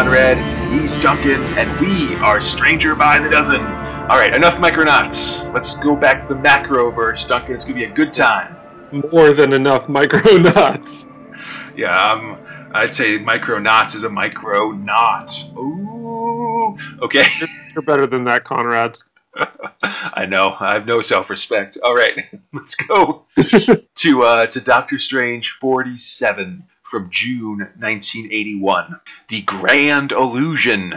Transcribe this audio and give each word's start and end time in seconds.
Conrad, 0.00 0.38
he's 0.72 0.96
Duncan, 1.02 1.42
and 1.58 1.78
we 1.78 2.14
are 2.24 2.40
Stranger 2.40 2.94
by 2.94 3.18
the 3.18 3.28
Dozen. 3.28 3.60
All 3.60 4.16
right, 4.16 4.34
enough 4.34 4.56
Micronauts. 4.56 5.52
Let's 5.52 5.74
go 5.74 5.94
back 5.94 6.26
to 6.26 6.32
the 6.32 6.40
Macroverse, 6.40 7.28
Duncan. 7.28 7.54
It's 7.54 7.64
gonna 7.64 7.76
be 7.76 7.84
a 7.84 7.92
good 7.92 8.10
time. 8.10 8.56
More 9.12 9.34
than 9.34 9.52
enough 9.52 9.88
Micronauts. 9.88 11.12
Yeah, 11.76 11.94
um, 11.94 12.38
I'd 12.72 12.94
say 12.94 13.18
Micronauts 13.18 13.94
is 13.94 14.04
a 14.04 14.08
micro 14.08 14.70
knot. 14.70 15.38
Ooh, 15.58 16.78
okay. 17.02 17.26
You're 17.74 17.82
better 17.82 18.06
than 18.06 18.24
that, 18.24 18.44
Conrad. 18.44 18.96
I 19.82 20.24
know. 20.24 20.56
I 20.58 20.72
have 20.72 20.86
no 20.86 21.02
self-respect. 21.02 21.76
All 21.84 21.94
right, 21.94 22.18
let's 22.54 22.74
go 22.74 23.26
to 23.96 24.22
uh, 24.22 24.46
to 24.46 24.60
Doctor 24.62 24.98
Strange 24.98 25.58
47 25.60 26.64
from 26.90 27.08
June 27.10 27.58
1981. 27.78 29.00
The 29.28 29.42
Grand 29.42 30.10
Illusion. 30.12 30.94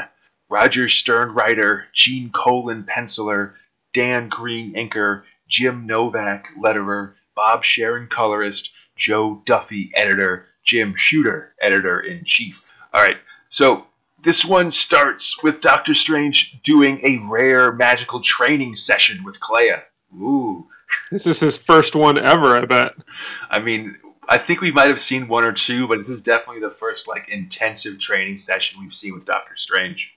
Roger 0.49 0.89
Stern 0.89 1.29
writer, 1.29 1.85
Gene 1.93 2.29
Colan 2.31 2.83
penciler, 2.83 3.53
Dan 3.93 4.29
Green 4.29 4.73
inker, 4.73 5.23
Jim 5.47 5.85
Novak 5.85 6.47
letterer, 6.61 7.13
Bob 7.35 7.63
Sharen 7.63 8.07
colorist, 8.07 8.71
Joe 8.95 9.41
Duffy 9.45 9.91
editor, 9.95 10.47
Jim 10.63 10.93
Shooter 10.95 11.55
editor 11.61 11.99
in 11.99 12.23
chief. 12.23 12.71
All 12.94 13.02
right, 13.02 13.17
so 13.49 13.85
this 14.23 14.45
one 14.45 14.71
starts 14.71 15.41
with 15.41 15.61
Doctor 15.61 15.94
Strange 15.94 16.61
doing 16.63 16.99
a 17.03 17.25
rare 17.27 17.71
magical 17.71 18.21
training 18.21 18.75
session 18.75 19.23
with 19.23 19.39
Clea. 19.39 19.73
Ooh. 20.16 20.67
This 21.09 21.25
is 21.25 21.39
his 21.39 21.58
first 21.58 21.95
one 21.95 22.19
ever, 22.19 22.55
I 22.55 22.66
bet. 22.66 22.94
I 23.49 23.59
mean, 23.59 23.97
I 24.27 24.38
think 24.38 24.61
we 24.61 24.71
might 24.71 24.89
have 24.89 24.99
seen 24.99 25.27
one 25.27 25.43
or 25.43 25.52
two, 25.52 25.88
but 25.88 25.99
this 25.99 26.09
is 26.09 26.21
definitely 26.21 26.61
the 26.61 26.69
first 26.71 27.07
like 27.07 27.29
intensive 27.29 27.99
training 27.99 28.38
session 28.38 28.81
we've 28.81 28.93
seen 28.93 29.13
with 29.13 29.25
Doctor 29.25 29.55
Strange. 29.55 30.11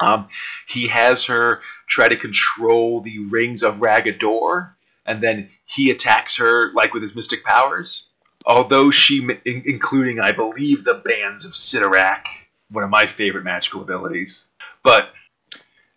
Um, 0.00 0.28
he 0.68 0.88
has 0.88 1.24
her 1.26 1.60
try 1.88 2.08
to 2.08 2.16
control 2.16 3.00
the 3.00 3.18
rings 3.30 3.62
of 3.62 3.78
Raggadorr, 3.78 4.70
and 5.06 5.20
then 5.22 5.50
he 5.64 5.90
attacks 5.90 6.36
her 6.36 6.72
like 6.72 6.94
with 6.94 7.02
his 7.02 7.16
mystic 7.16 7.44
powers. 7.44 8.08
Although 8.46 8.90
she, 8.90 9.18
in- 9.44 9.62
including 9.66 10.20
I 10.20 10.32
believe 10.32 10.84
the 10.84 10.94
bands 10.94 11.44
of 11.44 11.52
Cyttorak, 11.52 12.26
one 12.70 12.84
of 12.84 12.90
my 12.90 13.06
favorite 13.06 13.44
magical 13.44 13.82
abilities. 13.82 14.46
But 14.82 15.10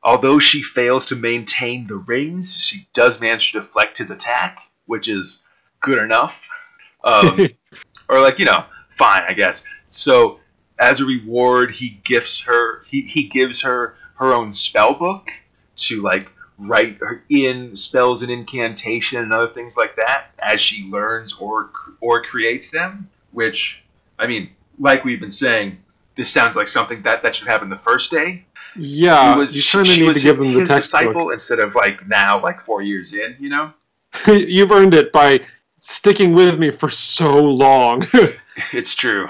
although 0.02 0.40
she 0.40 0.64
fails 0.64 1.06
to 1.08 1.16
maintain 1.16 1.86
the 1.86 1.98
rings, 1.98 2.56
she 2.56 2.88
does 2.94 3.20
manage 3.22 3.52
to 3.52 3.62
deflect 3.62 4.00
his 4.00 4.10
attack, 4.10 4.60
which 4.86 5.08
is 5.08 5.44
good 5.82 6.02
enough. 6.02 6.48
Um, 7.04 7.48
or 8.10 8.22
like 8.22 8.40
you 8.40 8.46
know, 8.46 8.66
fine, 8.90 9.24
I 9.28 9.34
guess. 9.34 9.64
So 9.88 10.40
as 10.80 11.00
a 11.00 11.06
reward, 11.06 11.72
he 11.72 12.02
gifts 12.04 12.42
her. 12.42 12.84
He, 12.86 13.02
he 13.02 13.28
gives 13.28 13.62
her 13.62 13.96
her 14.16 14.34
own 14.34 14.52
spell 14.54 14.94
book 14.94 15.30
to 15.78 16.02
like 16.02 16.30
write 16.58 16.98
her 17.00 17.24
in 17.30 17.76
spells 17.76 18.22
and 18.22 18.32
incantation 18.32 19.20
and 19.20 19.34
other 19.34 19.52
things 19.52 19.76
like 19.78 19.96
that 19.96 20.28
as 20.40 20.62
she 20.62 20.84
learns 20.84 21.34
or 21.34 21.72
or 22.02 22.24
creates 22.24 22.70
them. 22.70 23.10
Which 23.32 23.82
I 24.20 24.28
mean, 24.28 24.50
like 24.80 25.04
we've 25.04 25.20
been 25.20 25.32
saying, 25.32 25.78
this 26.16 26.30
sounds 26.30 26.56
like 26.56 26.68
something 26.68 27.02
that 27.04 27.22
that 27.22 27.36
should 27.36 27.48
happen 27.48 27.70
the 27.70 27.78
first 27.78 28.12
day. 28.12 28.46
Yeah, 28.76 29.36
was- 29.36 29.54
you 29.54 29.62
she 29.62 30.06
need 30.06 30.14
to 30.14 30.20
give 30.20 30.38
them 30.38 30.54
the 30.54 30.66
textbook. 30.66 31.02
disciple 31.02 31.30
instead 31.32 31.60
of 31.60 31.76
like 31.76 32.08
now, 32.08 32.42
like 32.42 32.62
four 32.62 32.82
years 32.82 33.14
in. 33.14 33.36
You 33.40 33.50
know, 33.50 33.74
You've 34.28 34.72
earned 34.72 34.94
it 34.94 35.12
by 35.12 35.42
sticking 35.82 36.34
with 36.34 36.58
me 36.58 36.72
for 36.72 36.90
so 36.90 37.44
long. 37.44 38.06
it's 38.72 38.96
true. 38.96 39.28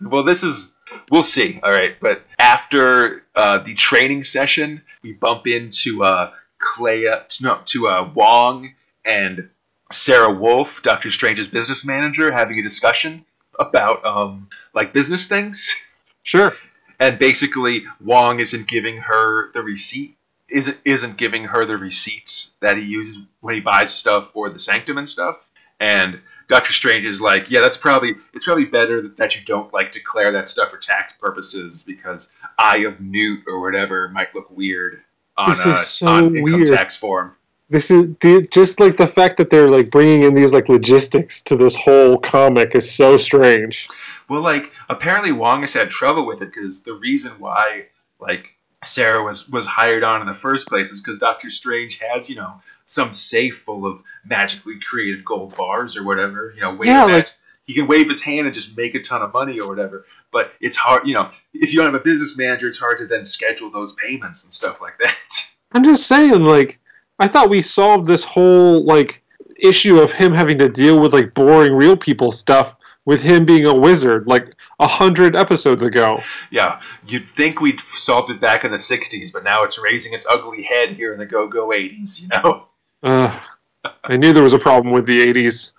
Well, 0.00 0.24
this 0.24 0.42
is 0.42 0.72
we'll 1.10 1.22
see. 1.22 1.60
All 1.62 1.70
right, 1.70 1.96
but 2.00 2.22
after 2.38 3.22
uh, 3.36 3.58
the 3.58 3.74
training 3.74 4.24
session, 4.24 4.82
we 5.02 5.12
bump 5.12 5.46
into 5.46 6.02
uh, 6.02 6.32
Clea, 6.58 7.12
no, 7.40 7.60
to 7.66 7.88
uh, 7.88 8.10
Wong 8.12 8.74
and 9.04 9.50
Sara 9.92 10.32
Wolfe, 10.32 10.82
Doctor 10.82 11.10
Strange's 11.10 11.48
business 11.48 11.84
manager, 11.84 12.32
having 12.32 12.58
a 12.58 12.62
discussion 12.62 13.24
about 13.58 14.04
um, 14.04 14.48
like 14.74 14.92
business 14.92 15.26
things. 15.26 15.74
sure. 16.22 16.56
and 16.98 17.18
basically 17.18 17.84
Wong 18.00 18.40
isn't 18.40 18.66
giving 18.66 18.96
her 18.96 19.52
the 19.52 19.60
receipt 19.60 20.16
isn't 20.48 20.78
isn't 20.84 21.16
giving 21.16 21.44
her 21.44 21.64
the 21.64 21.76
receipts 21.76 22.50
that 22.60 22.76
he 22.76 22.84
uses 22.84 23.22
when 23.40 23.54
he 23.54 23.60
buys 23.60 23.94
stuff 23.94 24.32
for 24.32 24.50
the 24.50 24.58
sanctum 24.58 24.98
and 24.98 25.08
stuff 25.08 25.36
and 25.80 26.20
Doctor 26.48 26.72
Strange 26.72 27.04
is 27.04 27.20
like 27.20 27.50
yeah 27.50 27.60
that's 27.60 27.76
probably 27.76 28.14
it's 28.34 28.44
probably 28.44 28.66
better 28.66 29.08
that 29.08 29.34
you 29.34 29.42
don't 29.44 29.72
like 29.72 29.92
declare 29.92 30.30
that 30.32 30.48
stuff 30.48 30.70
for 30.70 30.76
tax 30.76 31.14
purposes 31.20 31.82
because 31.82 32.30
Eye 32.58 32.84
of 32.86 33.00
Newt 33.00 33.44
or 33.46 33.60
whatever 33.60 34.08
might 34.10 34.34
look 34.34 34.50
weird 34.50 35.00
on 35.36 35.50
This 35.50 35.60
is 35.60 35.66
uh, 35.66 35.74
so 35.76 36.06
on 36.06 36.36
income 36.36 36.60
weird. 36.60 36.76
tax 36.76 36.96
form 36.96 37.34
This 37.70 37.90
is 37.90 38.14
the, 38.20 38.46
just 38.50 38.80
like 38.80 38.96
the 38.96 39.06
fact 39.06 39.38
that 39.38 39.50
they're 39.50 39.70
like 39.70 39.90
bringing 39.90 40.24
in 40.24 40.34
these 40.34 40.52
like 40.52 40.68
logistics 40.68 41.42
to 41.42 41.56
this 41.56 41.76
whole 41.76 42.18
comic 42.18 42.74
is 42.74 42.92
so 42.92 43.16
strange. 43.16 43.88
Well, 44.28 44.42
like 44.42 44.72
apparently 44.88 45.32
Wong 45.32 45.62
has 45.62 45.72
had 45.72 45.90
trouble 45.90 46.26
with 46.26 46.42
it 46.42 46.52
because 46.52 46.82
the 46.82 46.94
reason 46.94 47.32
why 47.38 47.86
like 48.20 48.56
Sara 48.82 49.22
was 49.22 49.48
was 49.48 49.66
hired 49.66 50.02
on 50.02 50.20
in 50.20 50.26
the 50.26 50.34
first 50.34 50.66
place 50.66 50.90
is 50.90 51.00
because 51.00 51.18
Doctor 51.18 51.50
Strange 51.50 51.98
has 52.00 52.28
you 52.28 52.36
know 52.36 52.60
some 52.90 53.14
safe 53.14 53.62
full 53.64 53.86
of 53.86 54.02
magically 54.24 54.74
created 54.80 55.24
gold 55.24 55.56
bars 55.56 55.96
or 55.96 56.02
whatever. 56.02 56.52
You 56.56 56.62
know, 56.62 56.74
wave 56.74 56.88
Yeah, 56.88 57.04
like- 57.04 57.30
he 57.64 57.72
can 57.72 57.86
wave 57.86 58.08
his 58.08 58.20
hand 58.20 58.46
and 58.46 58.54
just 58.54 58.76
make 58.76 58.96
a 58.96 59.00
ton 59.00 59.22
of 59.22 59.32
money 59.32 59.60
or 59.60 59.68
whatever. 59.68 60.04
But 60.32 60.54
it's 60.60 60.76
hard, 60.76 61.06
you 61.06 61.14
know, 61.14 61.30
if 61.54 61.72
you 61.72 61.78
don't 61.78 61.92
have 61.92 62.00
a 62.00 62.02
business 62.02 62.36
manager, 62.36 62.66
it's 62.66 62.78
hard 62.78 62.98
to 62.98 63.06
then 63.06 63.24
schedule 63.24 63.70
those 63.70 63.92
payments 63.94 64.42
and 64.42 64.52
stuff 64.52 64.80
like 64.80 64.98
that. 65.00 65.16
I'm 65.72 65.84
just 65.84 66.08
saying, 66.08 66.42
like, 66.42 66.80
I 67.20 67.28
thought 67.28 67.48
we 67.48 67.62
solved 67.62 68.08
this 68.08 68.24
whole 68.24 68.84
like 68.84 69.22
issue 69.60 70.00
of 70.00 70.10
him 70.12 70.32
having 70.32 70.58
to 70.58 70.68
deal 70.68 70.98
with 70.98 71.12
like 71.12 71.32
boring 71.32 71.74
real 71.74 71.96
people 71.96 72.32
stuff 72.32 72.74
with 73.04 73.22
him 73.22 73.44
being 73.44 73.66
a 73.66 73.74
wizard 73.74 74.26
like 74.26 74.52
a 74.80 74.88
hundred 74.88 75.36
episodes 75.36 75.84
ago. 75.84 76.20
yeah, 76.50 76.80
you'd 77.06 77.24
think 77.26 77.60
we'd 77.60 77.78
solved 77.94 78.30
it 78.30 78.40
back 78.40 78.64
in 78.64 78.72
the 78.72 78.78
'60s, 78.78 79.32
but 79.32 79.44
now 79.44 79.62
it's 79.62 79.78
raising 79.78 80.12
its 80.12 80.26
ugly 80.28 80.62
head 80.62 80.90
here 80.90 81.12
in 81.12 81.20
the 81.20 81.26
go-go 81.26 81.68
'80s. 81.68 82.20
You 82.20 82.28
know. 82.28 82.66
Uh, 83.02 83.38
I 84.04 84.16
knew 84.16 84.32
there 84.32 84.42
was 84.42 84.52
a 84.52 84.58
problem 84.58 84.92
with 84.92 85.06
the 85.06 85.20
'80s. 85.32 85.72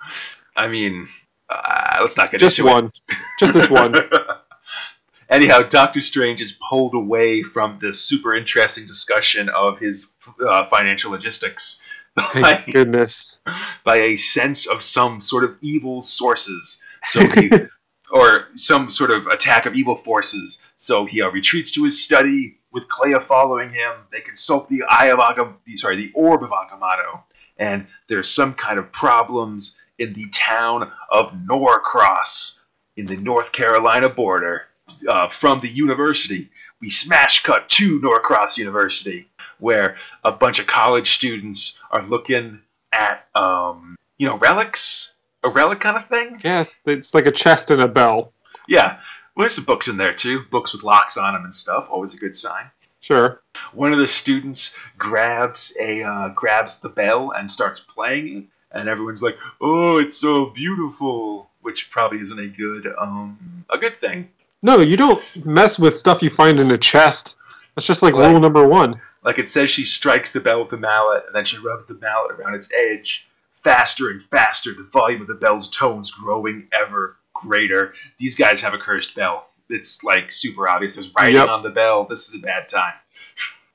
I 0.56 0.68
mean, 0.68 1.08
uh, 1.50 1.98
let's 2.02 2.18
not 2.18 2.32
get 2.32 2.40
Just 2.40 2.60
into 2.60 2.72
one, 2.72 2.92
just 3.40 3.54
this 3.54 3.70
one. 3.70 3.96
Anyhow, 5.30 5.62
Doctor 5.62 6.02
Strange 6.02 6.42
is 6.42 6.58
pulled 6.70 6.94
away 6.94 7.42
from 7.42 7.80
the 7.82 7.94
super 7.94 8.36
interesting 8.36 8.86
discussion 8.86 9.48
of 9.48 9.80
his 9.80 10.14
uh, 10.46 10.68
financial 10.68 11.12
logistics 11.12 11.80
by, 12.16 12.24
Thank 12.24 12.66
goodness. 12.74 13.40
by 13.86 13.98
a 13.98 14.18
sense 14.18 14.68
of 14.68 14.82
some 14.82 15.22
sort 15.22 15.46
of 15.46 15.58
evil 15.62 16.02
sources. 16.02 16.82
So 17.10 17.26
he, 17.28 17.50
or 18.12 18.50
some 18.56 18.92
sort 18.92 19.12
of 19.12 19.28
attack 19.28 19.66
of 19.66 19.76
evil 19.76 19.96
forces. 19.96 20.62
So 20.78 21.06
he 21.06 21.22
uh, 21.22 21.30
retreats 21.30 21.72
to 21.74 21.86
his 21.86 22.04
study 22.04 22.58
with 22.72 22.88
Clea 22.88 23.20
following 23.20 23.70
him. 23.70 23.94
They 24.12 24.22
consult 24.22 24.68
the 24.68 24.84
Eye 24.90 25.08
of 25.08 25.20
Agam, 25.20 25.56
sorry, 25.78 25.98
the 25.98 26.12
Orb 26.14 26.44
of 26.44 26.52
Agamotto, 26.52 27.22
and 27.58 27.88
there's 28.08 28.30
some 28.30 28.54
kind 28.54 28.80
of 28.80 28.92
problems 28.92 29.78
in 29.98 30.14
the 30.14 30.28
town 30.32 30.92
of 31.12 31.34
Norcross 31.46 32.60
in 32.98 33.06
the 33.06 33.18
North 33.18 33.52
Carolina 33.52 34.10
border 34.10 34.68
uh, 35.08 35.30
from 35.30 35.60
the 35.60 35.70
university. 35.70 36.50
We 36.80 36.90
smash 36.90 37.44
cut 37.44 37.70
to 37.70 38.00
Norcross 38.02 38.58
University, 38.58 39.28
where 39.60 39.98
a 40.24 40.32
bunch 40.32 40.60
of 40.60 40.66
college 40.66 41.14
students 41.14 41.78
are 41.92 42.04
looking 42.04 42.62
at, 42.92 43.28
um, 43.36 43.96
you 44.18 44.28
know, 44.28 44.38
relics, 44.38 45.14
a 45.44 45.50
relic 45.50 45.80
kind 45.80 45.98
of 45.98 46.08
thing. 46.08 46.40
Yes, 46.44 46.80
it's 46.86 47.14
like 47.14 47.28
a 47.28 47.32
chest 47.32 47.70
and 47.72 47.82
a 47.82 47.88
bell. 47.88 48.34
Yeah. 48.68 49.00
Well, 49.36 49.44
there's 49.44 49.56
some 49.56 49.66
books 49.66 49.88
in 49.88 49.98
there 49.98 50.14
too. 50.14 50.42
Books 50.52 50.74
with 50.74 50.84
locks 50.84 51.18
on 51.18 51.34
them 51.34 51.44
and 51.46 51.54
stuff. 51.56 51.88
Always 51.90 52.14
a 52.14 52.18
good 52.18 52.36
sign. 52.36 52.66
Sure. 53.00 53.42
One 53.74 53.94
of 53.94 54.00
the 54.00 54.08
students 54.08 54.74
grabs 54.98 55.74
a 55.80 56.04
uh, 56.04 56.30
grabs 56.30 56.80
the 56.80 56.90
bell 56.90 57.32
and 57.32 57.50
starts 57.50 57.80
playing 57.80 58.38
it, 58.38 58.44
and 58.72 58.88
everyone's 58.88 59.24
like, 59.24 59.38
"Oh, 59.60 59.98
it's 59.98 60.18
so 60.18 60.46
beautiful," 60.48 61.50
which 61.62 61.90
probably 61.92 62.20
isn't 62.22 62.40
a 62.40 62.48
good 62.48 62.94
um 63.00 63.66
a 63.70 63.78
good 63.78 64.00
thing. 64.00 64.30
No, 64.62 64.80
you 64.82 64.98
don't 64.98 65.20
mess 65.46 65.80
with 65.80 65.98
stuff 65.98 66.22
you 66.22 66.30
find 66.30 66.60
in 66.60 66.70
a 66.70 66.78
chest. 66.78 67.36
That's 67.76 67.88
just 67.88 68.04
like 68.04 68.14
Right. 68.14 68.30
rule 68.30 68.40
number 68.40 68.68
one. 68.68 69.02
Like 69.24 69.40
it 69.40 69.50
says, 69.50 69.70
she 69.72 69.86
strikes 69.86 70.32
the 70.32 70.40
bell 70.40 70.60
with 70.60 70.70
the 70.70 70.78
mallet, 70.78 71.24
and 71.26 71.36
then 71.36 71.46
she 71.46 71.58
rubs 71.58 71.88
the 71.88 71.96
mallet 71.96 72.32
around 72.34 72.54
its 72.56 72.70
edge. 72.74 73.28
Faster 73.54 74.10
and 74.10 74.22
faster, 74.24 74.74
the 74.74 74.84
volume 74.84 75.22
of 75.22 75.28
the 75.28 75.36
bell's 75.36 75.70
tones 75.70 76.10
growing 76.12 76.68
ever 76.74 77.16
greater. 77.42 77.94
These 78.18 78.36
guys 78.36 78.62
have 78.62 78.74
a 78.74 78.78
cursed 78.78 79.16
bell. 79.16 79.48
It's 79.70 80.04
like 80.04 80.32
super 80.32 80.68
obvious. 80.68 80.96
There's 80.96 81.14
writing 81.16 81.36
Yep. 81.36 81.48
on 81.50 81.64
the 81.64 81.70
bell. 81.70 82.06
This 82.10 82.28
is 82.30 82.36
a 82.36 82.40
bad 82.40 82.68
time. 82.68 82.94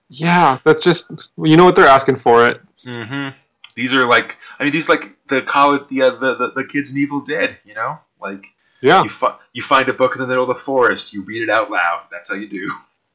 Yeah, 0.08 0.58
that's 0.64 0.82
just 0.84 1.10
you 1.42 1.56
know 1.56 1.64
what 1.64 1.74
they're 1.76 1.88
asking 1.88 2.16
for 2.16 2.46
it. 2.46 2.60
Mm-hmm. 2.84 3.36
These 3.74 3.92
are 3.92 4.06
like, 4.06 4.36
I 4.58 4.64
mean, 4.64 4.72
these 4.72 4.88
like 4.88 5.16
the 5.28 5.42
college, 5.42 5.82
the, 5.90 6.02
uh, 6.02 6.10
the 6.10 6.34
the 6.36 6.50
the 6.56 6.64
kids 6.64 6.90
in 6.92 6.98
Evil 6.98 7.20
Dead. 7.20 7.58
You 7.64 7.74
know, 7.74 7.98
like 8.20 8.44
Yeah. 8.80 9.02
you 9.02 9.08
fi- 9.08 9.36
you 9.52 9.62
find 9.62 9.88
a 9.88 9.92
book 9.92 10.14
in 10.14 10.20
the 10.20 10.26
middle 10.26 10.44
of 10.44 10.48
the 10.48 10.62
forest, 10.62 11.12
you 11.12 11.22
read 11.24 11.42
it 11.42 11.50
out 11.50 11.70
loud. 11.70 12.04
That's 12.10 12.28
how 12.28 12.36
you 12.36 12.48
do. 12.48 12.70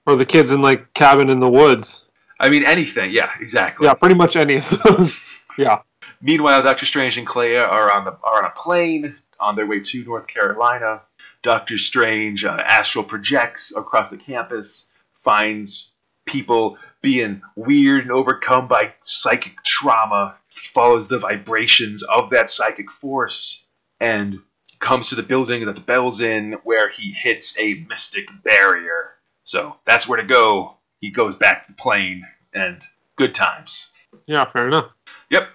Or 0.06 0.16
the 0.16 0.26
kids 0.26 0.52
in 0.52 0.62
like 0.62 0.94
cabin 0.94 1.30
in 1.30 1.40
the 1.40 1.50
woods. 1.50 2.04
I 2.40 2.50
mean, 2.50 2.66
anything. 2.66 3.12
Yeah, 3.12 3.30
exactly. 3.40 3.86
Yeah, 3.88 3.94
pretty 3.94 4.16
much 4.16 4.36
any 4.36 4.56
of 4.56 4.70
those. 4.84 5.22
yeah. 5.58 5.82
Meanwhile, 6.22 6.64
Doctor 6.64 6.86
Strange 6.86 7.18
and 7.18 7.26
Clea 7.26 7.58
are 7.58 7.92
on 7.92 8.04
the 8.06 8.12
are 8.24 8.44
on 8.44 8.46
a 8.46 8.50
plane 8.52 9.16
on 9.42 9.56
their 9.56 9.68
way 9.68 9.80
to 9.80 10.06
North 10.06 10.28
Carolina. 10.28 11.02
Doctor 11.44 11.78
Strange 11.78 12.46
uh, 12.46 12.58
astral 12.64 13.04
projects 13.04 13.74
across 13.76 14.10
the 14.10 14.18
campus, 14.18 14.90
finds 15.24 15.92
people 16.26 16.78
being 17.02 17.42
weird 17.56 18.04
and 18.04 18.12
overcome 18.12 18.68
by 18.68 18.94
psychic 19.04 19.64
trauma, 19.64 20.36
follows 20.50 21.08
the 21.08 21.18
vibrations 21.18 22.04
of 22.04 22.30
that 22.30 22.52
psychic 22.52 22.92
force, 22.92 23.64
and 24.00 24.40
comes 24.80 25.10
to 25.10 25.16
the 25.16 25.24
building 25.24 25.66
that 25.66 25.76
the 25.76 25.82
bell's 25.82 26.22
in, 26.22 26.54
where 26.64 26.90
he 26.90 27.12
hits 27.12 27.56
a 27.58 27.86
mystic 27.90 28.28
barrier. 28.44 29.12
So 29.44 29.76
that's 29.86 30.08
where 30.08 30.22
to 30.22 30.28
go. 30.28 30.78
He 31.00 31.12
goes 31.12 31.36
back 31.36 31.66
to 31.66 31.72
the 31.72 31.78
plane, 31.78 32.24
and 32.54 32.82
good 33.16 33.34
times. 33.34 33.90
Yeah, 34.28 34.46
fair 34.46 34.68
enough. 34.68 34.92
Yep. 35.32 35.50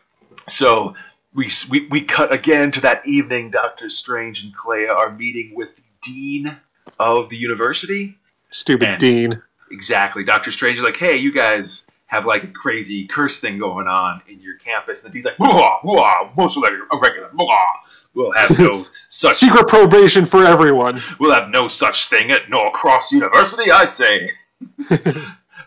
So 0.48 0.94
we, 1.36 1.50
we, 1.70 1.86
we 1.88 2.00
cut 2.00 2.32
again 2.32 2.72
to 2.72 2.80
that 2.80 3.06
evening. 3.06 3.50
Doctor 3.50 3.88
Strange 3.90 4.42
and 4.42 4.54
Clea 4.56 4.86
are 4.88 5.12
meeting 5.12 5.54
with 5.54 5.76
the 5.76 5.82
dean 6.02 6.56
of 6.98 7.28
the 7.28 7.36
university. 7.36 8.16
Stupid 8.50 8.88
And- 8.88 8.98
Dean. 8.98 9.42
Exactly. 9.70 10.22
Doctor 10.24 10.52
Strange 10.52 10.78
is 10.78 10.84
like, 10.84 10.96
hey, 10.96 11.16
you 11.16 11.32
guys 11.32 11.86
have 12.06 12.24
like 12.24 12.44
a 12.44 12.48
crazy 12.48 13.06
curse 13.06 13.40
thing 13.40 13.58
going 13.58 13.88
on 13.88 14.22
in 14.28 14.40
your 14.40 14.56
campus. 14.58 15.02
And 15.02 15.10
the 15.10 15.14
dean's 15.14 15.24
like, 15.26 15.38
whoa, 15.38 15.78
whoa, 15.82 16.30
most 16.36 16.56
irregular, 16.56 17.28
whoa. 17.34 17.56
We'll 18.14 18.32
have 18.32 18.56
no 18.58 18.86
such 19.08 19.34
Secret 19.34 19.66
probation 19.68 20.24
for 20.24 20.44
everyone. 20.44 21.02
We'll 21.18 21.34
have 21.34 21.50
no 21.50 21.66
such 21.68 22.06
thing 22.06 22.30
at 22.30 22.48
Norcross 22.48 23.10
University, 23.12 23.70
I 23.70 23.86
say. 23.86 24.30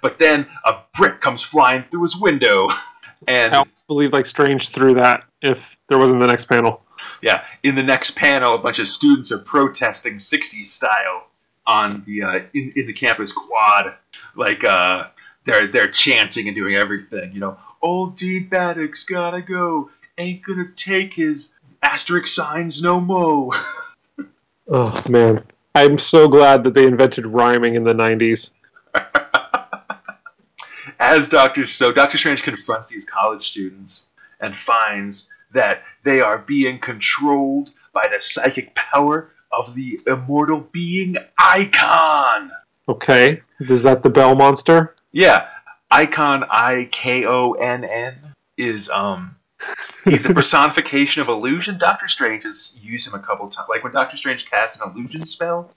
but 0.01 0.18
then 0.18 0.48
a 0.66 0.77
brick 0.98 1.19
comes 1.21 1.44
flying 1.44 1.83
through 1.83 2.04
his 2.04 2.16
window. 2.16 2.69
And 3.27 3.54
I 3.54 3.60
almost 3.60 3.88
believe 3.88 4.13
like 4.13 4.25
Strange 4.25 4.69
threw 4.69 4.95
that 4.95 5.24
if 5.42 5.77
there 5.88 5.98
wasn't 5.98 6.21
the 6.21 6.27
next 6.27 6.45
panel. 6.45 6.83
yeah, 7.21 7.44
in 7.63 7.75
the 7.75 7.83
next 7.83 8.12
panel, 8.12 8.56
a 8.56 8.57
bunch 8.57 8.80
of 8.80 8.88
students 8.88 9.31
are 9.31 9.39
protesting 9.39 10.16
60s 10.16 10.66
style 10.66 11.27
on 11.66 12.04
the 12.06 12.24
uh, 12.24 12.39
in, 12.54 12.71
in 12.75 12.88
the 12.88 12.94
campus 12.94 13.31
quad. 13.31 13.95
Like 14.36 14.63
uh, 14.63 15.07
they're 15.45 15.68
they're 15.68 15.92
chanting 15.92 16.48
and 16.48 16.56
doing 16.56 16.75
everything. 16.75 17.31
You 17.33 17.39
know, 17.42 17.57
old 17.81 18.16
Dean 18.16 18.50
Baddock's 18.50 19.04
gotta 19.04 19.42
go. 19.42 19.89
Ain't 20.18 20.44
gonna 20.44 20.69
take 20.75 21.13
his 21.13 21.50
asterisk 21.81 22.27
signs 22.27 22.81
no 22.81 23.00
mo. 23.00 23.54
Oh 24.69 25.01
man. 25.10 25.39
I'm 25.75 25.98
so 25.98 26.27
glad 26.27 26.63
that 26.63 26.74
they 26.74 26.86
invented 26.86 27.25
rhyming 27.25 27.75
in 27.75 27.83
the 27.83 27.94
90s. 27.94 28.51
As 31.09 31.27
Doctor 31.27 31.65
so 31.65 31.91
Doctor 31.91 32.19
Strange 32.19 32.44
confronts 32.44 32.88
these 32.88 33.03
college 33.03 33.50
students 33.50 34.09
and 34.39 34.56
finds 34.56 35.27
that 35.51 35.81
they 36.03 36.21
are 36.21 36.38
being 36.38 36.77
controlled 36.77 37.71
by 37.94 38.07
the 38.13 38.21
psychic 38.21 38.75
power 38.75 39.31
of 39.51 39.73
the 39.73 40.00
immortal 40.06 40.59
being 40.71 41.17
Ikonn. 41.39 42.51
Okay. 42.88 43.41
Is 43.59 43.81
that 43.81 44.03
the 44.03 44.11
Bell 44.11 44.35
Monster? 44.35 44.94
Yeah, 45.11 45.47
Ikonn 45.91 46.45
I 46.47 46.88
K 46.91 47.25
O 47.25 47.53
N 47.53 47.85
N 47.85 48.15
is 48.56 48.88
um 48.89 49.35
he's 50.06 50.21
the 50.21 50.33
personification 50.35 51.23
of 51.23 51.27
illusion. 51.27 51.79
Doctor 51.79 52.07
Strange 52.07 52.44
has 52.44 52.77
used 52.79 53.07
him 53.07 53.15
a 53.15 53.19
couple 53.19 53.50
times. 53.50 53.67
Like 53.67 53.83
when 53.83 53.94
Doctor 53.94 54.15
Strange 54.15 54.47
casts 54.47 54.79
an 54.79 54.88
illusion 54.91 55.25
spell, 55.25 55.71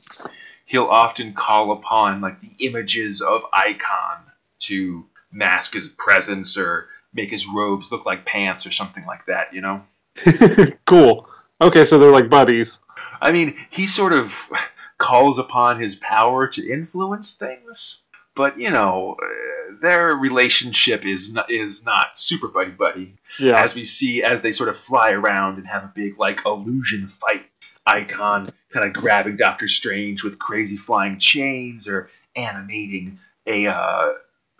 he'll 0.67 0.85
often 0.85 1.33
call 1.33 1.73
upon 1.73 2.21
like 2.21 2.39
the 2.43 2.55
images 2.59 3.23
of 3.23 3.41
Ikonn 3.55 4.19
to 4.59 5.07
mask 5.33 5.75
his 5.75 5.89
presence 5.89 6.57
or 6.57 6.89
make 7.15 7.31
his 7.31 7.47
robes 7.47 7.91
look 7.93 8.07
like 8.07 8.25
pants 8.25 8.67
or 8.67 8.71
something 8.71 9.05
like 9.07 9.27
that, 9.27 9.53
you 9.53 9.61
know? 9.61 9.83
cool. 10.87 11.29
Okay, 11.61 11.85
so 11.85 11.99
they're 11.99 12.11
like 12.11 12.29
buddies. 12.29 12.81
I 13.21 13.33
mean, 13.33 13.57
he 13.71 13.87
sort 13.87 14.13
of 14.13 14.35
calls 14.99 15.39
upon 15.39 15.81
his 15.81 15.95
power 15.97 16.49
to 16.49 16.69
influence 16.69 17.35
things, 17.35 18.03
but 18.35 18.59
you 18.59 18.71
know, 18.71 19.17
their 19.81 20.15
relationship 20.15 21.07
is 21.07 21.33
not, 21.33 21.51
is 21.51 21.85
not 21.85 22.19
super 22.19 22.49
buddy 22.49 22.71
buddy. 22.71 23.17
Yeah. 23.39 23.63
As 23.63 23.75
we 23.75 23.85
see 23.85 24.23
as 24.23 24.43
they 24.43 24.53
sort 24.53 24.69
of 24.69 24.77
fly 24.79 25.13
around 25.13 25.59
and 25.59 25.67
have 25.67 25.85
a 25.85 25.93
big 25.95 26.19
like 26.19 26.45
illusion 26.47 27.09
fight. 27.09 27.47
Ikonn 27.87 28.49
kind 28.71 28.87
of 28.87 28.93
grabbing 28.93 29.37
Doctor 29.37 29.67
Strange 29.67 30.23
with 30.23 30.39
crazy 30.39 30.77
flying 30.77 31.19
chains 31.19 31.89
or 31.89 32.11
animating 32.37 33.19
a 33.45 33.67
uh, 33.67 34.13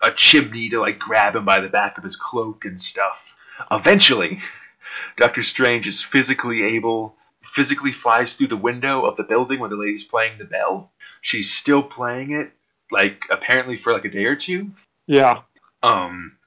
a 0.03 0.11
chimney 0.11 0.69
to 0.69 0.81
like 0.81 0.99
grab 0.99 1.35
him 1.35 1.45
by 1.45 1.59
the 1.59 1.69
back 1.69 1.97
of 1.97 2.03
his 2.03 2.15
cloak 2.15 2.65
and 2.65 2.79
stuff. 2.79 3.35
Eventually, 3.71 4.39
Doctor 5.17 5.43
Strange 5.43 5.87
is 5.87 6.03
physically 6.03 6.63
able 6.63 7.15
physically 7.41 7.91
flies 7.91 8.33
through 8.33 8.47
the 8.47 8.57
window 8.57 9.05
of 9.05 9.15
the 9.15 9.23
building 9.23 9.59
where 9.59 9.69
the 9.69 9.75
lady's 9.75 10.03
playing 10.03 10.37
the 10.37 10.45
bell. 10.45 10.91
She's 11.21 11.53
still 11.53 11.83
playing 11.83 12.31
it, 12.31 12.51
like 12.91 13.25
apparently 13.29 13.77
for 13.77 13.93
like 13.93 14.05
a 14.05 14.09
day 14.09 14.25
or 14.25 14.35
two. 14.35 14.71
Yeah. 15.07 15.41
Um, 15.83 16.37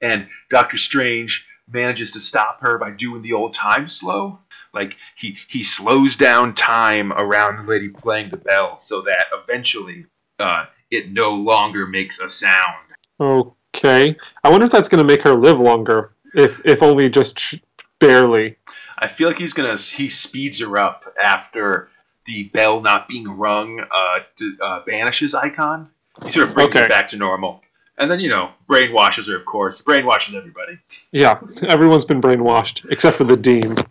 and 0.00 0.28
Doctor 0.50 0.76
Strange 0.76 1.46
manages 1.68 2.12
to 2.12 2.20
stop 2.20 2.60
her 2.60 2.78
by 2.78 2.90
doing 2.90 3.22
the 3.22 3.32
old 3.32 3.54
time 3.54 3.88
slow. 3.88 4.38
Like 4.74 4.96
he 5.16 5.38
he 5.48 5.62
slows 5.62 6.16
down 6.16 6.54
time 6.54 7.12
around 7.12 7.56
the 7.56 7.70
lady 7.70 7.88
playing 7.88 8.30
the 8.30 8.36
bell 8.36 8.78
so 8.78 9.02
that 9.02 9.26
eventually 9.32 10.06
uh, 10.38 10.66
it 10.90 11.10
no 11.10 11.32
longer 11.32 11.86
makes 11.86 12.20
a 12.20 12.28
sound. 12.28 12.91
Okay. 13.20 14.16
I 14.44 14.50
wonder 14.50 14.66
if 14.66 14.72
that's 14.72 14.88
going 14.88 14.98
to 14.98 15.04
make 15.04 15.22
her 15.22 15.34
live 15.34 15.58
longer, 15.60 16.12
if 16.34 16.60
if 16.64 16.82
only 16.82 17.08
just 17.08 17.38
sh- 17.38 17.54
barely. 17.98 18.56
I 18.98 19.06
feel 19.08 19.28
like 19.28 19.38
he's 19.38 19.52
gonna 19.52 19.76
he 19.76 20.08
speeds 20.08 20.60
her 20.60 20.76
up 20.78 21.12
after 21.20 21.88
the 22.26 22.44
bell 22.44 22.80
not 22.80 23.08
being 23.08 23.28
rung 23.28 23.80
uh, 23.90 24.18
to, 24.36 24.56
uh, 24.62 24.80
banishes 24.86 25.34
Ikonn. 25.34 25.88
He 26.24 26.30
sort 26.30 26.48
of 26.48 26.54
brings 26.54 26.70
Okay. 26.76 26.82
her 26.84 26.88
back 26.88 27.08
to 27.08 27.16
normal, 27.16 27.62
and 27.98 28.08
then 28.10 28.20
you 28.20 28.28
know 28.28 28.50
brainwashes 28.68 29.28
her. 29.28 29.36
Of 29.36 29.44
course, 29.44 29.82
brainwashes 29.82 30.34
everybody. 30.34 30.78
Yeah, 31.10 31.40
everyone's 31.66 32.04
been 32.04 32.20
brainwashed 32.20 32.86
except 32.90 33.16
for 33.16 33.24
the 33.24 33.36
dean. 33.36 33.74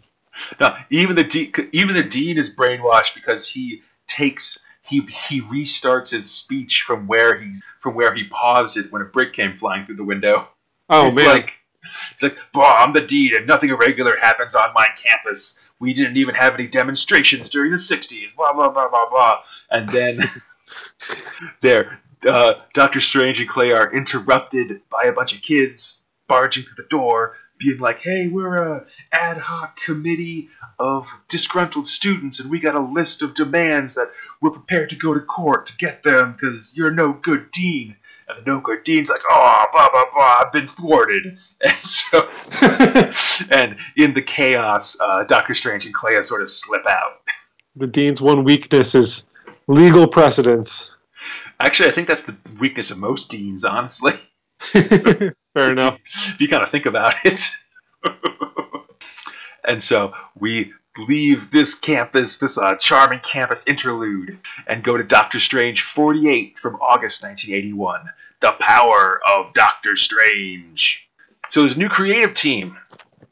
No, 0.61 0.75
even 0.89 1.15
the 1.17 1.25
de- 1.25 1.51
even 1.73 1.93
the 1.93 2.01
dean 2.01 2.37
is 2.37 2.55
brainwashed 2.55 3.15
because 3.15 3.45
he 3.47 3.83
takes 4.07 4.57
he 4.91 5.00
he 5.29 5.41
restarts 5.41 6.10
his 6.10 6.29
speech 6.29 6.83
from 6.86 7.07
where 7.07 7.39
he 7.39 7.55
from 7.79 7.95
where 7.95 8.13
he 8.13 8.25
paused 8.25 8.75
it 8.77 8.91
when 8.91 9.01
a 9.01 9.05
brick 9.05 9.33
came 9.33 9.55
flying 9.55 9.86
through 9.86 9.95
the 9.95 10.03
window. 10.03 10.50
Oh 10.89 11.05
He's 11.05 11.15
man. 11.15 11.27
like, 11.27 11.60
it's 12.12 12.21
like, 12.21 12.38
"Bah, 12.51 12.83
I'm 12.83 12.91
the 12.91 13.00
dean, 13.00 13.33
and 13.33 13.48
nothing 13.48 13.69
irregular 13.69 14.17
happens 14.21 14.53
on 14.53 14.74
my 14.75 14.88
campus. 14.98 15.57
We 15.79 15.93
didn't 15.93 16.17
even 16.17 16.36
have 16.36 16.53
any 16.55 16.67
demonstrations 16.67 17.48
during 17.48 17.71
the 17.71 17.77
'60s." 17.77 18.36
Blah 18.36 18.51
blah 18.51 18.67
blah 18.67 18.89
blah 18.89 19.10
blah. 19.10 19.41
And 19.71 19.89
then 19.89 20.19
there, 21.62 22.01
uh, 22.27 22.55
Doctor 22.74 23.00
Strange 23.00 23.39
and 23.39 23.50
Clea 23.50 23.71
are 23.71 23.93
interrupted 23.93 24.81
by 24.89 25.05
a 25.05 25.13
bunch 25.13 25.33
of 25.33 25.41
kids 25.41 26.01
barging 26.27 26.63
through 26.63 26.83
the 26.83 26.89
door, 26.89 27.38
being 27.61 27.79
like, 27.79 27.99
"Hey, 27.99 28.27
we're 28.27 28.57
a 28.57 28.85
ad 29.11 29.37
hoc 29.37 29.79
committee 29.79 30.49
of 30.79 31.07
disgruntled 31.29 31.87
students, 31.87 32.39
and 32.39 32.49
we 32.49 32.59
got 32.59 32.75
a 32.75 32.79
list 32.79 33.21
of 33.21 33.33
demands 33.35 33.95
that 33.95 34.11
we're 34.41 34.51
prepared 34.51 34.89
to 34.89 34.95
go 34.95 35.13
to 35.13 35.19
court 35.19 35.67
to 35.67 35.77
get 35.77 36.03
them 36.03 36.33
because 36.33 36.75
you're 36.75 36.91
no 36.91 37.13
good 37.13 37.51
dean." 37.51 37.95
And 38.27 38.39
the 38.39 38.49
no 38.49 38.59
good 38.59 38.83
dean's 38.83 39.09
like, 39.09 39.21
"Oh, 39.29 39.65
blah 39.71 39.89
blah 39.91 40.05
blah, 40.13 40.43
I've 40.45 40.51
been 40.51 40.67
thwarted." 40.67 41.37
And 41.63 41.77
so, 41.77 42.27
and 43.51 43.77
in 43.95 44.13
the 44.13 44.21
chaos, 44.21 44.97
uh, 44.99 45.23
Doctor 45.25 45.53
Strange 45.53 45.85
and 45.85 45.93
Clea 45.93 46.23
sort 46.23 46.41
of 46.41 46.49
slip 46.49 46.87
out. 46.87 47.21
the 47.75 47.87
dean's 47.87 48.19
one 48.19 48.43
weakness 48.43 48.95
is 48.95 49.29
legal 49.67 50.07
precedence. 50.07 50.91
Actually, 51.59 51.89
I 51.89 51.91
think 51.91 52.07
that's 52.07 52.23
the 52.23 52.35
weakness 52.59 52.89
of 52.89 52.97
most 52.97 53.29
deans, 53.29 53.63
honestly. 53.63 54.19
Fair 55.53 55.72
enough. 55.72 56.00
if 56.05 56.39
you 56.39 56.48
kind 56.48 56.63
of 56.63 56.70
think 56.70 56.86
about 56.86 57.13
it. 57.25 57.50
and 59.67 59.81
so 59.84 60.13
we 60.39 60.74
leave 61.08 61.51
this 61.51 61.75
campus, 61.75 62.38
this 62.38 62.58
uh, 62.58 62.75
charming 62.75 63.20
campus 63.20 63.65
interlude, 63.67 64.39
and 64.67 64.84
go 64.84 64.98
to 64.98 65.03
Doctor 65.03 65.39
Strange 65.39 65.84
48 65.84 66.60
from 66.60 66.75
August 66.75 67.24
1981. 67.24 68.10
The 68.39 68.53
Power 68.60 69.22
of 69.27 69.53
Doctor 69.53 69.96
Strange. 69.96 71.08
So 71.50 71.62
there's 71.62 71.75
a 71.75 71.79
new 71.79 71.89
creative 71.89 72.34
team, 72.34 72.77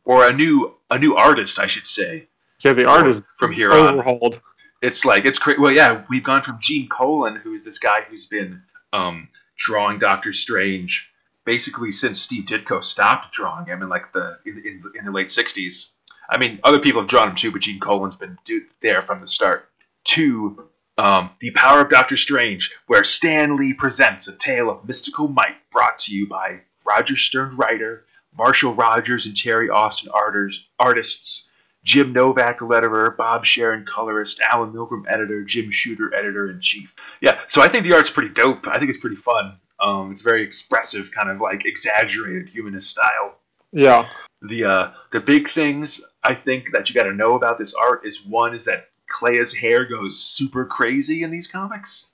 or 0.05 0.27
a 0.27 0.33
new 0.33 0.75
a 0.91 0.99
new 0.99 1.15
artist, 1.15 1.59
I 1.59 1.67
should 1.67 1.87
say, 1.87 2.27
Yeah, 2.61 2.73
the 2.73 2.85
art 2.85 3.07
is 3.07 3.23
from 3.37 3.51
here 3.51 3.71
on 3.71 3.95
overhauled. 3.95 4.41
it's 4.81 5.05
like 5.05 5.25
it's 5.25 5.37
crazy. 5.37 5.59
Well, 5.59 5.71
yeah, 5.71 6.03
we've 6.09 6.23
gone 6.23 6.41
from 6.43 6.57
Gene 6.59 6.89
Colan, 6.89 7.35
who's 7.37 7.63
this 7.63 7.79
guy 7.79 8.01
who's 8.01 8.25
been 8.25 8.61
um, 8.93 9.29
drawing 9.57 9.99
Doctor 9.99 10.33
Strange 10.33 11.09
basically 11.45 11.91
since 11.91 12.21
Steve 12.21 12.45
Ditko 12.45 12.83
stopped 12.83 13.33
drawing 13.33 13.65
him 13.65 13.81
in 13.81 13.89
like 13.89 14.13
the 14.13 14.35
in, 14.45 14.57
in, 14.65 14.83
in 14.99 15.05
the 15.05 15.11
late 15.11 15.27
'60s. 15.27 15.89
I 16.29 16.37
mean, 16.37 16.59
other 16.63 16.79
people 16.79 17.01
have 17.01 17.09
drawn 17.09 17.29
him 17.29 17.35
too, 17.35 17.51
but 17.51 17.61
Gene 17.61 17.79
Colan's 17.79 18.15
been 18.15 18.37
do, 18.45 18.61
there 18.81 19.01
from 19.01 19.21
the 19.21 19.27
start. 19.27 19.69
To 20.05 20.69
Um, 20.97 21.29
the 21.39 21.51
Power 21.51 21.79
of 21.79 21.89
Doctor 21.89 22.17
Strange, 22.17 22.71
where 22.87 23.05
Stan 23.05 23.55
Lee 23.55 23.73
presents 23.73 24.27
a 24.27 24.33
tale 24.33 24.69
of 24.69 24.85
mystical 24.85 25.29
might 25.29 25.55
brought 25.71 25.99
to 25.99 26.13
you 26.13 26.27
by 26.27 26.59
Roger 26.85 27.15
Stern 27.15 27.55
writer, 27.55 28.05
Marshall 28.37 28.73
Rogers 28.73 29.25
and 29.25 29.35
Terry 29.35 29.69
Austin 29.69 30.11
arters, 30.13 30.67
artists, 30.77 31.49
Jim 31.85 32.11
Novak 32.11 32.59
letterer, 32.59 33.15
Bob 33.15 33.45
Sharen 33.45 33.85
colorist, 33.85 34.41
Allen 34.41 34.73
Milgrom 34.73 35.05
editor, 35.07 35.43
Jim 35.45 35.71
Shooter 35.71 36.13
editor 36.13 36.51
in 36.51 36.59
chief. 36.59 36.93
Yeah, 37.21 37.39
so 37.47 37.61
I 37.61 37.69
think 37.69 37.85
the 37.85 37.93
art's 37.93 38.09
pretty 38.09 38.33
dope. 38.33 38.67
I 38.67 38.77
think 38.77 38.89
it's 38.89 38.99
pretty 38.99 39.15
fun. 39.15 39.57
Um, 39.81 40.11
it's 40.11 40.21
very 40.21 40.41
expressive, 40.41 41.11
kind 41.11 41.29
of 41.29 41.39
like 41.39 41.65
exaggerated 41.65 42.49
humanist 42.49 42.89
style. 42.89 43.35
Yeah. 43.71 44.09
The 44.41 44.65
uh, 44.65 44.91
the 45.11 45.19
big 45.19 45.49
things 45.49 46.01
I 46.23 46.33
think 46.33 46.71
that 46.71 46.89
you 46.89 46.95
got 46.95 47.03
to 47.03 47.13
know 47.13 47.35
about 47.35 47.57
this 47.57 47.73
art 47.73 48.05
is 48.05 48.25
one 48.25 48.55
is 48.55 48.65
that 48.65 48.89
Clea's 49.09 49.53
hair 49.53 49.85
goes 49.85 50.21
super 50.21 50.65
crazy 50.65 51.23
in 51.23 51.31
these 51.31 51.47
comics. 51.47 52.07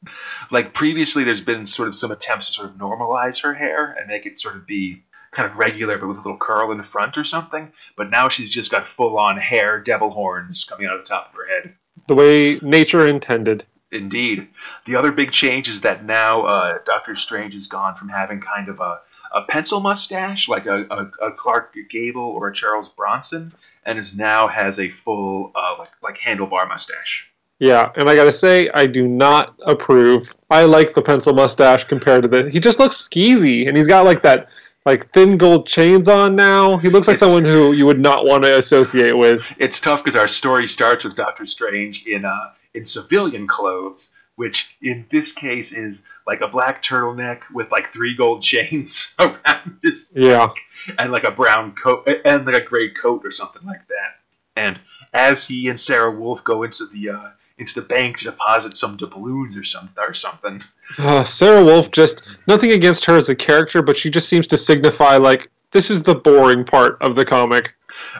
Like 0.49 0.73
previously, 0.73 1.23
there's 1.23 1.41
been 1.41 1.65
sort 1.65 1.87
of 1.87 1.95
some 1.95 2.11
attempts 2.11 2.47
to 2.47 2.53
sort 2.53 2.69
of 2.69 2.75
normalize 2.77 3.41
her 3.43 3.53
hair 3.53 3.95
and 3.99 4.07
make 4.07 4.25
it 4.25 4.39
sort 4.39 4.55
of 4.55 4.65
be 4.65 5.03
kind 5.31 5.45
of 5.49 5.59
regular, 5.59 5.97
but 5.97 6.07
with 6.07 6.17
a 6.17 6.21
little 6.21 6.37
curl 6.37 6.71
in 6.71 6.77
the 6.77 6.83
front 6.83 7.17
or 7.17 7.23
something. 7.23 7.71
But 7.97 8.09
now 8.09 8.29
she's 8.29 8.49
just 8.49 8.71
got 8.71 8.87
full 8.87 9.19
on 9.19 9.37
hair, 9.37 9.79
devil 9.81 10.09
horns 10.09 10.63
coming 10.63 10.87
out 10.87 10.95
of 10.95 11.03
the 11.03 11.09
top 11.09 11.29
of 11.29 11.35
her 11.35 11.47
head. 11.47 11.75
The 12.07 12.15
way 12.15 12.59
nature 12.61 13.05
intended. 13.05 13.65
Indeed. 13.91 14.47
The 14.85 14.95
other 14.95 15.11
big 15.11 15.31
change 15.31 15.69
is 15.69 15.81
that 15.81 16.03
now 16.05 16.41
uh, 16.43 16.79
Doctor 16.85 17.15
Strange 17.15 17.53
has 17.53 17.67
gone 17.67 17.95
from 17.95 18.09
having 18.09 18.41
kind 18.41 18.67
of 18.67 18.79
a, 18.79 18.99
a 19.33 19.43
pencil 19.43 19.79
mustache, 19.79 20.47
like 20.49 20.65
a, 20.65 20.85
a, 20.89 21.27
a 21.27 21.31
Clark 21.33 21.75
Gable 21.89 22.21
or 22.23 22.49
a 22.49 22.53
Charles 22.53 22.89
Bronson, 22.89 23.53
and 23.85 23.97
is 23.99 24.15
now 24.15 24.47
has 24.47 24.79
a 24.79 24.89
full 24.89 25.51
uh, 25.55 25.75
like 25.77 25.91
like 26.01 26.17
handlebar 26.19 26.67
mustache. 26.67 27.29
Yeah, 27.59 27.91
and 27.95 28.09
I 28.09 28.15
gotta 28.15 28.33
say, 28.33 28.69
I 28.73 28.85
do 28.85 29.07
not 29.07 29.55
approve. 29.65 30.33
I 30.49 30.63
like 30.65 30.93
the 30.93 31.01
pencil 31.01 31.33
mustache 31.33 31.85
compared 31.85 32.23
to 32.23 32.27
the. 32.27 32.49
He 32.49 32.59
just 32.59 32.79
looks 32.79 32.97
skeezy, 33.07 33.67
and 33.67 33.77
he's 33.77 33.87
got 33.87 34.03
like 34.03 34.23
that, 34.23 34.49
like 34.85 35.09
thin 35.13 35.37
gold 35.37 35.67
chains 35.67 36.09
on 36.09 36.35
now. 36.35 36.77
He 36.79 36.89
looks 36.89 37.07
like 37.07 37.15
It's- 37.15 37.19
someone 37.19 37.45
who 37.45 37.71
you 37.71 37.85
would 37.85 37.99
not 37.99 38.25
want 38.25 38.43
to 38.43 38.57
associate 38.57 39.13
with. 39.15 39.41
It's 39.57 39.79
tough 39.79 40.03
because 40.03 40.17
our 40.17 40.27
story 40.27 40.67
starts 40.67 41.05
with 41.05 41.15
Doctor 41.15 41.45
Strange 41.45 42.05
in 42.07 42.25
uh, 42.25 42.51
in 42.75 42.85
civilian 42.85 43.47
clothes, 43.47 44.13
which 44.35 44.75
in 44.81 45.05
this 45.11 45.31
case 45.31 45.71
is 45.71 46.03
like 46.27 46.41
a 46.41 46.47
black 46.47 46.83
turtleneck 46.83 47.41
with 47.53 47.71
like 47.71 47.87
three 47.89 48.15
gold 48.15 48.41
chains 48.41 49.15
around 49.19 49.79
his 49.81 50.11
Yeah, 50.13 50.51
and 50.99 51.11
like 51.11 51.23
a 51.23 51.31
brown 51.31 51.73
coat 51.73 52.07
and 52.25 52.45
like 52.45 52.55
a 52.55 52.65
gray 52.65 52.89
coat 52.89 53.25
or 53.25 53.31
something 53.31 53.65
like 53.65 53.87
that. 53.87 54.19
And 54.55 54.79
as 55.13 55.45
he 55.45 55.67
and 55.69 55.79
Sara 55.79 56.11
Wolfe 56.11 56.43
go 56.43 56.63
into 56.63 56.85
the 56.85 57.09
uh, 57.09 57.29
into 57.57 57.73
the 57.75 57.87
bank 57.87 58.17
to 58.17 58.25
deposit 58.25 58.75
some 58.75 58.97
doubloons 58.97 59.55
or 59.55 59.63
some 59.63 59.89
or 59.97 60.13
something, 60.13 60.61
uh, 60.97 61.23
Sara 61.23 61.63
Wolfe. 61.63 61.91
Just 61.91 62.27
nothing 62.47 62.71
against 62.71 63.05
her 63.05 63.15
as 63.15 63.29
a 63.29 63.35
character, 63.35 63.81
but 63.81 63.97
she 63.97 64.09
just 64.09 64.29
seems 64.29 64.47
to 64.47 64.57
signify 64.57 65.17
like 65.17 65.49
this 65.71 65.89
is 65.89 66.03
the 66.03 66.15
boring 66.15 66.63
part 66.63 66.97
of 67.01 67.15
the 67.15 67.25
comic. 67.25 67.73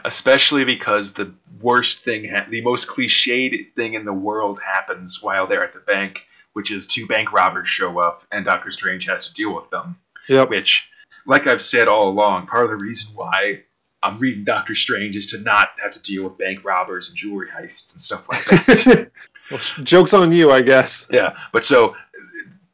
Especially 0.04 0.64
because 0.64 1.12
the 1.12 1.32
worst 1.60 2.04
thing, 2.04 2.28
ha- 2.28 2.46
the 2.48 2.62
most 2.62 2.86
cliched 2.86 3.74
thing 3.74 3.94
in 3.94 4.04
the 4.04 4.12
world 4.12 4.60
happens 4.60 5.22
while 5.22 5.46
they're 5.46 5.64
at 5.64 5.74
the 5.74 5.80
bank, 5.80 6.20
which 6.52 6.70
is 6.70 6.86
two 6.86 7.06
bank 7.06 7.32
robbers 7.32 7.68
show 7.68 7.98
up 7.98 8.22
and 8.30 8.44
Doctor 8.44 8.70
Strange 8.70 9.06
has 9.06 9.28
to 9.28 9.34
deal 9.34 9.54
with 9.54 9.68
them. 9.70 9.96
Yep. 10.28 10.50
Which, 10.50 10.88
like 11.26 11.46
I've 11.46 11.62
said 11.62 11.88
all 11.88 12.08
along, 12.08 12.46
part 12.46 12.64
of 12.64 12.70
the 12.70 12.76
reason 12.76 13.14
why 13.14 13.62
I'm 14.02 14.18
reading 14.18 14.44
Doctor 14.44 14.74
Strange 14.74 15.16
is 15.16 15.26
to 15.26 15.38
not 15.38 15.70
have 15.82 15.92
to 15.92 16.00
deal 16.00 16.24
with 16.24 16.38
bank 16.38 16.64
robbers 16.64 17.08
and 17.08 17.16
jewelry 17.16 17.48
heists 17.48 17.92
and 17.92 18.02
stuff 18.02 18.28
like 18.28 18.44
that. 18.44 19.10
Well, 19.48 19.60
Jokes 19.84 20.12
on 20.12 20.32
you, 20.32 20.50
I 20.50 20.60
guess. 20.60 21.06
Yeah, 21.08 21.36
but 21.52 21.64
so 21.64 21.94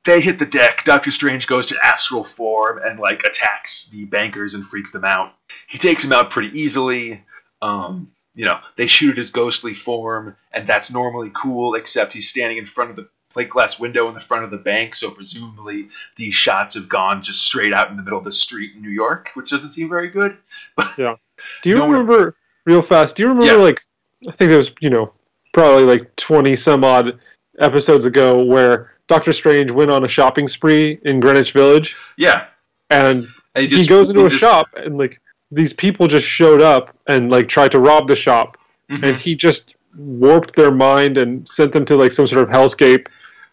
they 0.05 0.21
hit 0.21 0.39
the 0.39 0.47
deck. 0.47 0.85
Doctor 0.85 1.11
Strange 1.11 1.47
goes 1.47 1.67
to 1.69 1.77
astral 1.83 2.25
form 2.25 2.81
and 2.85 2.99
like 2.99 3.23
attacks 3.25 3.87
the 3.87 4.05
bankers 4.05 4.55
and 4.55 4.67
freaks 4.67 4.91
them 4.93 5.05
out. 5.05 5.35
He 5.69 5.79
takes 5.79 6.03
them 6.03 6.13
out 6.13 6.31
pretty 6.31 6.59
easily. 6.59 7.23
Um, 7.61 8.11
you 8.35 8.45
know, 8.47 8.59
they 8.77 8.87
shoot 8.87 9.11
at 9.13 9.17
his 9.19 9.31
ghostly 9.31 9.75
form, 9.75 10.37
and 10.53 10.67
that's 10.67 10.91
normally 10.91 11.31
cool, 11.35 11.75
except 11.75 12.13
he's 12.15 12.29
standing 12.29 12.59
in 12.59 12.65
front 12.65 12.91
of 12.91 12.97
the 12.97 13.09
plate 13.31 13.49
glass 13.51 13.79
window 13.79 14.09
in 14.09 14.15
the 14.15 14.21
front 14.21 14.45
of 14.45 14.51
the 14.51 14.57
bank, 14.59 14.95
so 14.95 15.11
presumably 15.11 15.89
these 16.17 16.35
shots 16.35 16.75
have 16.75 16.89
gone 16.89 17.23
just 17.23 17.43
straight 17.45 17.73
out 17.73 17.91
in 17.91 17.97
the 17.97 18.03
middle 18.03 18.19
of 18.19 18.25
the 18.25 18.33
street 18.33 18.73
in 18.75 18.83
New 18.83 18.91
York, 18.91 19.31
which 19.35 19.51
doesn't 19.51 19.71
seem 19.71 19.89
very 19.89 20.09
good. 20.11 20.37
Yeah. 20.99 21.15
Do 21.63 21.71
you 21.71 21.77
No 21.77 21.83
one- 21.87 21.91
remember 21.93 22.37
real 22.67 22.83
fast? 22.83 23.17
Do 23.17 23.23
you 23.23 23.29
remember 23.31 23.53
Yes. 23.53 23.61
like 23.63 23.81
I 24.29 24.33
think 24.33 24.49
there 24.51 24.59
was 24.59 24.73
you 24.81 24.91
know 24.91 25.13
probably 25.53 25.85
like 25.85 26.15
twenty 26.17 26.57
some 26.57 26.85
odd 26.85 27.19
episodes 27.59 28.05
ago 28.05 28.43
where 28.43 28.91
Doctor 29.09 29.33
Strange 29.33 29.71
went 29.71 29.91
on 29.91 30.05
a 30.05 30.09
shopping 30.09 30.49
spree 30.49 30.99
in 31.05 31.21
Greenwich 31.21 31.53
Village, 31.53 31.97
Yeah. 32.17 32.47
and 32.91 33.29
And 33.55 33.63
he 33.65 33.77
just- 33.77 33.89
goes 33.89 34.09
into 34.11 34.25
a 34.27 34.29
just- 34.31 34.41
shop 34.41 34.69
and 34.77 34.97
like 34.99 35.21
these 35.51 35.73
people 35.75 36.07
just 36.09 36.27
showed 36.27 36.63
up 36.63 36.97
and 37.07 37.31
like 37.31 37.49
tried 37.49 37.71
to 37.73 37.79
rob 37.79 38.09
the 38.09 38.17
shop, 38.17 38.57
Mhm. 38.91 39.03
and 39.03 39.17
he 39.17 39.35
just 39.35 39.75
warped 39.99 40.55
their 40.57 40.71
mind 40.71 41.19
and 41.19 41.47
sent 41.47 41.73
them 41.73 41.85
to 41.85 41.97
like 41.97 42.11
some 42.13 42.27
sort 42.27 42.43
of 42.43 42.49
hellscape. 42.49 43.07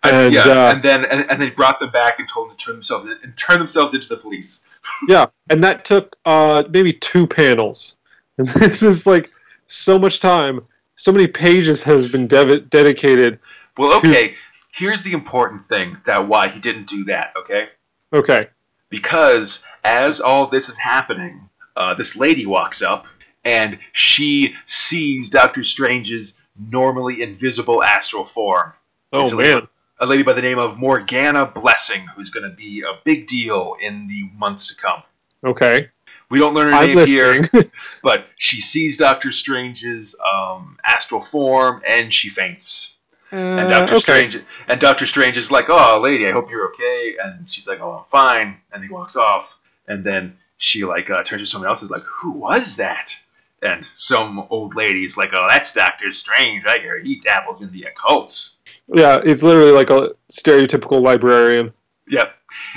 And 0.03 0.33
yeah, 0.33 0.41
uh, 0.43 0.71
and 0.73 0.81
then 0.81 1.03
and, 1.05 1.29
and 1.29 1.41
they 1.41 1.49
brought 1.49 1.79
them 1.79 1.91
back 1.91 2.19
and 2.19 2.29
told 2.29 2.49
them 2.49 2.55
to 2.57 2.63
turn 2.65 2.75
themselves 2.75 3.05
in, 3.05 3.17
and 3.21 3.35
turn 3.35 3.57
themselves 3.57 3.93
into 3.93 4.07
the 4.07 4.17
police. 4.17 4.61
Yeah, 5.09 5.25
and 5.49 5.61
that 5.63 5.83
took 5.85 6.15
uh, 6.25 6.63
maybe 6.69 6.93
two 6.93 7.27
panels. 7.27 7.97
And 8.37 8.47
this 8.63 8.81
is 8.81 9.05
like 9.05 9.29
so 9.67 9.99
much 9.99 10.21
time, 10.21 10.61
so 10.95 11.11
many 11.11 11.27
pages 11.27 11.83
has 11.83 12.09
been 12.09 12.27
dev- 12.27 12.69
dedicated. 12.69 13.39
Well, 13.79 13.97
okay. 13.99 14.35
Here's 14.71 15.03
the 15.03 15.13
important 15.13 15.67
thing 15.67 15.97
that 16.05 16.27
why 16.27 16.49
he 16.49 16.59
didn't 16.59 16.87
do 16.87 17.05
that. 17.05 17.33
Okay, 17.37 17.69
Okay, 18.13 18.47
because 18.89 19.63
as 19.83 20.19
all 20.19 20.47
this 20.47 20.67
is 20.69 20.77
happening, 20.77 21.49
uh, 21.75 21.93
this 21.93 22.15
lady 22.15 22.45
walks 22.45 22.81
up 22.81 23.07
and 23.45 23.79
she 23.93 24.53
sees 24.65 25.29
Doctor 25.29 25.63
Strange's 25.63 26.41
normally 26.59 27.21
invisible 27.21 27.81
astral 27.81 28.25
form. 28.25 28.73
oh 29.13 29.23
It's 29.23 29.31
a 29.31 29.35
lady- 29.37 29.53
man, 29.55 29.67
A 30.01 30.05
lady 30.05 30.23
by 30.23 30.33
the 30.33 30.41
name 30.41 30.59
of 30.59 30.77
Morgana 30.77 31.45
Blessing, 31.45 32.05
who's 32.15 32.29
going 32.29 32.49
to 32.49 32.55
be 32.55 32.81
a 32.81 32.99
big 33.05 33.27
deal 33.27 33.75
in 33.81 34.07
the 34.07 34.29
months 34.37 34.67
to 34.67 34.75
come. 34.75 35.03
okay, 35.43 35.89
We 36.29 36.37
don't 36.39 36.53
learn 36.53 36.73
her 36.73 36.79
I'm 36.79 36.95
name 36.95 37.05
here. 37.07 37.41
but 38.03 38.27
she 38.37 38.59
sees 38.61 38.97
Doctor 38.97 39.31
Strange's 39.31 40.15
um, 40.19 40.77
astral 40.83 41.21
form 41.21 41.81
and 41.87 42.13
she 42.13 42.29
faints. 42.29 42.95
And 43.31 43.59
Uh, 43.59 43.69
Doctor 43.69 43.95
okay, 43.95 43.99
Strange 44.01 44.39
and 44.67 44.79
Doctor 44.81 45.05
Strange 45.05 45.37
is 45.37 45.51
like, 45.51 45.65
"Oh, 45.69 45.99
lady, 46.01 46.27
I 46.27 46.31
hope 46.31 46.49
you're 46.49 46.67
okay." 46.69 47.15
And 47.23 47.49
she's 47.49 47.67
like, 47.67 47.79
"Oh, 47.81 47.91
I'm 47.99 48.05
fine." 48.09 48.57
And 48.71 48.83
he 48.83 48.89
walks 48.89 49.15
off. 49.15 49.59
And 49.87 50.03
then 50.03 50.37
she 50.57 50.83
like 50.85 51.09
uh, 51.09 51.23
turns 51.23 51.41
to 51.41 51.45
someone 51.45 51.67
else. 51.67 51.81
and 51.81 51.87
Is 51.87 51.91
like, 51.91 52.03
"Who 52.03 52.31
was 52.31 52.75
that?" 52.77 53.15
And 53.61 53.85
some 53.95 54.39
old 54.49 54.75
lady's 54.75 55.17
like, 55.17 55.29
"Oh, 55.33 55.47
that's 55.49 55.71
Doctor 55.73 56.11
Strange. 56.13 56.63
I 56.65 56.79
hear 56.79 56.97
he 56.99 57.19
dabbles 57.19 57.61
in 57.61 57.71
the 57.71 57.83
occult." 57.83 58.51
yeah, 58.91 59.19
it's 59.23 59.43
literally 59.43 59.71
like 59.71 59.89
a 59.89 60.11
stereotypical 60.31 61.01
librarian. 61.01 61.71
Yep. 62.07 62.33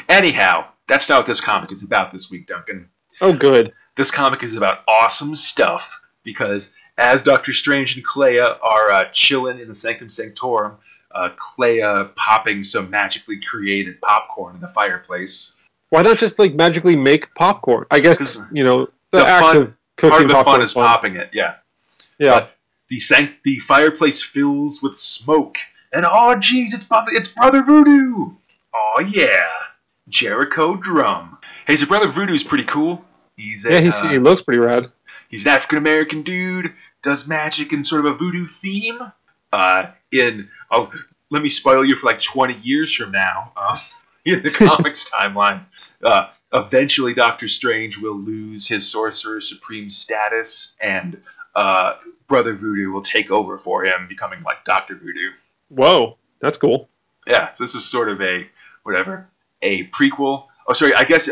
Anyhow, 0.08 0.66
that's 0.88 1.08
not 1.08 1.20
what 1.20 1.26
this 1.26 1.40
comic 1.40 1.72
is 1.72 1.82
about 1.82 2.12
this 2.12 2.30
week, 2.30 2.46
Duncan. 2.46 2.88
Oh, 3.20 3.32
good. 3.32 3.72
this 3.96 4.10
comic 4.10 4.42
is 4.42 4.54
about 4.54 4.80
awesome 4.88 5.36
stuff 5.36 6.00
because 6.24 6.70
as 6.98 7.22
Doctor 7.22 7.52
Strange 7.52 7.96
and 7.96 8.04
Clea 8.04 8.38
are 8.40 8.90
uh, 8.90 9.04
chilling 9.12 9.58
in 9.58 9.68
the 9.68 9.74
Sanctum 9.74 10.08
Sanctorum, 10.08 10.76
uh, 11.14 11.30
Clea 11.36 11.82
popping 12.16 12.64
some 12.64 12.90
magically 12.90 13.40
created 13.40 14.00
popcorn 14.00 14.54
in 14.54 14.60
the 14.60 14.68
fireplace. 14.68 15.54
Why 15.90 16.02
not 16.02 16.18
just 16.18 16.38
like 16.38 16.54
magically 16.54 16.96
make 16.96 17.34
popcorn? 17.34 17.86
I 17.90 18.00
guess 18.00 18.40
you 18.52 18.64
know 18.64 18.86
the, 19.10 19.18
the 19.18 19.26
act 19.26 19.44
fun- 19.44 19.56
of 19.58 19.74
cooking 19.96 20.10
Part 20.10 20.22
of 20.22 20.28
the 20.28 20.34
popcorn 20.34 20.54
fun 20.56 20.62
is 20.62 20.74
popping 20.74 21.16
it, 21.16 21.30
yeah. 21.32 21.56
Yeah, 22.18 22.40
But 22.40 22.52
the 22.88 23.00
sanct- 23.00 23.42
the 23.44 23.58
fireplace 23.58 24.22
fills 24.22 24.82
with 24.82 24.98
smoke, 24.98 25.56
and 25.92 26.04
oh 26.06 26.34
jeez, 26.36 26.72
it's 26.74 26.84
brother, 26.84 27.10
it's 27.12 27.28
Brother 27.28 27.62
Voodoo. 27.62 28.30
Oh 28.74 29.00
yeah, 29.00 29.44
Jericho 30.08 30.76
Drum. 30.76 31.38
Hey, 31.66 31.76
so 31.76 31.86
Brother 31.86 32.08
Voodoo's 32.08 32.44
pretty 32.44 32.64
cool. 32.64 33.04
He's 33.36 33.64
a, 33.64 33.72
yeah, 33.72 33.80
he's, 33.80 34.00
uh, 34.00 34.08
he 34.08 34.18
looks 34.18 34.42
pretty 34.42 34.60
rad. 34.60 34.86
He's 35.32 35.46
an 35.46 35.52
African 35.52 35.78
American 35.78 36.22
dude, 36.22 36.74
does 37.02 37.26
magic 37.26 37.72
in 37.72 37.84
sort 37.84 38.04
of 38.04 38.12
a 38.12 38.16
voodoo 38.16 38.46
theme. 38.46 39.00
Uh, 39.52 39.86
in 40.12 40.48
oh, 40.70 40.92
let 41.30 41.42
me 41.42 41.48
spoil 41.48 41.84
you 41.84 41.96
for 41.96 42.06
like 42.06 42.20
20 42.20 42.54
years 42.62 42.94
from 42.94 43.10
now. 43.10 43.52
Uh, 43.56 43.78
in 44.24 44.42
the 44.42 44.50
comics 44.50 45.10
timeline, 45.10 45.64
uh, 46.04 46.28
eventually 46.52 47.14
Doctor 47.14 47.48
Strange 47.48 47.98
will 47.98 48.16
lose 48.16 48.68
his 48.68 48.88
Sorcerer 48.88 49.40
Supreme 49.40 49.90
status, 49.90 50.74
and 50.80 51.20
uh, 51.56 51.94
Brother 52.28 52.54
Voodoo 52.54 52.92
will 52.92 53.02
take 53.02 53.30
over 53.30 53.58
for 53.58 53.84
him, 53.84 54.06
becoming 54.08 54.42
like 54.42 54.64
Doctor 54.64 54.94
Voodoo. 54.94 55.30
Whoa, 55.70 56.18
that's 56.40 56.58
cool. 56.58 56.88
Yeah, 57.26 57.52
so 57.52 57.64
this 57.64 57.74
is 57.74 57.84
sort 57.84 58.10
of 58.10 58.20
a 58.20 58.46
whatever 58.82 59.28
a 59.62 59.86
prequel. 59.88 60.46
Oh, 60.68 60.74
sorry, 60.74 60.94
I 60.94 61.04
guess 61.04 61.30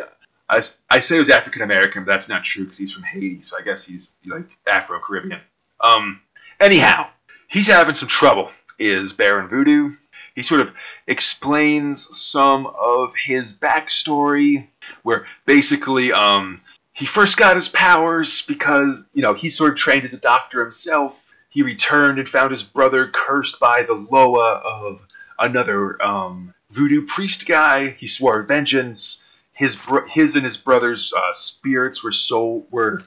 I, 0.51 0.63
I 0.91 1.01
say 1.01 1.17
it 1.17 1.21
was 1.21 1.31
African 1.31 1.63
American, 1.63 2.05
but 2.05 2.11
that's 2.11 2.29
not 2.29 2.45
true 2.45 2.65
because 2.65 2.79
he's 2.79 2.93
from 2.93 3.05
Haiti, 3.05 3.43
so 3.43 3.57
I 3.59 3.63
guess 3.63 3.85
he's 3.85 4.17
like 4.27 4.47
Afro 4.69 5.01
Caribbean. 5.01 5.41
Um, 5.81 6.21
anyhow, 6.59 7.09
he's 7.49 7.69
having 7.69 7.95
some 7.95 8.09
trouble. 8.09 8.51
Is 8.79 9.13
Baron 9.13 9.49
Voodoo? 9.49 9.95
he 10.35 10.43
sort 10.43 10.61
of 10.61 10.73
explains 11.07 12.17
some 12.17 12.67
of 12.67 13.13
his 13.27 13.53
backstory, 13.53 14.67
where 15.03 15.27
basically 15.45 16.13
um, 16.13 16.59
he 16.93 17.07
first 17.07 17.37
got 17.37 17.57
his 17.57 17.69
powers 17.69 18.43
because 18.43 19.03
you 19.13 19.23
know 19.23 19.35
he 19.35 19.51
sort 19.51 19.73
of 19.73 19.79
trained 19.79 20.05
as 20.05 20.13
a 20.13 20.21
doctor 20.21 20.61
himself. 20.61 21.27
He 21.51 21.63
returned 21.63 22.19
and 22.19 22.29
found 22.29 22.53
his 22.53 22.63
brother 22.63 23.11
cursed 23.13 23.59
by 23.59 23.83
the 23.83 23.95
Loa 23.95 24.63
of 24.65 25.01
another 25.39 26.01
um, 26.05 26.55
voodoo 26.71 27.07
priest 27.07 27.47
guy. 27.47 27.91
He 27.91 28.07
swore 28.07 28.43
vengeance. 28.43 29.23
His 29.61 29.77
his 30.09 30.37
and 30.37 30.45
his 30.47 30.57
brother's 30.57 31.13
uh, 31.13 31.33
spirits 31.33 32.03
were 32.03 32.13
so 32.13 32.65
were 32.71 33.03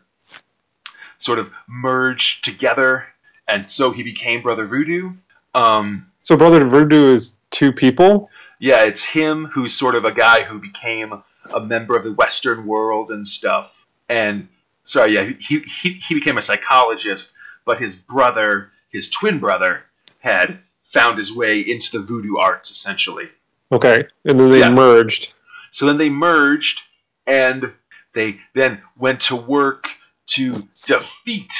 sort 1.17 1.39
of 1.39 1.49
merged 1.67 2.43
together, 2.45 3.05
and 3.47 3.67
so 3.67 3.89
he 3.91 4.03
became 4.03 4.43
Brother 4.43 4.67
Voodoo. 4.67 5.13
Um, 5.55 6.11
So 6.19 6.37
Brother 6.37 6.63
Voodoo 6.65 7.11
is 7.11 7.35
two 7.49 7.71
people. 7.71 8.29
yeah, 8.59 8.83
it's 8.83 9.03
him 9.03 9.45
who's 9.45 9.73
sort 9.73 9.95
of 9.95 10.05
a 10.05 10.11
guy 10.11 10.43
who 10.43 10.59
became 10.59 11.23
a 11.55 11.59
member 11.65 11.95
of 11.97 12.03
the 12.03 12.13
Western 12.13 12.67
world 12.67 13.09
and 13.09 13.27
stuff. 13.27 13.85
And 14.07 14.47
sorry, 14.83 15.13
yeah, 15.15 15.23
he, 15.39 15.59
he, 15.59 15.93
he 15.93 16.13
became 16.15 16.37
a 16.37 16.41
psychologist, 16.41 17.33
but 17.65 17.81
his 17.81 17.95
brother, 17.95 18.71
his 18.89 19.09
twin 19.09 19.39
brother, 19.39 19.83
had 20.19 20.59
found 20.83 21.17
his 21.17 21.33
way 21.33 21.59
into 21.61 21.97
the 21.97 22.05
voodoo 22.05 22.37
arts 22.37 22.69
essentially. 22.69 23.27
Okay, 23.71 24.05
and 24.25 24.39
then 24.39 24.51
they 24.51 24.59
Yeah. 24.59 24.69
merged. 24.69 25.33
So 25.73 25.87
then 25.87 25.97
they 25.97 26.09
merged, 26.09 26.81
and 27.25 27.73
they 28.13 28.39
then 28.53 28.81
went 28.97 29.21
to 29.21 29.35
work 29.35 29.87
to 30.27 30.51
defeat 30.85 31.51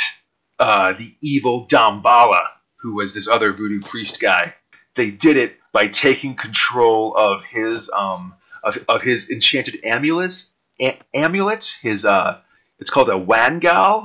uh, 0.60 0.94
the 0.94 1.16
evil 1.20 1.68
Damballah, 1.68 2.46
who 2.78 2.94
was 2.96 3.14
this 3.14 3.28
other 3.28 3.52
voodoo 3.54 3.82
priest 3.82 4.22
guy. 4.22 4.54
They 4.96 5.10
did 5.10 5.38
it 5.38 5.58
by 5.72 5.88
taking 5.88 6.36
control 6.36 7.16
of 7.18 7.44
his 7.44 7.90
um, 7.90 8.36
of, 8.64 8.78
of 8.88 9.02
his 9.02 9.32
enchanted 9.32 9.80
amulet. 9.84 10.46
A- 10.80 11.00
amulet, 11.14 11.76
his 11.82 12.06
uh, 12.06 12.40
it's 12.80 12.92
called 12.92 13.10
a 13.10 13.14
Wangal, 13.14 14.04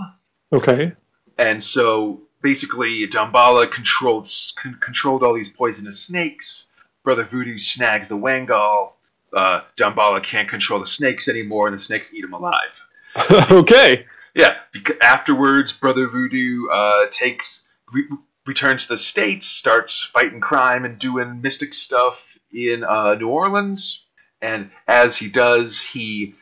Okay. 0.53 0.93
and 1.37 1.63
so 1.63 2.23
basically 2.41 3.07
Damballah 3.09 3.71
controlled 3.71 4.27
con- 4.57 4.79
controlled 4.81 5.23
all 5.23 5.35
these 5.35 5.51
poisonous 5.51 6.01
snakes. 6.01 6.71
Brother 7.05 7.25
Voodoo 7.25 7.59
snags 7.59 8.09
the 8.09 8.17
Wangal. 8.17 8.93
Uh, 9.33 9.61
Damballah 9.77 10.23
can't 10.23 10.49
control 10.49 10.81
the 10.81 10.87
snakes 10.87 11.29
anymore, 11.29 11.67
and 11.69 11.75
the 11.75 11.79
snakes 11.83 12.13
eat 12.15 12.25
him 12.25 12.33
alive. 12.33 12.87
okay. 13.51 14.07
Yeah. 14.35 14.57
Afterwards, 15.03 15.73
Brother 15.73 16.09
Voodoo 16.09 16.69
uh, 16.71 17.07
takes 17.11 17.67
re- 17.93 18.09
returns 18.47 18.85
to 18.85 18.89
the 18.91 18.97
states, 18.97 19.47
starts 19.47 20.03
fighting 20.03 20.41
crime 20.41 20.85
and 20.85 20.99
doing 20.99 21.41
mystic 21.43 21.75
stuff 21.75 22.39
in 22.53 22.85
uh, 22.85 23.15
New 23.15 23.29
Orleans. 23.29 24.05
And 24.41 24.71
as 24.87 25.17
he 25.17 25.29
does, 25.29 25.81
he 25.83 26.35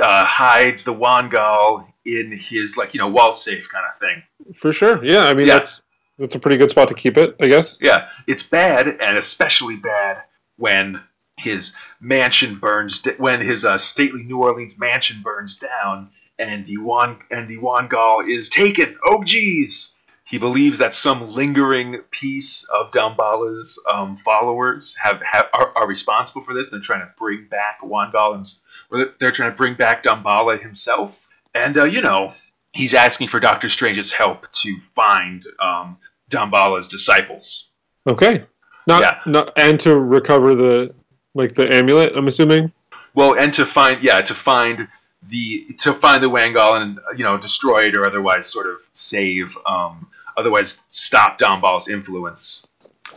uh, 0.00 0.24
hides 0.24 0.84
the 0.84 0.94
Wangal 0.94 1.86
in 2.04 2.32
his 2.32 2.76
like 2.76 2.94
you 2.94 2.98
know 3.00 3.08
wall 3.08 3.32
safe 3.32 3.68
kind 3.70 3.84
of 3.86 3.98
thing. 3.98 4.22
For 4.56 4.72
sure. 4.72 5.04
Yeah, 5.04 5.24
I 5.24 5.34
mean 5.34 5.46
Yeah. 5.46 5.54
that's 5.58 5.80
that's 6.18 6.34
a 6.34 6.38
pretty 6.38 6.56
good 6.56 6.70
spot 6.70 6.88
to 6.88 6.94
keep 6.94 7.16
it, 7.16 7.36
I 7.40 7.48
guess. 7.48 7.76
Yeah, 7.80 8.08
it's 8.26 8.42
bad, 8.42 8.86
and 8.88 9.18
especially 9.18 9.76
bad 9.76 10.22
when 10.56 11.00
his 11.36 11.72
mansion 12.00 12.58
burns, 12.58 13.00
when 13.18 13.40
his 13.40 13.64
uh, 13.64 13.78
stately 13.78 14.22
New 14.22 14.38
Orleans 14.38 14.78
mansion 14.78 15.20
burns 15.22 15.56
down, 15.56 16.10
and 16.38 16.66
the 16.66 16.78
Wan 16.78 17.18
and 17.30 17.48
the 17.48 17.58
Wangal 17.58 18.26
is 18.26 18.48
taken. 18.48 18.96
Oh, 19.04 19.22
geez! 19.24 19.92
He 20.26 20.38
believes 20.38 20.78
that 20.78 20.94
some 20.94 21.32
lingering 21.34 22.00
piece 22.10 22.64
of 22.64 22.90
Damballah's 22.92 23.78
um, 23.92 24.16
followers 24.16 24.96
have, 24.96 25.20
have 25.22 25.46
are, 25.52 25.72
are 25.76 25.86
responsible 25.86 26.40
for 26.40 26.54
this. 26.54 26.70
They're 26.70 26.80
trying 26.80 27.00
to 27.02 27.12
bring 27.18 27.46
back 27.50 27.80
Wangal, 27.82 28.34
and 28.34 28.52
or 28.90 28.98
they're- 28.98 29.14
they're 29.20 29.30
trying 29.30 29.50
to 29.50 29.56
bring 29.56 29.74
back 29.74 30.02
Damballah 30.02 30.60
himself. 30.60 31.28
And 31.54 31.76
uh, 31.76 31.84
you 31.84 32.00
know, 32.00 32.32
he's 32.72 32.94
asking 32.94 33.28
for 33.28 33.38
Doctor 33.38 33.68
Strange's 33.68 34.12
help 34.12 34.50
to 34.52 34.80
find 34.94 35.44
um, 35.60 35.98
Damballah's 36.30 36.88
disciples. 36.88 37.68
Okay. 38.06 38.42
Not 38.86 39.00
Yeah. 39.02 39.20
not 39.26 39.52
and 39.58 39.78
to 39.80 39.98
recover 39.98 40.54
the 40.54 40.94
like 41.34 41.54
the 41.54 41.72
amulet, 41.72 42.12
I'm 42.16 42.28
assuming. 42.28 42.72
Well, 43.14 43.34
and 43.36 43.52
to 43.54 43.66
find 43.66 44.02
yeah, 44.02 44.20
to 44.22 44.34
find 44.34 44.88
the 45.28 45.66
to 45.80 45.92
find 45.92 46.22
the 46.22 46.30
Wangal 46.30 46.80
and 46.80 46.98
you 47.16 47.24
know 47.24 47.36
destroy 47.36 47.86
it 47.86 47.96
or 47.96 48.06
otherwise 48.06 48.50
sort 48.50 48.66
of 48.66 48.76
save, 48.92 49.56
um, 49.66 50.06
otherwise 50.36 50.80
stop 50.88 51.38
Damballah's 51.38 51.88
influence 51.88 52.66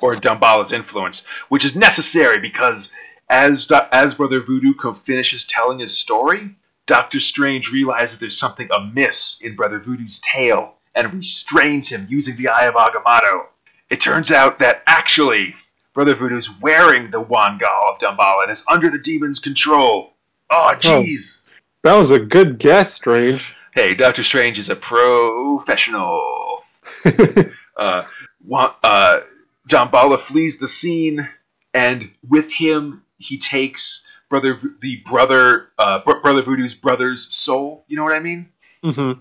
or 0.01 0.13
Damballah's 0.13 0.71
influence, 0.71 1.23
which 1.49 1.65
is 1.65 1.75
necessary 1.75 2.39
because 2.39 2.91
as 3.29 3.69
as 3.91 4.15
Brother 4.15 4.41
Voodoo 4.41 4.73
finishes 4.93 5.45
telling 5.45 5.79
his 5.79 5.97
story, 5.97 6.55
Doctor 6.85 7.19
Strange 7.19 7.71
realizes 7.71 8.19
there's 8.19 8.37
something 8.37 8.69
amiss 8.71 9.41
in 9.41 9.55
Brother 9.55 9.79
Voodoo's 9.79 10.19
tale 10.19 10.75
and 10.95 11.13
restrains 11.13 11.89
him 11.89 12.07
using 12.09 12.35
the 12.37 12.47
Eye 12.47 12.65
of 12.65 12.75
Agamotto. 12.75 13.45
It 13.89 14.01
turns 14.01 14.31
out 14.31 14.59
that 14.59 14.83
actually 14.87 15.53
Brother 15.97 16.13
Voodoo's 16.13 16.47
wearing 16.61 17.09
the 17.09 17.23
Wangal 17.23 17.91
of 17.91 17.97
Damballah 17.97 18.43
and 18.43 18.51
is 18.51 18.63
under 18.69 18.91
the 18.91 18.99
demon's 18.99 19.39
control. 19.39 20.13
Oh, 20.51 20.75
jeez. 20.77 21.41
That 21.81 21.95
was 21.95 22.11
a 22.11 22.19
good 22.19 22.59
guess, 22.59 22.93
Strange. 22.93 23.55
Hey, 23.73 23.95
Doctor 23.95 24.21
Strange 24.21 24.59
is 24.59 24.69
a 24.69 24.75
professional. 24.75 26.59
uh, 27.77 28.03
uh, 28.47 29.21
Damballah 29.67 30.19
flees 30.19 30.59
the 30.59 30.67
scene, 30.67 31.27
and 31.73 32.11
with 32.29 32.51
him, 32.51 33.01
he 33.17 33.39
takes 33.39 34.05
brother 34.29 34.59
the 34.83 35.01
brother 35.03 35.69
uh, 35.79 36.03
Br- 36.05 36.19
brother 36.19 36.43
Voodoo's 36.43 36.75
brother's 36.75 37.33
soul. 37.33 37.85
You 37.87 37.97
know 37.97 38.03
what 38.03 38.13
I 38.13 38.19
mean? 38.19 38.49
hmm 38.83 39.13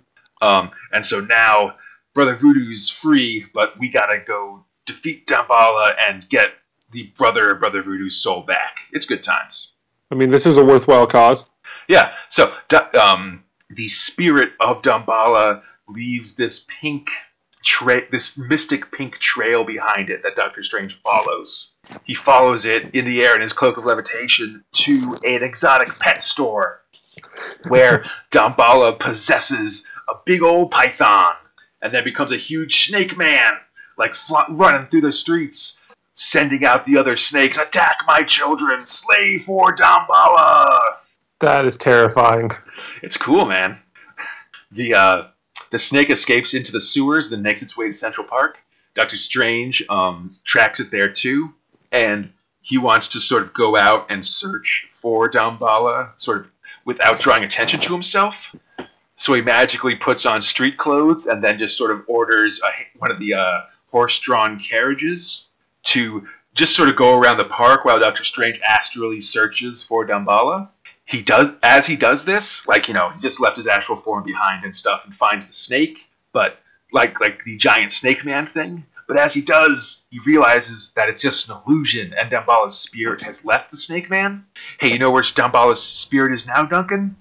Um, 0.42 0.70
and 0.92 1.06
so 1.06 1.20
now 1.20 1.76
brother 2.12 2.36
Voodoo's 2.36 2.90
free, 2.90 3.46
but 3.54 3.78
we 3.78 3.88
gotta 3.88 4.22
go 4.26 4.66
defeat 4.84 5.26
Damballah 5.26 5.94
and 5.98 6.28
get 6.28 6.50
the 6.90 7.12
brother 7.16 7.50
of 7.50 7.60
brother 7.60 7.82
Voodoo's 7.82 8.16
soul 8.16 8.42
back. 8.42 8.76
It's 8.92 9.06
good 9.06 9.22
times. 9.22 9.74
I 10.10 10.14
mean, 10.14 10.30
this 10.30 10.46
is 10.46 10.56
a 10.56 10.64
worthwhile 10.64 11.06
cause. 11.06 11.48
Yeah. 11.88 12.12
So 12.28 12.52
um, 13.00 13.44
the 13.70 13.88
spirit 13.88 14.52
of 14.60 14.82
Damballah 14.82 15.62
leaves 15.88 16.34
this 16.34 16.64
pink 16.68 17.10
tra- 17.64 18.08
this 18.10 18.38
mystic 18.38 18.90
pink 18.92 19.18
trail 19.18 19.64
behind 19.64 20.10
it 20.10 20.22
that 20.22 20.36
Doctor 20.36 20.62
Strange 20.62 21.00
follows. 21.02 21.72
He 22.04 22.14
follows 22.14 22.64
it 22.64 22.94
in 22.94 23.04
the 23.04 23.22
air 23.22 23.34
in 23.34 23.42
his 23.42 23.52
cloak 23.52 23.76
of 23.76 23.84
levitation 23.84 24.64
to 24.72 25.16
an 25.24 25.42
exotic 25.42 25.98
pet 25.98 26.22
store 26.22 26.82
where 27.68 28.04
Damballah 28.30 28.98
possesses 28.98 29.86
a 30.08 30.14
big 30.24 30.42
old 30.42 30.70
python 30.70 31.34
and 31.82 31.92
then 31.92 32.04
becomes 32.04 32.32
a 32.32 32.36
huge 32.36 32.86
snake 32.86 33.16
man, 33.16 33.52
like 33.98 34.14
fl- 34.14 34.50
running 34.50 34.88
through 34.88 35.02
the 35.02 35.12
streets, 35.12 35.78
sending 36.16 36.64
out 36.64 36.86
the 36.86 36.96
other 36.96 37.16
snakes, 37.16 37.58
attack 37.58 37.98
my 38.08 38.22
children, 38.22 38.84
slay 38.84 39.38
for 39.38 39.74
Damballah. 39.76 40.80
That 41.38 41.66
is 41.66 41.76
terrifying. 41.76 42.50
It's 43.02 43.16
cool, 43.16 43.44
man. 43.44 43.78
The 44.72 44.94
uh, 44.94 45.24
the 45.70 45.78
snake 45.78 46.10
escapes 46.10 46.54
into 46.54 46.72
the 46.72 46.80
sewers, 46.80 47.30
then 47.30 47.42
makes 47.42 47.62
its 47.62 47.76
way 47.76 47.88
to 47.88 47.94
Central 47.94 48.26
Park. 48.26 48.58
Doctor 48.94 49.16
Strange 49.16 49.82
um, 49.88 50.30
tracks 50.44 50.80
it 50.80 50.90
there 50.90 51.10
too, 51.10 51.54
and 51.92 52.32
he 52.62 52.78
wants 52.78 53.08
to 53.08 53.20
sort 53.20 53.42
of 53.42 53.52
go 53.52 53.76
out 53.76 54.10
and 54.10 54.24
search 54.24 54.88
for 54.90 55.30
Damballah, 55.30 56.18
sort 56.18 56.38
of 56.38 56.50
without 56.84 57.20
drawing 57.20 57.44
attention 57.44 57.80
to 57.80 57.92
himself. 57.92 58.54
So 59.16 59.34
he 59.34 59.40
magically 59.42 59.94
puts 59.94 60.24
on 60.26 60.42
street 60.42 60.76
clothes 60.78 61.26
and 61.26 61.42
then 61.42 61.58
just 61.58 61.76
sort 61.76 61.90
of 61.90 62.04
orders 62.06 62.60
a, 62.62 62.98
one 62.98 63.10
of 63.10 63.18
the 63.18 63.34
uh, 63.34 63.60
horse-drawn 63.90 64.58
carriages 64.58 65.45
to 65.86 66.26
just 66.54 66.74
sort 66.74 66.88
of 66.88 66.96
go 66.96 67.18
around 67.18 67.36
the 67.36 67.44
park 67.44 67.84
while 67.84 67.98
Doctor 67.98 68.24
Strange 68.24 68.58
astrally 68.64 69.20
searches 69.20 69.82
for 69.82 70.06
Damballah. 70.06 70.68
He 71.04 71.22
does 71.22 71.50
as 71.62 71.86
he 71.86 71.94
does 71.94 72.24
this 72.24 72.66
like 72.66 72.88
you 72.88 72.94
know 72.94 73.10
he 73.10 73.20
just 73.20 73.40
left 73.40 73.56
his 73.56 73.66
astral 73.68 73.98
form 73.98 74.24
behind 74.24 74.64
and 74.64 74.74
stuff 74.74 75.04
and 75.04 75.14
finds 75.14 75.46
the 75.46 75.52
snake 75.52 76.10
but 76.32 76.58
like 76.92 77.20
like 77.20 77.44
the 77.44 77.56
giant 77.56 77.92
snake 77.92 78.24
man 78.24 78.46
thing. 78.46 78.84
But 79.06 79.16
as 79.18 79.32
he 79.32 79.40
does 79.40 80.02
he 80.10 80.18
realizes 80.26 80.90
that 80.96 81.08
it's 81.08 81.22
just 81.22 81.48
an 81.48 81.58
illusion 81.64 82.12
and 82.18 82.30
Damballah's 82.30 82.76
spirit 82.76 83.22
has 83.22 83.44
left 83.44 83.70
the 83.70 83.76
snake 83.76 84.10
man. 84.10 84.46
Hey 84.80 84.90
you 84.92 84.98
know 84.98 85.12
where 85.12 85.22
Damballah's 85.22 85.82
spirit 85.82 86.32
is 86.32 86.44
now 86.44 86.64
Duncan? 86.64 87.14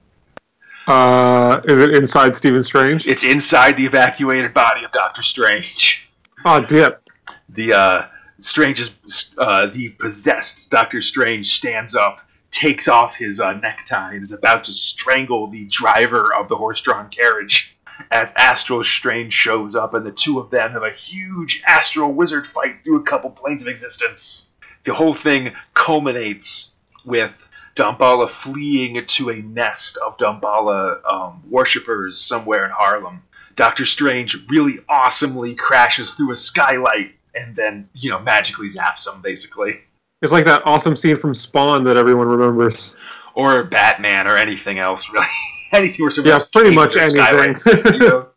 Uh, 0.88 1.62
is 1.66 1.80
it 1.80 1.96
inside 1.96 2.36
Stephen 2.36 2.62
Strange? 2.64 3.08
it's 3.08 3.24
inside 3.24 3.76
the 3.76 3.86
evacuated 3.86 4.54
body 4.54 4.84
of 4.84 4.92
Doctor 4.92 5.22
Strange. 5.22 6.08
Oh, 6.46 6.64
dip. 6.64 7.02
the 7.50 7.74
uh, 7.74 8.06
Strange's 8.38 8.90
uh, 9.38 9.68
the 9.68 9.90
possessed 9.90 10.70
Doctor 10.70 11.02
Strange 11.02 11.48
stands 11.48 11.96
up, 11.96 12.20
takes 12.52 12.88
off 12.88 13.16
his 13.16 13.40
uh, 13.40 13.54
necktie, 13.54 14.14
and 14.14 14.24
is 14.24 14.32
about 14.32 14.66
to 14.66 14.74
strangle 14.74 15.48
the 15.48 15.66
driver 15.66 16.34
of 16.34 16.50
the 16.50 16.56
horse-drawn 16.56 17.10
carriage. 17.10 17.78
As 18.12 18.34
Astral 18.36 18.84
Strange 18.84 19.32
shows 19.32 19.74
up, 19.74 19.94
and 19.94 20.06
the 20.06 20.12
two 20.12 20.38
of 20.40 20.50
them 20.50 20.72
have 20.74 20.84
a 20.84 20.92
huge 20.92 21.64
astral 21.66 22.12
wizard 22.12 22.46
fight 22.46 22.84
through 22.84 22.98
a 22.98 23.04
couple 23.04 23.30
planes 23.30 23.62
of 23.62 23.70
existence. 23.70 24.50
the 24.86 24.94
whole 24.94 25.14
thing 25.14 25.52
culminates 25.74 26.72
with 27.04 27.48
Damballah 27.76 28.30
fleeing 28.30 29.04
to 29.06 29.30
a 29.30 29.36
nest 29.36 29.98
of 29.98 30.18
Damballah 30.18 31.00
um, 31.12 31.44
worshippers 31.50 32.20
somewhere 32.20 32.66
in 32.66 32.72
Harlem. 32.72 33.24
Doctor 33.56 33.86
Strange 33.86 34.38
really 34.50 34.76
awesomely 34.88 35.56
crashes 35.56 36.14
through 36.14 36.32
a 36.32 36.36
skylight 36.36 37.16
and 37.36 37.56
then, 37.56 37.90
you 37.94 38.10
know, 38.10 38.20
magically 38.20 38.70
zaps 38.70 39.06
them, 39.06 39.22
basically. 39.22 39.76
It's 40.22 40.32
like 40.32 40.46
that 40.46 40.64
awesome 40.66 40.96
scene 40.96 41.18
from 41.18 41.34
Spawn 41.34 41.84
that 41.86 41.98
everyone 41.98 42.28
remembers. 42.28 42.96
Or 43.36 43.64
Batman 43.64 44.28
or 44.28 44.38
anything 44.38 44.80
else, 44.80 45.10
really. 45.12 45.28
anything 45.72 46.06
where 46.06 46.26
Yeah, 46.26 46.40
pretty 46.52 46.74
much 46.74 46.96
anything. 46.96 47.56
you 47.94 48.00
know? 48.00 48.28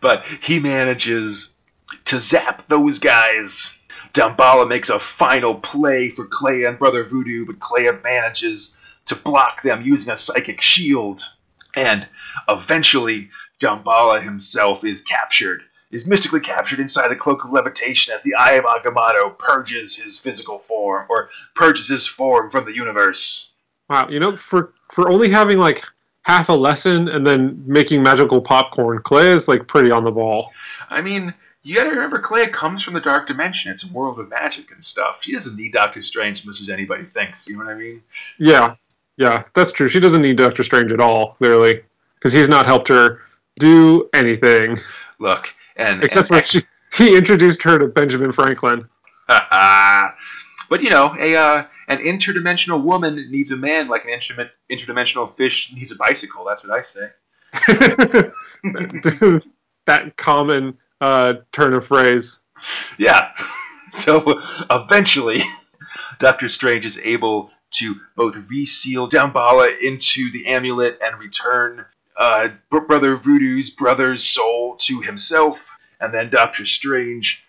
But 0.00 0.26
he 0.42 0.58
manages 0.58 1.50
to 2.06 2.20
zap 2.20 2.68
those 2.68 2.98
guys. 2.98 3.72
Damballah 4.12 4.68
makes 4.68 4.90
a 4.90 4.98
final 4.98 5.54
play 5.54 6.10
for 6.10 6.26
Clea 6.26 6.64
and 6.64 6.78
Brother 6.78 7.04
Voodoo, 7.04 7.46
but 7.46 7.60
Clea 7.60 7.92
manages 8.04 8.74
to 9.06 9.14
block 9.14 9.62
them 9.62 9.82
using 9.82 10.12
a 10.12 10.16
psychic 10.16 10.60
shield. 10.60 11.22
And 11.74 12.06
eventually, 12.48 13.30
Damballah 13.60 14.22
himself 14.22 14.84
is 14.84 15.00
captured, 15.00 15.62
is 15.92 16.06
mystically 16.06 16.40
captured 16.40 16.80
inside 16.80 17.08
the 17.08 17.16
cloak 17.16 17.44
of 17.44 17.52
levitation 17.52 18.14
as 18.14 18.22
the 18.22 18.34
Eye 18.34 18.52
of 18.52 18.64
Agamotto 18.64 19.38
purges 19.38 19.94
his 19.94 20.18
physical 20.18 20.58
form, 20.58 21.06
or 21.08 21.30
purges 21.54 21.88
his 21.88 22.06
form 22.06 22.50
from 22.50 22.64
the 22.64 22.74
universe. 22.74 23.52
Wow, 23.88 24.08
you 24.08 24.18
know, 24.18 24.36
for 24.36 24.72
for 24.90 25.10
only 25.10 25.28
having 25.30 25.58
like 25.58 25.84
half 26.22 26.48
a 26.48 26.52
lesson 26.52 27.08
and 27.08 27.26
then 27.26 27.62
making 27.66 28.02
magical 28.02 28.40
popcorn, 28.40 29.02
Clea 29.02 29.28
is 29.28 29.48
like 29.48 29.66
pretty 29.66 29.90
on 29.90 30.04
the 30.04 30.10
ball. 30.10 30.52
I 30.88 31.00
mean, 31.02 31.34
you 31.62 31.76
gotta 31.76 31.90
remember, 31.90 32.18
Clea 32.18 32.48
comes 32.48 32.82
from 32.82 32.94
the 32.94 33.00
dark 33.00 33.28
dimension. 33.28 33.70
It's 33.70 33.84
a 33.84 33.92
world 33.92 34.18
of 34.18 34.28
magic 34.28 34.70
and 34.70 34.82
stuff. 34.82 35.18
She 35.20 35.32
doesn't 35.32 35.56
need 35.56 35.72
Doctor 35.72 36.02
Strange 36.02 36.40
as 36.40 36.46
much 36.46 36.60
as 36.60 36.68
anybody 36.68 37.04
thinks. 37.04 37.46
You 37.48 37.58
know 37.58 37.64
what 37.64 37.74
I 37.74 37.78
mean? 37.78 38.02
Yeah, 38.38 38.76
yeah, 39.18 39.44
that's 39.54 39.72
true. 39.72 39.88
She 39.88 40.00
doesn't 40.00 40.22
need 40.22 40.36
Doctor 40.36 40.62
Strange 40.62 40.92
at 40.92 41.00
all, 41.00 41.32
clearly, 41.32 41.82
because 42.14 42.32
he's 42.32 42.48
not 42.48 42.66
helped 42.66 42.88
her 42.88 43.20
do 43.58 44.08
anything 44.14 44.78
Look, 45.22 45.54
and 45.76 46.02
except 46.02 46.30
and, 46.30 46.40
for 46.40 46.46
she, 46.46 46.62
he 46.92 47.16
introduced 47.16 47.62
her 47.62 47.78
to 47.78 47.88
Benjamin 47.88 48.32
Franklin. 48.32 48.88
but 49.28 50.82
you 50.82 50.90
know, 50.90 51.16
a 51.18 51.36
uh, 51.36 51.64
an 51.88 51.98
interdimensional 51.98 52.82
woman 52.82 53.30
needs 53.30 53.50
a 53.50 53.56
man 53.56 53.88
like 53.88 54.04
an 54.04 54.10
instrument, 54.10 54.50
interdimensional 54.70 55.34
fish 55.36 55.72
needs 55.74 55.92
a 55.92 55.96
bicycle. 55.96 56.44
That's 56.44 56.64
what 56.64 56.78
I 56.78 56.82
say. 56.82 57.08
that 59.86 60.16
common 60.16 60.78
uh, 61.00 61.34
turn 61.52 61.74
of 61.74 61.86
phrase. 61.86 62.40
Yeah. 62.98 63.32
So 63.94 64.40
eventually, 64.70 65.42
Doctor 66.18 66.48
Strange 66.48 66.86
is 66.86 66.96
able 66.96 67.50
to 67.72 67.94
both 68.16 68.34
reseal 68.48 69.06
Damballah 69.06 69.82
into 69.82 70.32
the 70.32 70.46
amulet 70.46 70.98
and 71.04 71.20
return 71.20 71.84
uh, 72.16 72.48
Brother 72.70 73.16
Voodoo's 73.16 73.70
brother's 73.70 74.24
soul 74.24 74.76
to 74.80 75.00
himself, 75.00 75.76
and 76.00 76.12
then 76.12 76.30
Doctor 76.30 76.66
Strange 76.66 77.44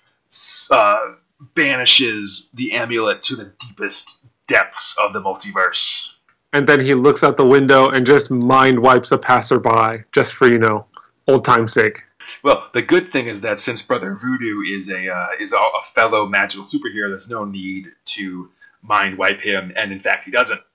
uh, 0.72 1.14
banishes 1.56 2.50
the 2.54 2.74
amulet 2.74 3.24
to 3.24 3.36
the 3.36 3.52
deepest 3.60 4.20
depths 4.48 4.96
of 5.02 5.14
the 5.14 5.22
multiverse. 5.22 6.14
And 6.54 6.68
then 6.68 6.80
he 6.80 6.94
looks 6.94 7.24
out 7.24 7.38
the 7.38 7.46
window 7.46 7.90
and 7.90 8.06
just 8.06 8.30
mind 8.30 8.80
wipes 8.80 9.12
a 9.12 9.18
passerby, 9.18 10.04
just 10.12 10.36
for 10.36 10.48
you 10.48 10.60
know, 10.60 10.86
old 11.28 11.44
time's 11.44 11.74
sake. 11.74 12.04
Well, 12.44 12.70
the 12.74 12.82
good 12.82 13.12
thing 13.12 13.28
is 13.28 13.42
that 13.42 13.60
since 13.60 13.82
Brother 13.82 14.16
Voodoo 14.16 14.62
is 14.62 14.90
a 14.90 15.10
uh, 15.10 15.28
is 15.40 15.54
a, 15.54 15.58
a 15.58 15.82
fellow 15.94 16.28
magical 16.28 16.66
superhero, 16.66 17.10
there's 17.10 17.30
no 17.30 17.46
need 17.46 17.92
to 18.06 18.50
mind 18.82 19.18
wipe 19.18 19.42
him, 19.42 19.72
and 19.76 19.92
in 19.92 20.00
fact, 20.00 20.26
he 20.26 20.32
doesn't. 20.32 20.62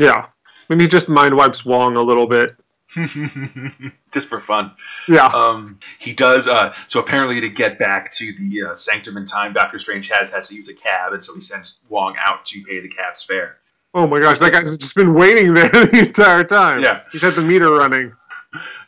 Yeah, 0.00 0.26
maybe 0.68 0.84
he 0.84 0.88
just 0.88 1.08
mind 1.08 1.36
wipes 1.36 1.64
Wong 1.64 1.96
a 1.96 2.00
little 2.00 2.28
bit. 2.28 2.54
Just 4.12 4.28
for 4.28 4.40
fun. 4.40 4.72
Yeah, 5.08 5.26
Um, 5.26 5.78
he 5.98 6.12
does. 6.12 6.46
Uh, 6.46 6.74
so 6.86 7.00
apparently, 7.00 7.40
to 7.40 7.48
get 7.48 7.78
back 7.78 8.12
to 8.12 8.32
the 8.34 8.70
uh, 8.70 8.74
sanctum 8.74 9.16
in 9.16 9.26
time, 9.26 9.52
Doctor 9.52 9.78
Strange 9.78 10.08
has 10.10 10.30
had 10.30 10.44
to 10.44 10.54
use 10.54 10.68
a 10.68 10.74
cab, 10.74 11.12
and 11.12 11.22
so 11.22 11.34
he 11.34 11.40
sends 11.40 11.76
Wong 11.88 12.16
out 12.24 12.46
to 12.46 12.62
pay 12.64 12.80
the 12.80 12.88
cab's 12.88 13.22
fare. 13.22 13.58
Oh 13.94 14.06
my 14.06 14.20
gosh, 14.20 14.38
that 14.38 14.52
guy's 14.52 14.76
just 14.76 14.94
been 14.94 15.14
waiting 15.14 15.54
there 15.54 15.68
the 15.72 16.04
entire 16.06 16.44
time. 16.44 16.80
Yeah. 16.80 17.02
He's 17.12 17.22
had 17.22 17.34
the 17.34 17.42
meter 17.42 17.70
running. 17.70 18.12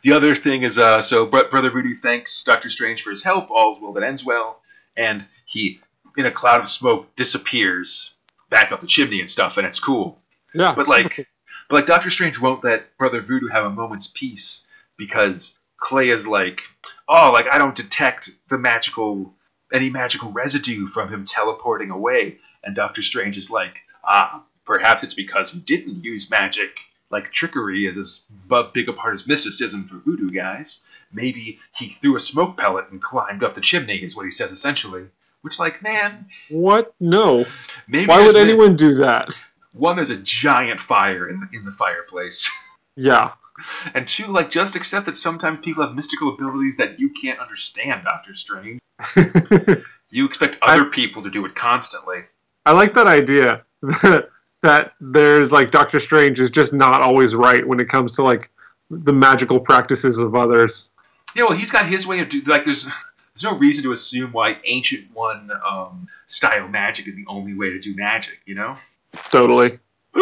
The 0.03 0.13
other 0.13 0.33
thing 0.35 0.63
is, 0.63 0.77
uh, 0.77 1.01
so 1.01 1.25
Br- 1.25 1.47
Brother 1.49 1.69
Voodoo 1.69 1.95
thanks 1.95 2.43
Doctor 2.43 2.69
Strange 2.69 3.03
for 3.03 3.09
his 3.11 3.23
help. 3.23 3.49
All's 3.51 3.79
well 3.81 3.93
that 3.93 4.03
ends 4.03 4.25
well, 4.25 4.61
and 4.97 5.25
he, 5.45 5.79
in 6.17 6.25
a 6.25 6.31
cloud 6.31 6.61
of 6.61 6.67
smoke, 6.67 7.15
disappears 7.15 8.15
back 8.49 8.71
up 8.71 8.81
the 8.81 8.87
chimney 8.87 9.19
and 9.21 9.29
stuff, 9.29 9.57
and 9.57 9.65
it's 9.67 9.79
cool. 9.79 10.19
Yeah. 10.53 10.73
But 10.75 10.87
like, 10.87 11.27
but 11.71 11.77
like 11.77 11.85
Doctor 11.85 12.09
Strange 12.09 12.39
won't 12.39 12.63
let 12.63 12.97
Brother 12.97 13.21
Voodoo 13.21 13.47
have 13.47 13.63
a 13.63 13.69
moment's 13.69 14.07
peace 14.07 14.65
because 14.97 15.55
Clea 15.77 16.09
is 16.09 16.27
like, 16.27 16.59
oh, 17.07 17.31
like 17.33 17.47
I 17.51 17.57
don't 17.57 17.75
detect 17.75 18.29
the 18.49 18.57
magical 18.57 19.33
any 19.73 19.89
magical 19.89 20.31
residue 20.31 20.85
from 20.85 21.07
him 21.07 21.23
teleporting 21.25 21.89
away, 21.89 22.37
and 22.61 22.75
Doctor 22.75 23.01
Strange 23.01 23.37
is 23.37 23.49
like, 23.49 23.79
ah, 24.03 24.43
perhaps 24.65 25.03
it's 25.03 25.13
because 25.13 25.49
he 25.49 25.59
didn't 25.59 26.03
use 26.03 26.29
magic 26.29 26.77
like 27.09 27.31
trickery 27.31 27.85
is 27.85 27.97
as 27.97 28.25
big 28.73 28.89
a 28.89 28.93
part 28.93 29.13
as 29.13 29.27
mysticism 29.27 29.85
for 29.85 29.95
voodoo 29.97 30.29
guys. 30.29 30.81
Maybe 31.11 31.59
he 31.75 31.89
threw 31.89 32.15
a 32.15 32.19
smoke 32.19 32.57
pellet 32.57 32.85
and 32.91 33.01
climbed 33.01 33.43
up 33.43 33.53
the 33.53 33.61
chimney, 33.61 33.97
is 33.97 34.15
what 34.15 34.25
he 34.25 34.31
says 34.31 34.51
essentially. 34.51 35.05
Which, 35.41 35.57
like, 35.57 35.81
man, 35.81 36.27
what? 36.49 36.93
No. 36.99 37.45
maybe 37.87 38.05
Why 38.05 38.25
would 38.25 38.35
anyone 38.35 38.75
do 38.75 38.95
that? 38.95 39.29
One, 39.73 39.95
there's 39.95 40.09
a 40.09 40.17
giant 40.17 40.79
fire 40.79 41.29
in 41.29 41.49
in 41.53 41.65
the 41.65 41.71
fireplace. 41.71 42.49
Yeah. 42.97 43.31
And 43.93 44.05
two, 44.05 44.27
like, 44.27 44.51
just 44.51 44.75
accept 44.75 45.05
that 45.05 45.15
sometimes 45.15 45.63
people 45.63 45.85
have 45.85 45.95
mystical 45.95 46.33
abilities 46.33 46.75
that 46.75 46.99
you 46.99 47.09
can't 47.09 47.39
understand, 47.39 48.03
Doctor 48.03 48.33
Strange. 48.35 48.81
You 50.11 50.25
expect 50.25 50.57
other 50.61 50.85
people 50.85 51.23
to 51.23 51.29
do 51.29 51.45
it 51.45 51.55
constantly. 51.55 52.23
I 52.65 52.73
like 52.73 52.93
that 52.93 53.07
idea 53.07 53.63
that, 53.81 54.29
that 54.61 54.93
there's 54.99 55.51
like 55.51 55.71
Doctor 55.71 55.99
Strange 55.99 56.39
is 56.39 56.51
just 56.51 56.73
not 56.73 57.01
always 57.01 57.33
right 57.33 57.65
when 57.65 57.79
it 57.79 57.87
comes 57.87 58.13
to 58.17 58.23
like 58.23 58.51
the 58.89 59.13
magical 59.13 59.59
practices 59.59 60.19
of 60.19 60.35
others. 60.35 60.89
Yeah, 61.33 61.43
well, 61.43 61.57
he's 61.57 61.71
got 61.71 61.87
his 61.87 62.05
way 62.05 62.19
of 62.19 62.29
do 62.29 62.41
like. 62.45 62.65
There's 62.65 62.83
there's 62.83 63.43
no 63.43 63.57
reason 63.57 63.83
to 63.85 63.93
assume 63.93 64.33
why 64.33 64.57
ancient 64.65 65.05
one 65.13 65.49
um, 65.65 66.09
style 66.25 66.67
magic 66.67 67.07
is 67.07 67.15
the 67.15 67.25
only 67.27 67.55
way 67.55 67.69
to 67.69 67.79
do 67.79 67.95
magic. 67.95 68.39
You 68.45 68.55
know. 68.55 68.75
Totally. 69.13 69.79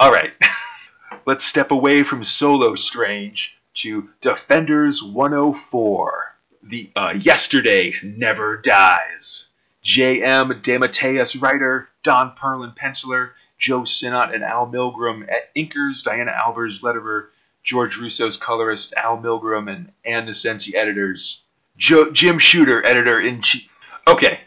All 0.00 0.12
right, 0.12 0.32
let's 1.26 1.44
step 1.44 1.70
away 1.70 2.02
from 2.02 2.22
Solo 2.24 2.74
Strange 2.74 3.56
to 3.74 4.08
Defenders 4.20 5.02
104. 5.02 6.34
The 6.62 6.90
uh, 6.94 7.14
Yesterday 7.18 7.94
Never 8.02 8.58
Dies. 8.58 9.48
J.M. 9.82 10.50
DeMatteis 10.50 11.40
writer, 11.40 11.88
Don 12.02 12.34
Perlin 12.36 12.76
penciler, 12.76 13.30
Joe 13.58 13.84
Sinnott 13.84 14.34
and 14.34 14.44
Al 14.44 14.66
Milgrom 14.66 15.22
at 15.30 15.54
inkers, 15.54 16.02
Diana 16.04 16.32
Albers 16.32 16.82
letterer, 16.82 17.28
George 17.62 17.96
Roussos 17.98 18.38
colorist, 18.38 18.92
Al 18.94 19.18
Milgrom 19.18 19.72
and 19.72 19.90
Ann 20.04 20.26
Nocenti 20.26 20.74
editors, 20.74 21.42
jo- 21.76 22.10
Jim 22.10 22.38
Shooter 22.38 22.84
editor 22.84 23.20
in 23.20 23.40
chief. 23.40 23.78
Okay, 24.06 24.40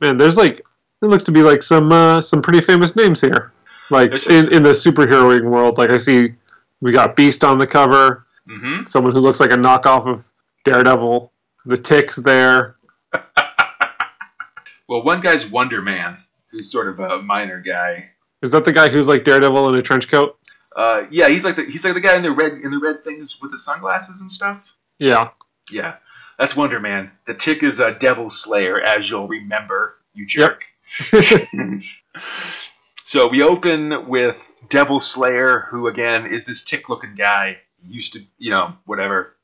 Man, 0.00 0.18
there's 0.18 0.36
like 0.36 0.60
it 1.06 1.10
looks 1.10 1.24
to 1.24 1.32
be 1.32 1.42
like 1.42 1.62
some 1.62 1.92
uh, 1.92 2.20
some 2.20 2.42
pretty 2.42 2.60
famous 2.60 2.96
names 2.96 3.20
here. 3.20 3.52
Like 3.90 4.10
in, 4.26 4.52
in 4.52 4.62
the 4.62 4.70
superheroing 4.70 5.44
world, 5.44 5.78
like 5.78 5.90
I 5.90 5.96
see 5.96 6.34
we 6.80 6.92
got 6.92 7.16
Beast 7.16 7.44
on 7.44 7.58
the 7.58 7.66
cover, 7.66 8.26
mm-hmm. 8.48 8.84
someone 8.84 9.14
who 9.14 9.20
looks 9.20 9.40
like 9.40 9.50
a 9.50 9.56
knockoff 9.56 10.06
of 10.06 10.24
Daredevil. 10.64 11.32
The 11.64 11.76
Tick's 11.76 12.16
there. 12.16 12.76
Well, 14.88 15.02
one 15.02 15.20
guy's 15.20 15.44
Wonder 15.44 15.82
Man, 15.82 16.18
who's 16.50 16.70
sort 16.70 16.86
of 16.86 17.00
a 17.00 17.20
minor 17.20 17.60
guy. 17.60 18.10
Is 18.42 18.52
that 18.52 18.64
the 18.64 18.72
guy 18.72 18.88
who's 18.88 19.08
like 19.08 19.24
Daredevil 19.24 19.70
in 19.70 19.74
a 19.74 19.82
trench 19.82 20.08
coat? 20.08 20.38
Uh, 20.76 21.06
yeah, 21.10 21.28
he's 21.28 21.44
like 21.44 21.56
the 21.56 21.64
he's 21.64 21.84
like 21.84 21.94
the 21.94 22.00
guy 22.00 22.14
in 22.16 22.22
the 22.22 22.30
red 22.30 22.52
in 22.52 22.70
the 22.70 22.78
red 22.78 23.02
things 23.02 23.40
with 23.40 23.50
the 23.50 23.58
sunglasses 23.58 24.20
and 24.20 24.30
stuff. 24.30 24.62
Yeah. 25.00 25.30
Yeah, 25.70 25.96
that's 26.38 26.54
Wonder 26.54 26.78
Man. 26.78 27.10
The 27.26 27.34
tick 27.34 27.64
is 27.64 27.80
a 27.80 27.92
Devil 27.92 28.30
Slayer, 28.30 28.80
as 28.80 29.10
you'll 29.10 29.26
remember, 29.26 29.96
you 30.14 30.26
jerk. 30.26 30.64
so 33.04 33.28
we 33.28 33.42
open 33.42 34.08
with 34.08 34.36
Devil 34.68 35.00
Slayer, 35.00 35.66
who 35.70 35.88
again 35.88 36.26
is 36.26 36.44
this 36.44 36.62
tick-looking 36.62 37.14
guy. 37.16 37.58
He 37.82 37.94
used 37.94 38.14
to, 38.14 38.20
you 38.38 38.50
know, 38.50 38.74
whatever. 38.84 39.36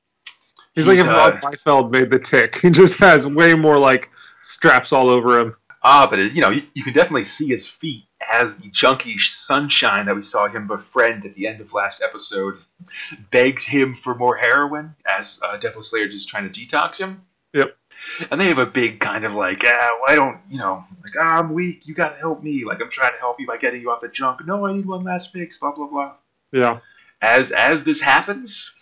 He's, 0.75 0.87
like 0.87 0.99
if 0.99 1.07
uh, 1.07 1.11
Rob 1.11 1.35
Liefeld 1.41 1.91
made 1.91 2.11
the 2.11 2.19
Tick. 2.19 2.57
He 2.63 2.71
just 2.71 2.99
has 2.99 3.27
way 3.27 3.55
more 3.55 3.79
like 3.79 4.11
straps 4.41 4.93
all 4.93 5.09
over 5.09 5.39
him. 5.39 5.57
Ah, 5.83 6.07
but 6.09 6.19
it, 6.19 6.33
you 6.33 6.41
know, 6.41 6.51
you, 6.51 6.63
you 6.75 6.85
can 6.85 6.93
definitely 6.93 7.25
see 7.25 7.49
his 7.49 7.69
feet 7.69 8.05
as 8.31 8.57
the 8.57 8.71
junky 8.71 9.19
sunshine 9.19 10.07
that 10.07 10.15
we 10.15 10.23
saw 10.23 10.49
him 10.49 10.67
befriend 10.67 11.27
at 11.27 11.35
the 11.35 11.47
end 11.47 11.61
of 11.61 11.73
last 11.73 12.01
episode 12.03 12.55
begs 13.31 13.65
him 13.65 13.95
for 13.97 14.15
more 14.15 14.37
heroin 14.37 14.95
as 15.07 15.41
uh, 15.43 15.57
Devil 15.57 15.83
Slayer 15.83 16.07
is 16.07 16.25
trying 16.25 16.51
to 16.51 16.61
detox 16.61 16.99
him. 16.99 17.23
Yep. 17.53 17.77
And 18.31 18.41
they 18.41 18.49
have 18.49 18.59
a 18.59 18.67
big 18.67 19.01
kind 19.01 19.25
of 19.25 19.33
like, 19.35 19.63
ah, 19.65 19.99
why 20.01 20.15
don't 20.15 20.39
you 20.51 20.59
know, 20.59 20.85
like 21.01 21.15
ah, 21.19 21.39
I'm 21.39 21.53
weak, 21.53 21.87
you 21.87 21.95
gotta 21.95 22.17
help 22.17 22.43
me. 22.43 22.65
Like 22.65 22.81
I'm 22.81 22.91
trying 22.91 23.13
to 23.13 23.19
help 23.19 23.41
you 23.41 23.47
by 23.47 23.57
getting 23.57 23.81
you 23.81 23.91
off 23.91 24.01
the 24.01 24.09
junk. 24.09 24.45
No, 24.47 24.67
I 24.67 24.75
need 24.75 24.87
one 24.87 25.05
last 25.05 25.33
fix. 25.33 25.59
Blah 25.59 25.73
blah 25.73 25.87
blah. 25.87 26.13
Yeah. 26.53 26.79
As 27.21 27.51
as 27.53 27.85
this 27.85 28.01
happens, 28.01 28.73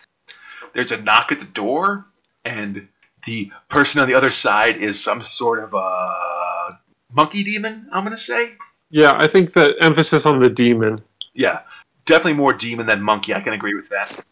there's 0.73 0.91
a 0.91 0.97
knock 0.97 1.31
at 1.31 1.39
the 1.39 1.45
door, 1.45 2.05
and 2.43 2.87
the 3.25 3.51
person 3.69 4.01
on 4.01 4.07
the 4.07 4.15
other 4.15 4.31
side 4.31 4.77
is 4.77 5.01
some 5.01 5.23
sort 5.23 5.59
of 5.59 5.73
a 5.73 6.79
monkey 7.13 7.43
demon. 7.43 7.87
I'm 7.91 8.03
gonna 8.03 8.17
say. 8.17 8.53
Yeah, 8.89 9.13
I 9.15 9.27
think 9.27 9.53
the 9.53 9.75
emphasis 9.81 10.25
on 10.25 10.39
the 10.39 10.49
demon. 10.49 11.01
Yeah, 11.33 11.61
definitely 12.05 12.33
more 12.33 12.53
demon 12.53 12.87
than 12.87 13.01
monkey. 13.01 13.33
I 13.33 13.39
can 13.39 13.53
agree 13.53 13.75
with 13.75 13.89
that. 13.89 14.25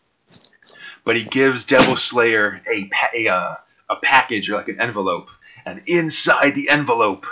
But 1.05 1.15
he 1.15 1.23
gives 1.23 1.63
Devil 1.65 1.95
Slayer 1.95 2.61
a 2.69 2.89
a, 3.15 3.27
uh, 3.29 3.55
a 3.89 3.95
package 3.97 4.49
or 4.49 4.55
like 4.55 4.67
an 4.67 4.79
envelope, 4.79 5.29
and 5.65 5.81
inside 5.87 6.55
the 6.55 6.69
envelope 6.69 7.25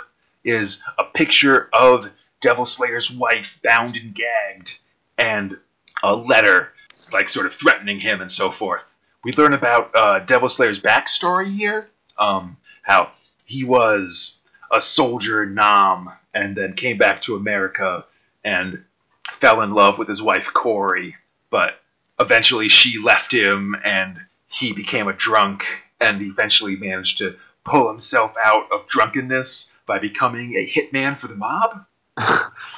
is 0.44 0.80
a 0.98 1.04
picture 1.04 1.68
of 1.72 2.10
Devil 2.40 2.64
Slayer's 2.64 3.10
wife 3.10 3.60
bound 3.62 3.96
and 3.96 4.14
gagged, 4.14 4.78
and 5.16 5.56
a 6.02 6.14
letter 6.14 6.72
like 7.12 7.28
sort 7.28 7.46
of 7.46 7.54
threatening 7.54 8.00
him 8.00 8.20
and 8.20 8.30
so 8.30 8.50
forth. 8.50 8.94
We 9.24 9.32
learn 9.32 9.52
about 9.52 9.90
uh, 9.94 10.20
Devil 10.20 10.48
Slayer's 10.48 10.80
backstory 10.80 11.54
here, 11.54 11.88
um, 12.18 12.56
how 12.82 13.10
he 13.46 13.64
was 13.64 14.40
a 14.72 14.80
soldier 14.80 15.42
in 15.44 15.54
Nam 15.54 16.10
and 16.34 16.56
then 16.56 16.74
came 16.74 16.98
back 16.98 17.22
to 17.22 17.36
America 17.36 18.04
and 18.44 18.84
fell 19.30 19.60
in 19.62 19.72
love 19.72 19.98
with 19.98 20.08
his 20.08 20.22
wife 20.22 20.52
Corey, 20.52 21.16
but 21.50 21.80
eventually 22.20 22.68
she 22.68 23.02
left 23.02 23.32
him 23.32 23.74
and 23.84 24.20
he 24.48 24.72
became 24.72 25.08
a 25.08 25.12
drunk 25.12 25.64
and 26.00 26.22
eventually 26.22 26.76
managed 26.76 27.18
to 27.18 27.36
pull 27.64 27.88
himself 27.88 28.34
out 28.42 28.70
of 28.72 28.86
drunkenness 28.88 29.72
by 29.86 29.98
becoming 29.98 30.54
a 30.54 30.66
hitman 30.66 31.16
for 31.16 31.28
the 31.28 31.36
mob. 31.36 31.84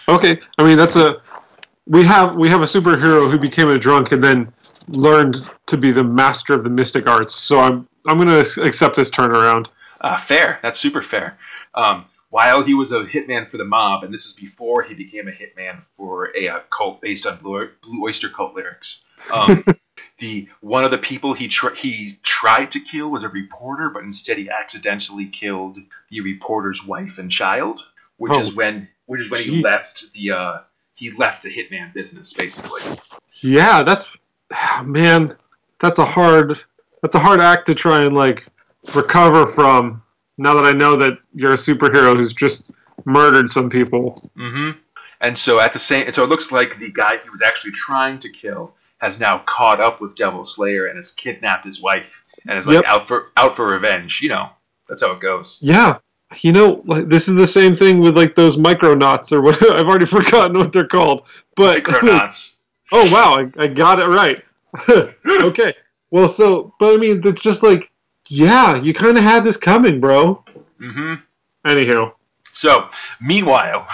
Okay, 0.09 0.40
I 0.59 0.64
mean 0.64 0.76
that's 0.76 0.96
a 0.96 1.22
we 1.87 2.04
have 2.04 2.37
we 2.37 2.48
have 2.48 2.62
a 2.62 2.64
superhero 2.64 3.30
who 3.30 3.38
became 3.38 3.68
a 3.68 3.78
drunk 3.78 4.11
and 4.11 4.22
then 4.22 4.52
learned 4.88 5.37
to 5.66 5.76
be 5.76 5.92
the 5.92 6.02
master 6.02 6.52
of 6.52 6.64
the 6.64 6.70
mystic 6.70 7.06
arts. 7.06 7.35
So 7.35 7.61
I'm 7.61 7.88
I'm 8.06 8.18
gonna 8.18 8.40
accept 8.40 8.96
this 8.96 9.11
turnaround. 9.11 9.68
Uh, 10.00 10.18
fair. 10.18 10.59
That's 10.62 10.80
super 10.80 11.02
fair. 11.02 11.38
Um, 11.74 12.06
while 12.30 12.62
he 12.62 12.74
was 12.74 12.92
a 12.92 13.04
hitman 13.04 13.48
for 13.48 13.56
the 13.56 13.64
mob, 13.64 14.02
and 14.02 14.12
this 14.12 14.24
was 14.24 14.33
before 14.33 14.83
he 14.83 14.94
became 14.94 15.28
a 15.28 15.33
hitman 15.33 15.83
for 15.96 16.33
a, 16.37 16.48
uh 16.48 16.61
cult 16.76 17.00
based 17.00 17.26
on 17.26 17.38
Blue, 17.38 17.68
Blue 17.83 18.02
Oyster 18.04 18.28
Cult 18.28 18.54
lyrics. 18.54 19.02
Um, 19.33 19.64
the 20.20 20.48
one 20.61 20.85
of 20.85 20.90
the 20.90 20.98
people 20.98 21.35
he 21.35 21.48
tr- 21.48 21.74
he 21.74 22.18
tried 22.22 22.70
to 22.72 22.80
kill 22.80 23.09
was 23.11 23.24
a 23.24 23.28
reporter, 23.28 23.90
but 23.90 24.04
instead 24.04 24.38
he 24.38 24.48
accidentally 24.48 25.26
killed 25.26 25.78
the 26.11 26.20
reporter's 26.20 26.85
wife 26.87 27.18
and 27.18 27.30
child, 27.30 27.80
which 28.16 28.33
Oh. 28.33 28.40
is 28.40 28.54
when 28.54 28.88
which 29.06 29.22
is 29.22 29.30
when 29.30 29.40
he 29.42 29.62
left 29.62 30.12
the 30.12 30.30
uh, 30.33 30.59
he 30.94 31.11
left 31.12 31.42
the 31.42 31.50
hitman 31.50 31.92
business 31.92 32.33
basically. 32.33 32.98
Yeah, 33.42 33.83
that's 33.83 34.06
man, 34.85 35.33
that's 35.80 35.98
a 35.98 36.04
hard 36.04 36.62
that's 37.02 37.14
a 37.14 37.18
hard 37.18 37.40
act 37.40 37.66
to 37.66 37.74
try 37.74 38.02
and 38.02 38.14
like 38.14 38.46
recover 38.94 39.46
from. 39.46 40.02
Now 40.38 40.54
that 40.54 40.64
I 40.64 40.72
know 40.72 40.96
that 40.96 41.18
you're 41.35 41.52
a 41.52 41.56
superhero 41.56 42.16
who's 42.16 42.33
just 42.33 42.70
murdered 43.04 43.50
some 43.50 43.68
people. 43.68 44.22
Mm-hmm. 44.38 44.78
And 45.22 45.37
so 45.37 45.61
at 45.61 45.74
the 45.74 45.78
same, 45.78 46.06
and 46.06 46.14
so 46.14 46.24
it 46.24 46.30
looks 46.30 46.50
like 46.50 46.78
the 46.78 46.90
guy 46.90 47.18
he 47.22 47.28
was 47.28 47.42
actually 47.42 47.72
trying 47.72 48.18
to 48.20 48.30
kill 48.30 48.74
has 49.00 49.18
now 49.18 49.42
caught 49.46 49.80
up 49.80 50.00
with 50.00 50.14
Devil 50.16 50.44
Slayer 50.44 50.86
and 50.86 50.96
has 50.96 51.10
kidnapped 51.10 51.66
his 51.66 51.80
wife 51.82 52.22
and 52.48 52.58
is 52.58 52.66
like 52.66 52.74
Yep. 52.76 52.84
out 52.86 53.06
for 53.06 53.32
out 53.36 53.56
for 53.56 53.66
revenge. 53.66 54.20
You 54.22 54.30
know, 54.30 54.50
that's 54.88 55.02
how 55.02 55.12
it 55.12 55.20
goes. 55.20 55.58
Yeah. 55.60 55.98
You 56.42 56.52
know, 56.52 56.82
like 56.84 57.08
this 57.08 57.26
is 57.28 57.34
the 57.34 57.46
same 57.46 57.74
thing 57.74 57.98
with 58.00 58.16
like 58.16 58.34
those 58.36 58.56
micronauts 58.56 59.32
or 59.32 59.40
what 59.42 59.60
I've 59.70 59.86
already 59.88 60.06
forgotten 60.06 60.56
what 60.56 60.72
they're 60.72 60.86
called. 60.86 61.26
But 61.56 61.82
Micronauts. 61.84 62.54
oh 62.92 63.10
wow, 63.12 63.36
I, 63.58 63.62
I 63.64 63.66
got 63.66 63.98
it 64.00 64.06
right. 64.06 64.44
okay. 64.88 65.74
Well, 66.10 66.28
so 66.28 66.74
but 66.78 66.94
I 66.94 66.96
mean, 66.98 67.20
it's 67.26 67.40
just 67.42 67.62
like, 67.62 67.90
yeah, 68.28 68.76
you 68.76 68.94
kind 68.94 69.16
of 69.18 69.24
had 69.24 69.44
this 69.44 69.56
coming, 69.56 70.00
bro. 70.00 70.44
mm-hmm. 70.80 71.14
Anywho, 71.66 72.12
So, 72.52 72.88
meanwhile, 73.20 73.86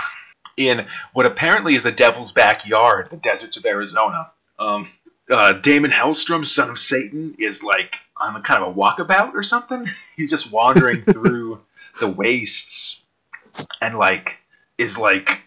in 0.56 0.86
what 1.14 1.26
apparently 1.26 1.74
is 1.74 1.82
the 1.82 1.90
Devil's 1.92 2.32
backyard, 2.32 3.08
the 3.10 3.16
deserts 3.16 3.56
of 3.56 3.66
Arizona, 3.66 4.30
um, 4.58 4.88
uh, 5.30 5.54
Daimon 5.54 5.90
Hellstrom, 5.90 6.46
son 6.46 6.70
of 6.70 6.78
Satan, 6.78 7.36
is 7.38 7.62
like 7.62 7.96
on 8.16 8.36
a 8.36 8.40
kind 8.40 8.62
of 8.62 8.76
a 8.76 8.78
walkabout 8.78 9.34
or 9.34 9.42
something. 9.42 9.86
He's 10.16 10.30
just 10.30 10.52
wandering 10.52 11.02
through 11.02 11.60
the 12.00 12.08
wastes 12.08 13.02
and 13.80 13.96
like 13.96 14.38
is 14.78 14.98
like 14.98 15.42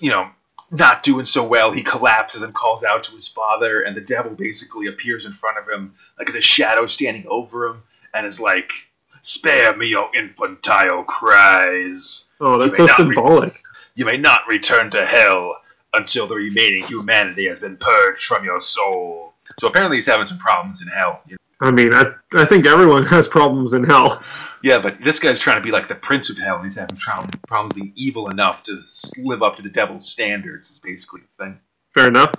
you 0.00 0.10
know 0.10 0.28
not 0.70 1.02
doing 1.02 1.24
so 1.24 1.44
well. 1.44 1.70
He 1.70 1.82
collapses 1.82 2.42
and 2.42 2.54
calls 2.54 2.82
out 2.82 3.04
to 3.04 3.14
his 3.14 3.28
father, 3.28 3.82
and 3.82 3.96
the 3.96 4.00
devil 4.00 4.32
basically 4.32 4.86
appears 4.86 5.26
in 5.26 5.32
front 5.32 5.58
of 5.58 5.68
him, 5.68 5.94
like 6.18 6.28
as 6.28 6.34
a 6.34 6.40
shadow 6.40 6.86
standing 6.86 7.26
over 7.28 7.66
him, 7.66 7.82
and 8.14 8.26
is 8.26 8.40
like, 8.40 8.72
"Spare 9.20 9.76
me 9.76 9.88
your 9.88 10.10
infantile 10.14 11.04
cries." 11.04 12.26
oh, 12.40 12.58
that's 12.58 12.76
so 12.76 12.86
not 12.86 12.98
re- 12.98 13.04
symbolic. 13.04 13.62
You 13.94 14.06
may 14.06 14.16
not 14.16 14.48
return 14.48 14.90
to 14.92 15.04
hell 15.04 15.61
until 15.94 16.26
the 16.26 16.34
remaining 16.34 16.84
humanity 16.84 17.48
has 17.48 17.60
been 17.60 17.76
purged 17.76 18.24
from 18.24 18.44
your 18.44 18.60
soul. 18.60 19.34
So 19.58 19.68
apparently 19.68 19.98
he's 19.98 20.06
having 20.06 20.26
some 20.26 20.38
problems 20.38 20.82
in 20.82 20.88
hell. 20.88 21.20
you 21.26 21.32
know? 21.32 21.68
I 21.68 21.70
mean, 21.70 21.92
I 21.94 22.12
I 22.32 22.44
think 22.44 22.66
everyone 22.66 23.04
has 23.06 23.28
problems 23.28 23.72
in 23.72 23.84
hell. 23.84 24.22
Yeah, 24.62 24.78
but 24.78 25.00
this 25.02 25.18
guy's 25.18 25.40
trying 25.40 25.56
to 25.56 25.62
be 25.62 25.72
like 25.72 25.88
the 25.88 25.94
prince 25.94 26.30
of 26.30 26.38
hell, 26.38 26.56
and 26.56 26.64
he's 26.64 26.76
having 26.76 26.96
problems 26.96 27.74
being 27.74 27.92
evil 27.96 28.28
enough 28.28 28.62
to 28.64 28.82
live 29.18 29.42
up 29.42 29.56
to 29.56 29.62
the 29.62 29.68
devil's 29.68 30.08
standards. 30.08 30.70
Is 30.70 30.78
basically 30.78 31.22
the 31.22 31.44
thing. 31.44 31.60
Fair 31.94 32.08
enough. 32.08 32.32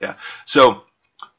Yeah. 0.00 0.14
So 0.46 0.82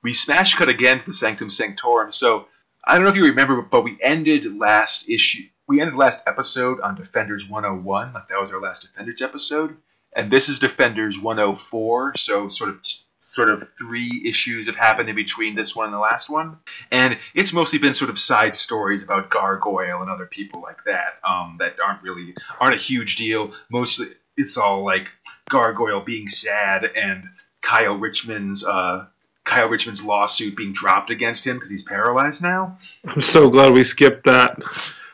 we 0.03 0.13
smash 0.13 0.55
cut 0.55 0.69
again 0.69 0.99
to 0.99 1.05
the 1.05 1.13
Sanctum 1.13 1.49
Sanctorum. 1.49 2.11
So 2.11 2.47
I 2.85 2.95
don't 2.95 3.03
know 3.03 3.09
if 3.09 3.15
you 3.15 3.25
remember, 3.25 3.61
but 3.61 3.83
we 3.83 3.97
ended 4.01 4.57
last 4.57 5.09
issue. 5.09 5.43
We 5.67 5.79
ended 5.81 5.95
last 5.95 6.21
episode 6.27 6.81
on 6.81 6.95
Defenders 6.95 7.47
101. 7.49 8.13
Like 8.13 8.27
that 8.27 8.39
was 8.39 8.51
our 8.51 8.61
last 8.61 8.81
Defenders 8.81 9.21
episode, 9.21 9.77
and 10.15 10.31
this 10.31 10.49
is 10.49 10.59
Defenders 10.59 11.19
104. 11.19 12.13
So 12.17 12.47
sort 12.49 12.69
of 12.69 12.85
sort 13.19 13.49
of 13.49 13.69
three 13.77 14.23
issues 14.25 14.65
have 14.65 14.75
happened 14.75 15.07
in 15.07 15.15
between 15.15 15.55
this 15.55 15.75
one 15.75 15.85
and 15.85 15.93
the 15.93 15.99
last 15.99 16.29
one, 16.29 16.57
and 16.91 17.17
it's 17.35 17.53
mostly 17.53 17.79
been 17.79 17.93
sort 17.93 18.09
of 18.09 18.19
side 18.19 18.55
stories 18.55 19.03
about 19.03 19.29
Gargoyle 19.29 20.01
and 20.01 20.09
other 20.09 20.25
people 20.25 20.61
like 20.61 20.83
that 20.85 21.19
um, 21.23 21.55
that 21.59 21.75
aren't 21.79 22.01
really 22.03 22.33
aren't 22.59 22.75
a 22.75 22.79
huge 22.79 23.15
deal. 23.15 23.53
Mostly 23.69 24.07
it's 24.37 24.57
all 24.57 24.83
like 24.83 25.07
Gargoyle 25.49 26.01
being 26.01 26.27
sad 26.27 26.85
and 26.85 27.25
Kyle 27.61 27.95
Richmond's 27.95 28.63
uh, 28.63 29.05
Kyle 29.43 29.67
Richmond's 29.67 30.03
lawsuit 30.03 30.55
being 30.55 30.73
dropped 30.73 31.09
against 31.09 31.45
him 31.45 31.57
because 31.57 31.69
he's 31.69 31.83
paralyzed 31.83 32.41
now. 32.41 32.77
I'm 33.05 33.21
so 33.21 33.49
glad 33.49 33.73
we 33.73 33.83
skipped 33.83 34.25
that. 34.25 34.59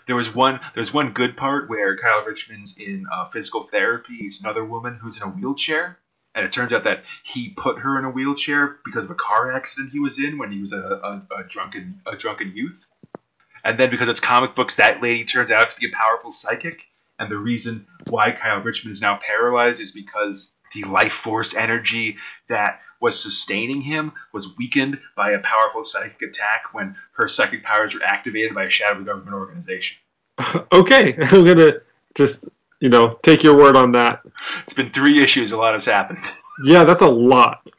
There 0.08 0.16
was 0.16 0.34
one. 0.34 0.60
There's 0.74 0.94
one 0.94 1.12
good 1.12 1.38
part 1.38 1.70
where 1.70 1.96
Kyle 1.98 2.24
Richmond's 2.26 2.78
in 2.78 3.06
uh, 3.12 3.26
physical 3.26 3.64
therapy. 3.64 4.18
He's 4.18 4.40
another 4.40 4.64
woman 4.64 4.98
who's 5.02 5.18
in 5.18 5.24
a 5.24 5.28
wheelchair, 5.28 6.00
and 6.34 6.46
it 6.46 6.52
turns 6.52 6.72
out 6.72 6.84
that 6.84 7.04
he 7.24 7.50
put 7.50 7.80
her 7.80 8.00
in 8.00 8.06
a 8.06 8.10
wheelchair 8.10 8.78
because 8.86 9.04
of 9.04 9.12
a 9.12 9.16
car 9.16 9.52
accident 9.52 9.92
he 9.92 10.00
was 10.00 10.18
in 10.18 10.38
when 10.38 10.52
he 10.52 10.60
was 10.60 10.72
a, 10.72 10.80
a, 10.80 11.28
a 11.40 11.44
drunken 11.48 12.02
a 12.08 12.16
drunken 12.16 12.54
youth. 12.56 12.86
And 13.64 13.78
then 13.78 13.90
because 13.90 14.08
it's 14.08 14.22
comic 14.22 14.56
books, 14.56 14.78
that 14.78 15.02
lady 15.02 15.26
turns 15.26 15.52
out 15.52 15.72
to 15.72 15.80
be 15.80 15.88
a 15.88 15.96
powerful 15.96 16.32
psychic. 16.32 16.84
And 17.20 17.30
the 17.30 17.38
reason 17.38 17.88
why 18.08 18.32
Kyle 18.32 18.62
Richmond 18.62 18.94
is 18.94 19.02
now 19.02 19.20
paralyzed 19.22 19.82
is 19.82 19.92
because 19.92 20.54
the 20.74 20.84
life 20.84 21.14
force 21.14 21.56
energy 21.56 22.18
that 22.50 22.82
was 23.00 23.20
sustaining 23.20 23.82
him 23.82 24.12
was 24.34 24.58
weakened 24.58 25.00
by 25.16 25.32
a 25.32 25.40
powerful 25.40 25.84
psychic 25.84 26.22
attack 26.22 26.74
when 26.74 26.96
her 27.14 27.28
psychic 27.28 27.64
powers 27.64 27.94
were 27.94 28.04
activated 28.04 28.56
by 28.56 28.66
a 28.66 28.70
shadowy 28.70 29.06
government 29.06 29.36
organization. 29.36 29.98
okay, 30.72 31.16
I'm 31.22 31.46
gonna 31.46 31.74
just 32.16 32.48
you 32.80 32.90
know 32.90 33.20
take 33.24 33.44
your 33.44 33.56
word 33.56 33.76
on 33.76 33.92
that. 33.94 34.22
It's 34.64 34.74
been 34.74 34.92
three 34.92 35.22
issues, 35.22 35.52
a 35.52 35.58
lot 35.58 35.74
has 35.74 35.86
happened. 35.86 36.32
Yeah, 36.64 36.86
that's 36.86 37.04
a 37.04 37.08
lot. 37.08 37.70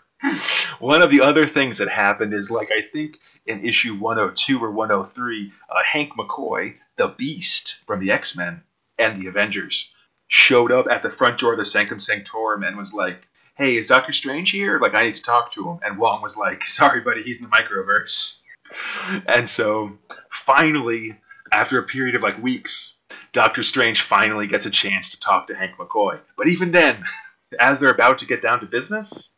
One 0.78 1.02
of 1.02 1.10
the 1.10 1.22
other 1.22 1.48
things 1.48 1.78
that 1.78 1.88
happened 1.88 2.32
is 2.32 2.48
like 2.48 2.70
I 2.70 2.82
think 2.82 3.18
in 3.44 3.66
issue 3.66 3.96
102 3.96 4.62
or 4.62 4.70
103, 4.70 5.52
uh, 5.68 5.82
Hank 5.82 6.12
McCoy, 6.16 6.76
the 6.94 7.08
Beast 7.08 7.80
from 7.88 7.98
the 7.98 8.12
X 8.12 8.36
Men 8.36 8.62
and 8.96 9.20
the 9.20 9.26
Avengers, 9.26 9.92
showed 10.28 10.70
up 10.70 10.86
at 10.90 11.02
the 11.02 11.10
front 11.10 11.38
door 11.38 11.52
of 11.52 11.58
the 11.58 11.64
Sanctum 11.64 12.00
Sanctorum 12.00 12.62
and 12.62 12.76
was 12.76 12.94
like, 12.94 13.26
"Hey, 13.56 13.76
is 13.76 13.88
Doctor 13.88 14.12
Strange 14.12 14.50
here? 14.50 14.78
Like, 14.78 14.94
I 14.94 15.04
need 15.04 15.14
to 15.14 15.22
talk 15.22 15.50
to 15.52 15.68
him." 15.68 15.80
And 15.82 15.98
Wong 15.98 16.22
was 16.22 16.36
like, 16.36 16.62
"Sorry, 16.66 17.00
buddy, 17.00 17.22
he's 17.22 17.42
in 17.42 17.48
the 17.48 17.56
microverse." 17.56 18.42
And 19.26 19.48
so, 19.48 19.96
finally, 20.30 21.16
after 21.50 21.78
a 21.78 21.82
period 21.82 22.14
of 22.14 22.22
like 22.22 22.40
weeks, 22.42 22.98
Doctor 23.32 23.62
Strange 23.62 24.02
finally 24.02 24.46
gets 24.46 24.66
a 24.66 24.70
chance 24.70 25.08
to 25.10 25.20
talk 25.20 25.46
to 25.46 25.56
Hank 25.56 25.76
McCoy. 25.78 26.20
But 26.36 26.48
even 26.48 26.70
then, 26.70 27.02
as 27.60 27.80
they're 27.80 27.90
about 27.90 28.18
to 28.18 28.26
get 28.26 28.42
down 28.42 28.60
to 28.60 28.66
business, 28.66 29.30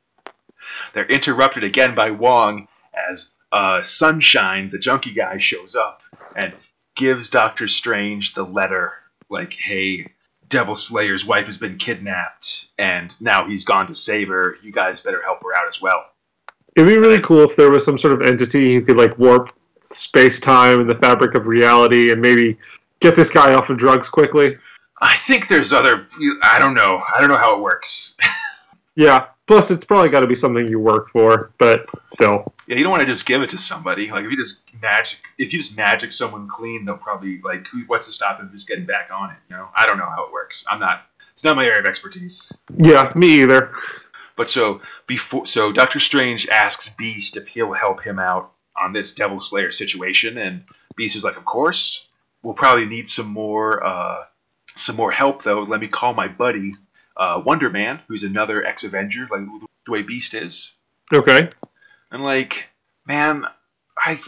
they're 0.92 1.06
interrupted 1.06 1.62
again 1.62 1.94
by 1.94 2.10
Wong 2.10 2.66
as 2.92 3.30
uh, 3.52 3.82
Sunshine, 3.82 4.70
the 4.70 4.78
junkie 4.80 5.14
guy, 5.14 5.38
shows 5.38 5.76
up. 5.76 6.02
And 6.34 6.52
gives 6.96 7.28
Doctor 7.28 7.68
Strange 7.68 8.34
the 8.34 8.44
letter, 8.44 8.92
like, 9.28 9.52
"Hey, 9.52 10.08
Devil 10.50 10.74
Slayer's 10.74 11.24
wife 11.24 11.46
has 11.46 11.56
been 11.56 11.78
kidnapped, 11.78 12.66
and 12.78 13.10
now 13.20 13.46
he's 13.48 13.64
gone 13.64 13.86
to 13.86 13.94
save 13.94 14.28
her. 14.28 14.56
You 14.62 14.72
guys 14.72 15.00
better 15.00 15.22
help 15.22 15.42
her 15.42 15.56
out 15.56 15.68
as 15.68 15.80
well." 15.80 16.04
It'd 16.76 16.88
be 16.88 16.98
really 16.98 17.20
cool 17.20 17.40
if 17.40 17.56
there 17.56 17.70
was 17.70 17.84
some 17.84 17.98
sort 17.98 18.12
of 18.12 18.22
entity 18.22 18.74
who 18.74 18.82
could 18.82 18.96
like 18.96 19.18
warp 19.18 19.50
space 19.82 20.38
time 20.38 20.80
and 20.80 20.90
the 20.90 20.94
fabric 20.94 21.34
of 21.34 21.46
reality 21.48 22.12
and 22.12 22.20
maybe 22.20 22.58
get 23.00 23.16
this 23.16 23.30
guy 23.30 23.54
off 23.54 23.70
of 23.70 23.78
drugs 23.78 24.08
quickly. 24.08 24.58
I 25.00 25.16
think 25.16 25.48
there's 25.48 25.72
other. 25.72 26.06
I 26.42 26.58
don't 26.58 26.74
know. 26.74 27.02
I 27.14 27.20
don't 27.20 27.30
know 27.30 27.36
how 27.36 27.56
it 27.56 27.62
works. 27.62 28.14
Yeah. 28.96 29.26
Plus, 29.46 29.70
it's 29.70 29.84
probably 29.84 30.10
got 30.10 30.20
to 30.20 30.26
be 30.26 30.34
something 30.34 30.68
you 30.68 30.78
work 30.78 31.10
for, 31.10 31.52
but 31.58 31.86
still. 32.04 32.52
Yeah, 32.70 32.76
you 32.76 32.84
don't 32.84 32.92
want 32.92 33.00
to 33.00 33.06
just 33.08 33.26
give 33.26 33.42
it 33.42 33.50
to 33.50 33.58
somebody. 33.58 34.12
Like 34.12 34.24
if 34.24 34.30
you 34.30 34.36
just 34.36 34.62
magic, 34.80 35.18
if 35.38 35.52
you 35.52 35.60
just 35.60 35.76
magic 35.76 36.12
someone 36.12 36.46
clean, 36.46 36.84
they'll 36.84 36.98
probably 36.98 37.40
like, 37.42 37.66
who, 37.66 37.80
what's 37.88 38.06
to 38.06 38.12
stop 38.12 38.38
them 38.38 38.48
just 38.52 38.68
getting 38.68 38.84
back 38.84 39.10
on 39.12 39.30
it? 39.30 39.36
You 39.48 39.56
know, 39.56 39.68
I 39.74 39.86
don't 39.86 39.98
know 39.98 40.08
how 40.08 40.26
it 40.26 40.32
works. 40.32 40.64
I'm 40.70 40.78
not. 40.78 41.04
It's 41.32 41.42
not 41.42 41.56
my 41.56 41.66
area 41.66 41.80
of 41.80 41.86
expertise. 41.86 42.52
Yeah, 42.76 43.10
me 43.16 43.42
either. 43.42 43.72
But 44.36 44.50
so 44.50 44.82
before, 45.08 45.46
so 45.46 45.72
Doctor 45.72 45.98
Strange 45.98 46.46
asks 46.46 46.88
Beast 46.90 47.36
if 47.36 47.48
he'll 47.48 47.72
help 47.72 48.04
him 48.04 48.20
out 48.20 48.52
on 48.80 48.92
this 48.92 49.10
Devil 49.10 49.40
Slayer 49.40 49.72
situation, 49.72 50.38
and 50.38 50.62
Beast 50.94 51.16
is 51.16 51.24
like, 51.24 51.36
"Of 51.36 51.44
course. 51.44 52.06
We'll 52.44 52.54
probably 52.54 52.86
need 52.86 53.08
some 53.08 53.26
more, 53.26 53.84
uh, 53.84 54.26
some 54.76 54.94
more 54.94 55.10
help 55.10 55.42
though. 55.42 55.64
Let 55.64 55.80
me 55.80 55.88
call 55.88 56.14
my 56.14 56.28
buddy, 56.28 56.74
uh, 57.16 57.42
Wonder 57.44 57.68
Man, 57.68 58.00
who's 58.06 58.22
another 58.22 58.64
ex 58.64 58.84
Avenger, 58.84 59.26
like 59.28 59.40
the 59.86 59.90
way 59.90 60.02
Beast 60.02 60.34
is." 60.34 60.72
Okay. 61.12 61.50
And 62.12 62.22
like, 62.22 62.68
man, 63.06 63.44
I 63.98 64.20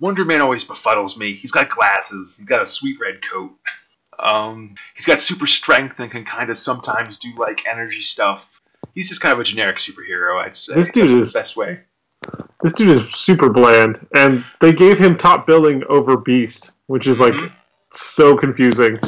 Wonder 0.00 0.24
Man 0.24 0.40
always 0.40 0.64
befuddles 0.64 1.16
me. 1.16 1.34
He's 1.34 1.52
got 1.52 1.70
glasses. 1.70 2.36
He's 2.36 2.46
got 2.46 2.62
a 2.62 2.66
sweet 2.66 2.98
red 3.00 3.20
coat. 3.22 3.52
Um, 4.18 4.74
he's 4.94 5.06
got 5.06 5.20
super 5.20 5.46
strength 5.46 5.98
and 5.98 6.10
can 6.10 6.24
kind 6.24 6.50
of 6.50 6.58
sometimes 6.58 7.18
do 7.18 7.32
like 7.36 7.64
energy 7.66 8.02
stuff. 8.02 8.60
He's 8.94 9.08
just 9.08 9.20
kind 9.20 9.32
of 9.32 9.40
a 9.40 9.44
generic 9.44 9.76
superhero, 9.78 10.44
I'd 10.44 10.54
say. 10.56 10.74
This 10.74 10.90
dude 10.90 11.04
That's 11.08 11.12
is- 11.28 11.32
the 11.32 11.38
best 11.38 11.56
way. 11.56 11.80
This 12.62 12.72
dude 12.72 12.88
is 12.88 13.02
super 13.14 13.50
bland, 13.50 14.06
and 14.16 14.42
they 14.60 14.72
gave 14.72 14.98
him 14.98 15.18
top 15.18 15.46
billing 15.46 15.84
over 15.90 16.16
Beast, 16.16 16.70
which 16.86 17.06
is 17.06 17.20
like 17.20 17.34
Mhm. 17.34 17.52
so 17.92 18.34
confusing. 18.36 18.98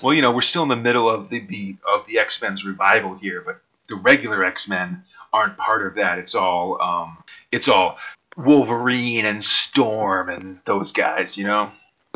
Well, 0.00 0.14
you 0.14 0.22
know, 0.22 0.30
we're 0.30 0.42
still 0.42 0.62
in 0.62 0.68
the 0.68 0.76
middle 0.76 1.10
of 1.10 1.28
the 1.28 1.40
beat 1.40 1.78
of 1.92 2.06
the 2.06 2.20
X 2.20 2.40
Men's 2.40 2.64
revival 2.64 3.16
here, 3.16 3.40
but 3.44 3.60
the 3.88 3.96
regular 3.96 4.44
X 4.44 4.68
Men 4.68 5.02
aren't 5.32 5.56
part 5.56 5.86
of 5.86 5.96
that. 5.96 6.18
It's 6.18 6.34
all 6.34 6.80
um, 6.80 7.18
it's 7.50 7.68
all 7.68 7.98
Wolverine 8.36 9.26
and 9.26 9.42
Storm 9.42 10.28
and 10.28 10.60
those 10.64 10.92
guys, 10.92 11.36
you 11.36 11.44
know. 11.44 11.72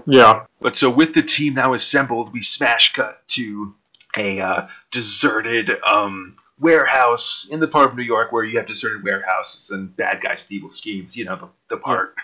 Yeah. 0.07 0.45
But 0.61 0.77
so 0.77 0.91
with 0.91 1.15
the 1.15 1.23
team 1.23 1.55
now 1.55 1.75
assembled, 1.75 2.33
we 2.33 2.43
smash 2.43 2.93
cut 2.93 3.27
to 3.29 3.75
a 4.17 4.41
uh, 4.41 4.69
deserted 4.91 5.71
um, 5.87 6.37
warehouse 6.59 7.47
in 7.51 7.61
the 7.61 7.69
part 7.69 7.91
of 7.91 7.97
New 7.97 8.03
York 8.03 8.33
where 8.33 8.45
you 8.45 8.59
have 8.59 8.67
deserted 8.67 9.03
warehouses 9.03 9.71
and 9.71 9.95
bad 9.95 10.21
guys 10.23 10.43
with 10.43 10.53
evil 10.53 10.71
schemes. 10.71 11.17
You 11.17 11.27
know 11.27 11.37
the, 11.37 11.49
the 11.69 11.77
part. 11.77 12.15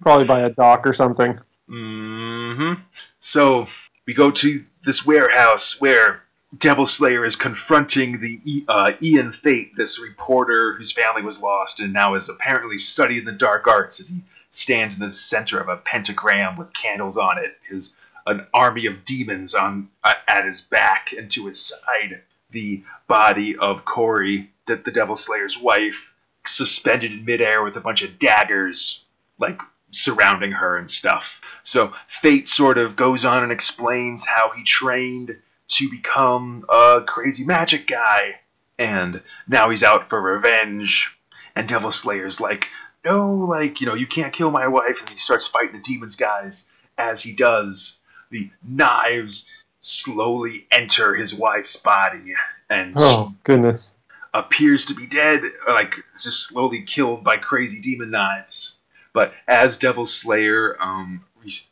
Probably 0.00 0.26
by 0.26 0.40
a 0.40 0.50
dock 0.50 0.86
or 0.86 0.92
something. 0.92 1.38
Mm 1.68 2.56
hmm 2.56 2.82
So 3.18 3.68
we 4.06 4.14
go 4.14 4.30
to 4.30 4.64
this 4.84 5.06
warehouse 5.06 5.80
where 5.80 6.22
Devil 6.56 6.86
Slayer 6.86 7.24
is 7.24 7.36
confronting 7.36 8.20
the 8.20 8.64
uh, 8.68 8.92
Ian 9.02 9.32
Fate, 9.32 9.74
this 9.74 9.98
reporter 10.00 10.74
whose 10.74 10.92
family 10.92 11.22
was 11.22 11.40
lost 11.40 11.80
and 11.80 11.92
now 11.92 12.14
is 12.14 12.28
apparently 12.28 12.76
studying 12.76 13.24
the 13.24 13.32
dark 13.32 13.66
arts 13.66 14.00
as 14.00 14.08
he 14.08 14.22
stands 14.50 14.94
in 14.94 15.00
the 15.00 15.10
center 15.10 15.58
of 15.58 15.68
a 15.68 15.78
pentagram 15.78 16.56
with 16.56 16.72
candles 16.74 17.16
on 17.16 17.38
it. 17.38 17.56
His 17.68 17.94
an 18.26 18.46
army 18.54 18.86
of 18.86 19.04
demons 19.04 19.54
on 19.54 19.88
uh, 20.04 20.14
at 20.28 20.44
his 20.44 20.60
back 20.60 21.12
and 21.16 21.30
to 21.32 21.46
his 21.46 21.60
side. 21.60 22.22
The 22.50 22.84
body 23.08 23.56
of 23.56 23.84
Corey, 23.84 24.50
the, 24.66 24.76
the 24.76 24.92
Devil 24.92 25.16
Slayer's 25.16 25.58
wife, 25.58 26.14
suspended 26.46 27.12
in 27.12 27.24
midair 27.24 27.62
with 27.62 27.76
a 27.76 27.80
bunch 27.80 28.02
of 28.02 28.18
daggers, 28.18 29.04
like 29.38 29.60
surrounding 29.90 30.52
her 30.52 30.76
and 30.76 30.88
stuff. 30.88 31.40
So 31.62 31.94
Fate 32.08 32.48
sort 32.48 32.78
of 32.78 32.94
goes 32.94 33.24
on 33.24 33.42
and 33.42 33.52
explains 33.52 34.24
how 34.24 34.52
he 34.56 34.64
trained 34.64 35.36
to 35.68 35.90
become 35.90 36.64
a 36.68 37.02
crazy 37.06 37.44
magic 37.44 37.86
guy, 37.86 38.40
and 38.78 39.22
now 39.48 39.70
he's 39.70 39.82
out 39.82 40.08
for 40.08 40.20
revenge. 40.20 41.16
And 41.54 41.68
Devil 41.68 41.90
Slayer's 41.90 42.40
like, 42.40 42.68
no, 43.04 43.34
like, 43.34 43.80
you 43.80 43.86
know, 43.86 43.94
you 43.94 44.06
can't 44.06 44.32
kill 44.32 44.50
my 44.50 44.68
wife. 44.68 45.00
And 45.00 45.08
he 45.10 45.16
starts 45.16 45.46
fighting 45.46 45.72
the 45.74 45.80
demons 45.80 46.16
guys. 46.16 46.66
As 46.96 47.22
he 47.22 47.32
does, 47.32 47.98
the 48.30 48.50
knives 48.66 49.46
slowly 49.80 50.66
enter 50.70 51.14
his 51.14 51.34
wife's 51.34 51.76
body, 51.76 52.34
and 52.70 52.94
Oh 52.96 53.34
goodness. 53.44 53.98
appears 54.32 54.86
to 54.86 54.94
be 54.94 55.06
dead, 55.06 55.42
like 55.66 56.04
just 56.22 56.46
slowly 56.46 56.82
killed 56.82 57.24
by 57.24 57.36
crazy 57.36 57.80
demon 57.80 58.10
knives. 58.10 58.78
But 59.12 59.34
as 59.48 59.76
Devil 59.76 60.06
Slayer, 60.06 60.76
um, 60.80 61.24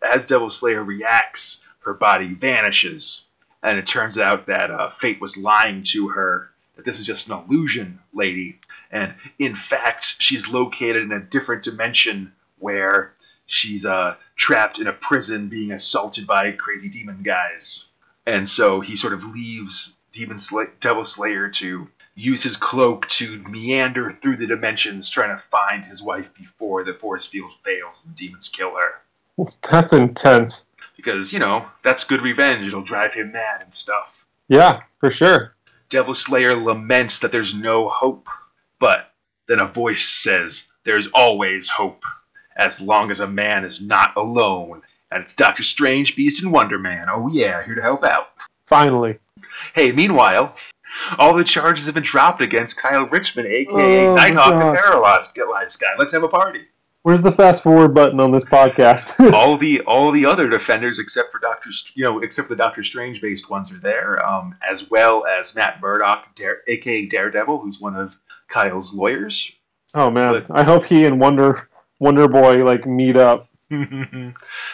as 0.02 0.26
Devil 0.26 0.50
Slayer 0.50 0.82
reacts, 0.82 1.62
her 1.84 1.94
body 1.94 2.34
vanishes, 2.34 3.22
and 3.62 3.78
it 3.78 3.86
turns 3.86 4.18
out 4.18 4.46
that 4.46 4.70
uh, 4.70 4.90
Fate 4.90 5.20
was 5.20 5.36
lying 5.36 5.82
to 5.88 6.08
her 6.08 6.50
that 6.76 6.84
this 6.84 6.98
was 6.98 7.06
just 7.06 7.28
an 7.28 7.34
illusion, 7.34 8.00
lady, 8.12 8.58
and 8.90 9.14
in 9.38 9.54
fact 9.54 10.16
she's 10.18 10.48
located 10.48 11.02
in 11.02 11.12
a 11.12 11.20
different 11.20 11.62
dimension 11.62 12.32
where 12.58 13.12
she's 13.46 13.84
uh, 13.84 14.14
trapped 14.36 14.78
in 14.78 14.86
a 14.86 14.92
prison 14.92 15.48
being 15.48 15.72
assaulted 15.72 16.26
by 16.26 16.52
crazy 16.52 16.88
demon 16.88 17.22
guys. 17.22 17.86
And 18.26 18.48
so 18.48 18.80
he 18.80 18.96
sort 18.96 19.12
of 19.12 19.24
leaves 19.24 19.96
Demon 20.12 20.38
Slay- 20.38 20.70
Devil 20.80 21.04
Slayer 21.04 21.48
to 21.48 21.88
use 22.14 22.42
his 22.42 22.56
cloak 22.56 23.08
to 23.08 23.38
meander 23.38 24.16
through 24.20 24.36
the 24.36 24.46
dimensions, 24.46 25.08
trying 25.10 25.36
to 25.36 25.42
find 25.42 25.84
his 25.84 26.02
wife 26.02 26.34
before 26.34 26.84
the 26.84 26.94
force 26.94 27.26
field 27.26 27.52
fails 27.64 28.04
and 28.04 28.14
demons 28.14 28.48
kill 28.48 28.74
her. 28.76 29.00
That's 29.70 29.92
intense. 29.92 30.66
Because, 30.96 31.32
you 31.32 31.38
know, 31.38 31.64
that's 31.82 32.04
good 32.04 32.20
revenge. 32.20 32.66
It'll 32.66 32.82
drive 32.82 33.14
him 33.14 33.32
mad 33.32 33.62
and 33.62 33.72
stuff. 33.72 34.12
Yeah, 34.48 34.82
for 34.98 35.10
sure. 35.10 35.54
Devil 35.88 36.14
Slayer 36.14 36.54
laments 36.54 37.20
that 37.20 37.32
there's 37.32 37.54
no 37.54 37.88
hope, 37.88 38.26
but 38.78 39.10
then 39.48 39.60
a 39.60 39.66
voice 39.66 40.06
says, 40.06 40.64
There's 40.84 41.06
always 41.14 41.70
hope, 41.70 42.02
as 42.56 42.82
long 42.82 43.10
as 43.10 43.20
a 43.20 43.26
man 43.26 43.64
is 43.64 43.80
not 43.80 44.14
alone. 44.16 44.82
And 45.10 45.22
it's 45.24 45.32
Doctor 45.32 45.62
Strange, 45.62 46.16
Beast, 46.16 46.42
and 46.42 46.52
Wonder 46.52 46.78
Man. 46.78 47.06
Oh, 47.10 47.28
yeah, 47.32 47.64
here 47.64 47.74
to 47.76 47.82
help 47.82 48.04
out. 48.04 48.28
Finally. 48.66 49.18
Hey, 49.74 49.92
meanwhile, 49.92 50.54
all 51.18 51.34
the 51.34 51.44
charges 51.44 51.86
have 51.86 51.94
been 51.94 52.02
dropped 52.04 52.42
against 52.42 52.76
Kyle 52.76 53.06
Richmond, 53.06 53.48
aka 53.48 54.06
Oh, 54.06 54.14
Nighthawk, 54.14 54.52
the 54.52 54.58
gosh. 54.60 54.78
paralyzed 54.84 55.34
paralyzed 55.34 55.80
guy. 55.80 55.88
Let's 55.98 56.12
have 56.12 56.22
a 56.24 56.28
party. 56.28 56.66
Where's 57.02 57.22
the 57.22 57.32
fast 57.32 57.62
forward 57.62 57.94
button 57.94 58.20
on 58.20 58.30
this 58.30 58.44
podcast? 58.44 59.32
all 59.32 59.56
the 59.56 59.80
all 59.82 60.10
the 60.12 60.26
other 60.26 60.48
defenders, 60.48 60.98
except 60.98 61.32
for 61.32 61.38
Doctor, 61.38 61.72
St- 61.72 61.96
you 61.96 62.04
know, 62.04 62.20
except 62.20 62.48
for 62.48 62.54
the 62.54 62.62
Doctor 62.62 62.82
Strange 62.82 63.22
based 63.22 63.48
ones, 63.48 63.72
are 63.72 63.78
there, 63.78 64.24
um, 64.26 64.54
as 64.68 64.90
well 64.90 65.24
as 65.26 65.54
Matt 65.54 65.80
Murdock, 65.80 66.34
Dare, 66.34 66.58
aka 66.66 67.06
Daredevil, 67.06 67.58
who's 67.60 67.80
one 67.80 67.96
of 67.96 68.18
Kyle's 68.48 68.92
lawyers. 68.92 69.50
oh 69.94 70.10
man, 70.10 70.44
But- 70.46 70.54
I 70.56 70.62
hope 70.62 70.84
he 70.84 71.06
and 71.06 71.18
Wonder 71.18 71.68
Wonder 71.98 72.28
Boy 72.28 72.64
like 72.64 72.84
meet 72.86 73.16
up. 73.16 73.48
but 73.70 73.78
yeah, 73.80 74.32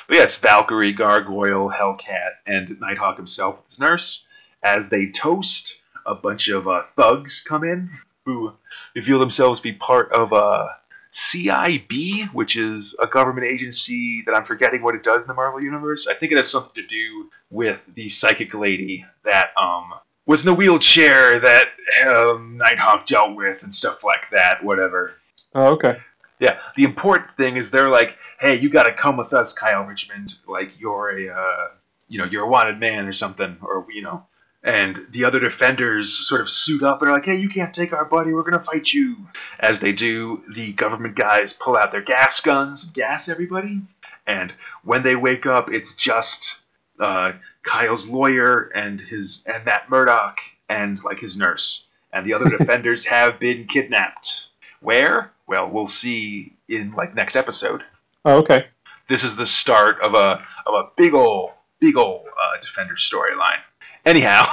it's 0.09 0.37
Valkyrie, 0.37 0.93
Gargoyle, 0.95 1.71
Hellcat, 1.71 2.31
and 2.47 2.81
Nighthawk 2.81 3.19
himself 3.19 3.59
with 3.59 3.67
his 3.69 3.79
nurse. 3.79 4.27
As 4.63 4.89
they 4.89 5.11
toast, 5.11 5.81
a 6.07 6.15
bunch 6.15 6.49
of 6.49 6.67
uh, 6.67 6.83
thugs 6.97 7.41
come 7.47 7.63
in 7.63 7.91
who 8.25 8.53
reveal 8.97 9.21
themselves 9.21 9.61
to 9.61 9.63
be 9.65 9.73
part 9.75 10.11
of 10.13 10.33
uh, 10.33 10.69
CIB, 11.17 12.31
which 12.35 12.57
is 12.57 12.95
a 13.01 13.07
government 13.07 13.47
agency 13.47 14.23
that 14.27 14.35
I'm 14.35 14.45
forgetting 14.45 14.83
what 14.83 14.95
it 14.95 15.03
does 15.03 15.23
in 15.23 15.29
the 15.29 15.35
Marvel 15.35 15.63
Universe. 15.63 16.07
I 16.07 16.13
think 16.13 16.31
it 16.31 16.37
has 16.37 16.51
something 16.51 16.75
to 16.75 16.87
do 16.87 17.31
with 17.49 17.87
the 17.95 18.11
psychic 18.11 18.53
lady 18.53 19.07
that 19.25 19.49
um, 19.57 19.95
was 20.27 20.43
in 20.43 20.47
the 20.47 20.55
wheelchair 20.55 21.41
that 21.41 21.69
um, 22.07 22.59
Nighthawk 22.59 23.07
dealt 23.07 23.35
with 23.35 23.63
and 23.63 23.75
stuff 23.75 24.05
like 24.05 24.29
that, 24.31 24.63
whatever. 24.63 25.15
Oh, 25.55 25.69
okay. 25.69 25.97
Yeah, 26.39 26.59
the 26.77 26.85
important 26.85 27.35
thing 27.39 27.57
is 27.57 27.71
they're 27.71 27.89
like, 27.89 28.19
"Hey, 28.39 28.57
you 28.57 28.69
got 28.69 28.83
to 28.83 28.93
come 28.93 29.17
with 29.17 29.33
us, 29.33 29.55
Kyle 29.55 29.85
Richmond. 29.85 30.35
Like 30.47 30.79
you're 30.79 31.19
a, 31.19 31.35
uh, 31.35 31.69
you 32.09 32.19
know, 32.19 32.27
you're 32.27 32.45
a 32.45 32.49
wanted 32.49 32.79
man 32.79 33.07
or 33.07 33.15
something, 33.15 33.57
or 33.63 33.87
you 33.91 34.03
know." 34.03 34.27
And 34.67 35.07
the 35.11 35.25
other 35.25 35.39
defenders 35.39 36.13
sort 36.27 36.41
of 36.41 36.51
suit 36.51 36.83
up 36.83 37.01
and 37.01 37.09
are 37.09 37.15
like, 37.15 37.25
"Hey, 37.25 37.37
you 37.37 37.49
can't 37.49 37.73
take 37.73 37.93
our 37.93 38.05
buddy. 38.05 38.33
We're 38.35 38.43
gonna 38.43 38.59
fight 38.63 38.93
you." 38.93 39.17
As 39.61 39.79
they 39.79 39.93
do, 39.93 40.43
the 40.53 40.73
government 40.73 41.15
guys 41.15 41.53
pull 41.53 41.77
out 41.77 41.93
their 41.93 42.03
gas 42.03 42.41
guns, 42.41 42.85
gas 42.85 43.29
everybody, 43.29 43.83
and 44.27 44.53
when 44.83 45.05
they 45.05 45.15
wake 45.15 45.47
up, 45.47 45.71
it's 45.71 45.95
just 45.95 46.59
uh, 46.99 47.33
Kyle's 47.63 48.09
lawyer 48.09 48.71
and 48.75 49.01
his 49.01 49.43
and 49.47 49.65
Matt 49.65 49.89
Murdock 49.89 50.41
and 50.69 51.03
like 51.05 51.21
his 51.21 51.37
nurse, 51.37 51.87
and 52.13 52.27
the 52.27 52.35
other 52.35 52.51
defenders 52.59 53.05
have 53.07 53.39
been 53.39 53.67
kidnapped. 53.69 54.47
Where? 54.81 55.31
Well, 55.47 55.71
we'll 55.71 55.87
see 55.87 56.55
in 56.69 56.91
like 56.91 57.15
next 57.15 57.37
episode. 57.37 57.85
Oh, 58.25 58.39
okay. 58.39 58.67
this 59.09 59.23
is 59.23 59.37
the 59.37 59.47
start 59.47 60.01
of 60.01 60.15
a 60.15 60.45
of 60.67 60.75
a 60.75 60.89
big 60.97 61.15
ol' 61.15 61.55
big 61.79 61.97
ol' 61.97 62.25
uh, 62.27 62.61
Defender 62.61 62.95
storyline. 62.97 63.61
Anyhow, 64.07 64.47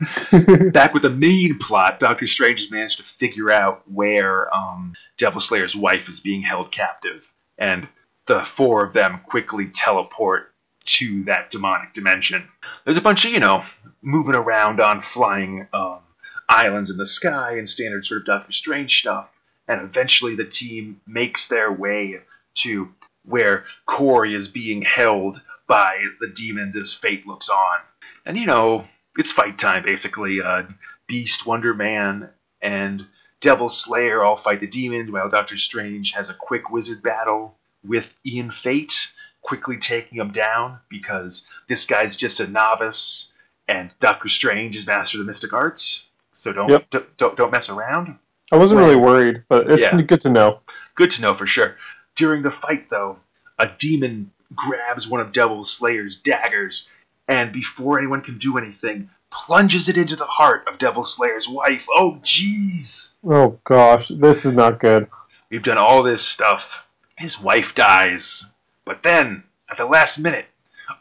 back 0.72 0.94
with 0.94 1.02
the 1.02 1.10
main 1.10 1.58
plot, 1.58 2.00
Doctor 2.00 2.26
Strange 2.26 2.62
has 2.62 2.70
managed 2.70 2.96
to 2.96 3.02
figure 3.02 3.50
out 3.50 3.82
where 3.92 4.52
um, 4.56 4.94
Devil 5.18 5.42
Slayer's 5.42 5.76
wife 5.76 6.08
is 6.08 6.18
being 6.18 6.40
held 6.40 6.72
captive, 6.72 7.30
and 7.58 7.86
the 8.24 8.40
four 8.40 8.82
of 8.82 8.94
them 8.94 9.20
quickly 9.26 9.66
teleport 9.66 10.50
to 10.86 11.24
that 11.24 11.50
demonic 11.50 11.92
dimension. 11.92 12.48
There's 12.84 12.96
a 12.96 13.02
bunch 13.02 13.26
of 13.26 13.32
you 13.32 13.40
know 13.40 13.62
moving 14.00 14.34
around 14.34 14.80
on 14.80 15.02
flying 15.02 15.68
um, 15.74 15.98
islands 16.48 16.88
in 16.88 16.96
the 16.96 17.04
sky 17.04 17.58
and 17.58 17.68
standard 17.68 18.06
sort 18.06 18.22
of 18.22 18.26
Doctor 18.26 18.52
Strange 18.52 18.98
stuff, 18.98 19.30
and 19.68 19.82
eventually 19.82 20.36
the 20.36 20.46
team 20.46 21.02
makes 21.06 21.48
their 21.48 21.70
way 21.70 22.20
to 22.54 22.88
where 23.26 23.66
Corey 23.84 24.34
is 24.34 24.48
being 24.48 24.80
held 24.80 25.42
by 25.66 26.02
the 26.20 26.28
demons 26.28 26.76
as 26.76 26.94
fate 26.94 27.26
looks 27.26 27.50
on. 27.50 27.78
And 28.26 28.36
you 28.36 28.44
know, 28.46 28.84
it's 29.16 29.32
fight 29.32 29.56
time 29.58 29.84
basically. 29.84 30.42
Uh, 30.42 30.64
Beast, 31.06 31.46
Wonder 31.46 31.72
Man, 31.72 32.28
and 32.60 33.06
Devil 33.40 33.68
Slayer 33.68 34.22
all 34.22 34.36
fight 34.36 34.58
the 34.60 34.66
demon, 34.66 35.12
while 35.12 35.30
Doctor 35.30 35.56
Strange 35.56 36.12
has 36.12 36.28
a 36.28 36.34
quick 36.34 36.70
wizard 36.70 37.02
battle 37.02 37.56
with 37.84 38.12
Ian 38.26 38.50
Fate, 38.50 39.08
quickly 39.42 39.76
taking 39.78 40.18
him 40.18 40.32
down 40.32 40.80
because 40.88 41.46
this 41.68 41.86
guy's 41.86 42.16
just 42.16 42.40
a 42.40 42.46
novice, 42.48 43.32
and 43.68 43.90
Doctor 44.00 44.28
Strange 44.28 44.74
is 44.76 44.86
master 44.86 45.18
of 45.20 45.24
the 45.26 45.30
mystic 45.30 45.52
arts. 45.52 46.04
So 46.32 46.52
don't 46.52 46.68
Yep. 46.68 46.90
don't, 46.90 47.16
don't 47.16 47.36
don't 47.36 47.52
mess 47.52 47.68
around. 47.70 48.18
I 48.50 48.56
wasn't 48.56 48.80
Right. 48.80 48.86
really 48.88 49.00
worried, 49.00 49.44
but 49.48 49.70
it's 49.70 49.82
Yeah. 49.82 50.00
good 50.02 50.20
to 50.22 50.30
know. 50.30 50.60
Good 50.96 51.12
to 51.12 51.22
know 51.22 51.34
for 51.34 51.46
sure. 51.46 51.76
During 52.16 52.42
the 52.42 52.50
fight, 52.50 52.90
though, 52.90 53.18
a 53.58 53.68
demon 53.68 54.32
grabs 54.54 55.06
one 55.08 55.20
of 55.20 55.32
Devil 55.32 55.64
Slayer's 55.64 56.16
daggers, 56.16 56.88
and 57.28 57.52
before 57.52 57.98
anyone 57.98 58.22
can 58.22 58.38
do 58.38 58.58
anything, 58.58 59.10
plunges 59.30 59.88
it 59.88 59.96
into 59.96 60.16
the 60.16 60.26
heart 60.26 60.66
of 60.68 60.78
Devil 60.78 61.04
Slayer's 61.04 61.48
wife. 61.48 61.86
Oh, 61.90 62.18
jeez! 62.22 63.12
Oh 63.24 63.58
gosh, 63.64 64.08
this 64.08 64.44
is 64.44 64.52
not 64.52 64.78
good. 64.78 65.08
We've 65.50 65.62
done 65.62 65.78
all 65.78 66.02
this 66.02 66.22
stuff. 66.22 66.86
His 67.16 67.40
wife 67.40 67.74
dies. 67.74 68.44
But 68.84 69.02
then, 69.02 69.44
at 69.70 69.76
the 69.76 69.86
last 69.86 70.18
minute, 70.18 70.46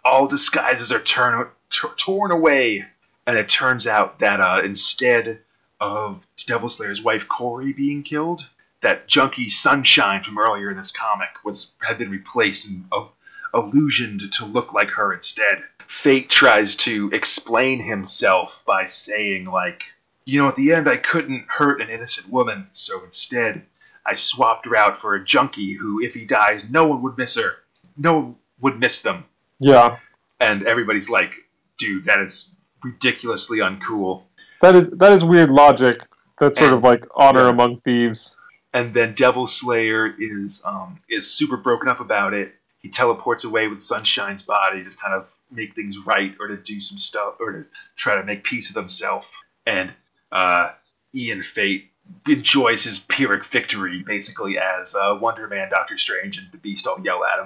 all 0.04 0.28
disguises 0.28 0.92
are 0.92 1.00
turn, 1.00 1.48
t- 1.70 1.88
torn 1.98 2.32
away. 2.32 2.86
And 3.28 3.38
it 3.38 3.50
turns 3.50 3.88
out 3.88 4.20
that 4.20 4.40
uh, 4.40 4.62
instead 4.64 5.40
of 5.80 6.26
Devil 6.46 6.70
Slayer's 6.70 7.02
wife 7.02 7.28
Corey 7.28 7.74
being 7.74 8.04
killed, 8.04 8.48
that 8.82 9.08
junkie 9.08 9.50
Sunshine 9.50 10.22
from 10.22 10.38
earlier 10.38 10.70
in 10.70 10.78
this 10.78 10.92
comic 10.92 11.30
was 11.44 11.72
had 11.80 11.98
been 11.98 12.12
replaced 12.12 12.68
and 12.70 12.86
uh, 12.92 13.06
illusioned 13.54 14.32
to 14.34 14.46
look 14.46 14.74
like 14.74 14.92
her 14.92 15.14
instead. 15.14 15.64
Fate 15.96 16.30
tries 16.30 16.76
to 16.76 17.10
explain 17.14 17.80
himself 17.82 18.62
by 18.68 18.86
saying, 18.86 19.46
like, 19.46 19.82
you 20.26 20.42
know, 20.42 20.50
at 20.50 20.56
the 20.56 20.74
end 20.74 20.88
I 20.90 20.98
couldn't 20.98 21.46
hurt 21.48 21.82
an 21.82 21.90
innocent 21.90 22.30
woman, 22.30 22.68
so 22.74 23.04
instead 23.06 23.64
I 24.06 24.16
swapped 24.16 24.66
her 24.68 24.76
out 24.76 25.02
for 25.02 25.16
a 25.16 25.24
junkie 25.24 25.74
who, 25.74 26.02
if 26.02 26.14
he 26.14 26.26
dies, 26.26 26.64
no 26.70 26.86
one 26.88 27.02
would 27.04 27.18
miss 27.18 27.36
her. 27.38 27.54
No 27.98 28.14
one 28.20 28.36
would 28.60 28.78
miss 28.80 29.02
them. 29.02 29.24
Yeah, 29.60 29.98
And 30.40 30.64
everybody's 30.68 31.10
like, 31.10 31.34
dude, 31.80 32.04
that 32.06 32.20
is 32.20 32.50
ridiculously 32.84 33.60
uncool. 33.60 34.24
that 34.62 34.76
is 34.76 34.90
that 34.92 35.12
is 35.14 35.24
weird 35.24 35.50
logic. 35.50 36.02
That's 36.40 36.58
sort 36.58 36.70
And- 36.72 36.78
of 36.78 36.84
like 36.84 37.06
honor 37.16 37.44
yeah. 37.46 37.50
among 37.50 37.80
thieves. 37.80 38.36
And 38.74 38.94
then 38.94 39.14
Devil 39.16 39.48
Slayer 39.48 40.14
is 40.20 40.62
um, 40.66 41.00
is 41.10 41.32
super 41.32 41.56
broken 41.58 41.88
up 41.88 42.02
about 42.02 42.34
it. 42.34 42.54
He 42.80 42.90
teleports 42.90 43.46
away 43.46 43.70
with 43.70 43.82
Sunshine's 43.82 44.42
body 44.44 44.84
to 44.84 44.90
kind 44.90 45.14
of 45.14 45.32
make 45.56 45.76
things 45.76 45.98
right, 46.06 46.36
or 46.40 46.48
to 46.48 46.58
do 46.58 46.80
some 46.80 46.98
stuff, 46.98 47.36
or 47.40 47.52
to 47.52 47.66
try 47.96 48.16
to 48.16 48.24
make 48.24 48.44
peace 48.44 48.70
with 48.70 48.78
himself. 48.78 49.32
And 49.66 49.92
uh, 50.32 50.72
Ian 51.14 51.44
Fate 51.44 51.92
enjoys 52.28 52.84
his 52.84 53.00
Pyrrhic 53.00 53.46
victory, 53.46 54.04
basically 54.06 54.58
as 54.58 54.96
uh, 54.96 55.18
Wonder 55.20 55.48
Man, 55.48 55.70
Doctor 55.70 55.98
Strange, 55.98 56.38
and 56.38 56.48
the 56.52 56.58
Beast 56.58 56.88
all 56.88 57.00
yell 57.04 57.24
at 57.26 57.40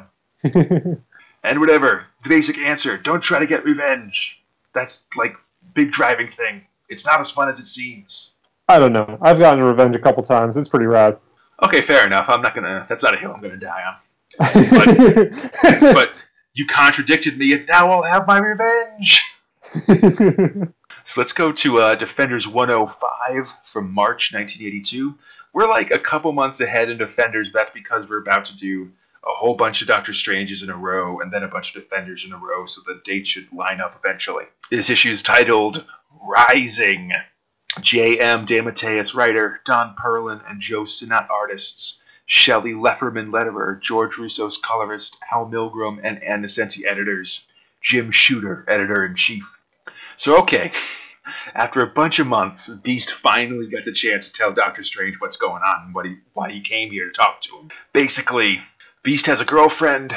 him. 0.54 1.06
And 1.44 1.60
whatever, 1.60 2.06
the 2.24 2.30
basic 2.30 2.58
answer: 2.58 2.98
don't 2.98 3.22
try 3.22 3.40
to 3.40 3.48
get 3.48 3.64
revenge. 3.64 4.42
That's 4.74 5.06
like 5.16 5.36
big 5.74 5.92
driving 5.92 6.28
thing. 6.28 6.66
It's 6.90 7.06
not 7.06 7.22
as 7.22 7.32
fun 7.32 7.50
as 7.50 7.60
it 7.60 7.68
seems. 7.68 8.34
I 8.68 8.80
don't 8.80 8.94
know. 8.94 9.18
I've 9.22 9.40
gotten 9.40 9.64
revenge 9.64 9.96
a 9.96 10.00
couple 10.00 10.22
times. 10.24 10.58
It's 10.58 10.68
pretty 10.68 10.86
rad. 10.86 11.18
Okay, 11.64 11.82
fair 11.82 12.06
enough. 12.06 12.26
I'm 12.28 12.42
not 12.42 12.56
gonna. 12.56 12.86
That's 12.90 13.04
not 13.04 13.14
a 13.14 13.18
hill 13.18 13.32
I'm 13.34 13.42
gonna 13.42 13.58
die 13.58 13.84
on. 13.84 13.96
But 15.94 16.12
you 16.60 16.68
contradicted 16.68 17.38
me, 17.38 17.54
and 17.54 17.68
now 17.68 17.92
I'll 17.92 18.04
have 18.04 18.28
my 18.28 18.38
revenge. 18.38 19.26
So 21.10 21.22
let's 21.22 21.32
go 21.32 21.52
to 21.52 21.80
uh, 21.80 21.96
Defenders 21.96 22.48
105 22.48 23.52
from 23.64 23.92
March 23.92 24.32
1982. 24.32 25.18
We're 25.54 25.68
like 25.68 25.90
a 25.90 25.98
couple 25.98 26.32
months 26.34 26.62
ahead 26.62 26.92
in 26.92 27.00
Defenders. 27.00 27.52
That's 27.52 27.72
because 27.72 28.08
we're 28.08 28.22
about 28.22 28.46
to 28.46 28.56
do 28.56 28.92
a 29.24 29.34
whole 29.34 29.56
bunch 29.56 29.82
of 29.82 29.88
Doctor 29.88 30.14
Stranges 30.14 30.62
in 30.62 30.70
a 30.70 30.78
row, 30.78 31.20
and 31.20 31.34
then 31.34 31.42
a 31.42 31.48
bunch 31.48 31.76
of 31.76 31.82
Defenders 31.82 32.26
in 32.26 32.32
a 32.32 32.38
row, 32.38 32.68
so 32.68 32.82
the 32.86 33.02
dates 33.04 33.28
should 33.28 33.52
line 33.52 33.82
up 33.82 34.00
eventually. 34.04 34.46
This 34.70 34.92
issue 34.92 35.10
is 35.10 35.24
titled 35.24 35.84
Rising. 36.22 37.12
J.M. 37.82 38.46
DeMatteis 38.46 39.16
writer, 39.16 39.62
Don 39.66 39.96
Perlin 39.96 40.42
and 40.48 40.62
Joe 40.62 40.86
Sinnott 40.86 41.26
artists, 41.32 42.00
Shelly 42.30 42.74
Leferman 42.74 43.32
letterer, 43.32 43.82
George 43.82 44.14
Roussos 44.16 44.62
colorist, 44.62 45.18
Hal 45.28 45.48
Milgrom, 45.48 46.00
and 46.04 46.24
Ann 46.24 46.44
Nocenti 46.44 46.86
editors, 46.86 47.42
Jim 47.82 48.12
Shooter 48.12 48.64
editor 48.68 49.04
in 49.04 49.16
chief. 49.16 49.60
So 50.16 50.38
okay, 50.42 50.72
after 51.56 51.82
a 51.82 51.88
bunch 51.88 52.20
of 52.20 52.28
months, 52.28 52.70
Beast 52.70 53.12
finally 53.12 53.68
gets 53.68 53.88
a 53.88 53.94
chance 53.94 54.28
to 54.28 54.34
tell 54.34 54.54
Doctor 54.54 54.84
Strange 54.84 55.20
what's 55.20 55.38
going 55.38 55.64
on 55.64 55.86
and 55.88 55.96
what 55.96 56.06
he 56.06 56.18
why 56.34 56.52
he 56.52 56.62
came 56.62 56.92
here 56.92 57.08
to 57.08 57.12
talk 57.12 57.42
to 57.42 57.58
him. 57.58 57.70
Basically, 57.94 58.62
Beast 59.02 59.26
has 59.26 59.40
a 59.40 59.46
girlfriend. 59.46 60.14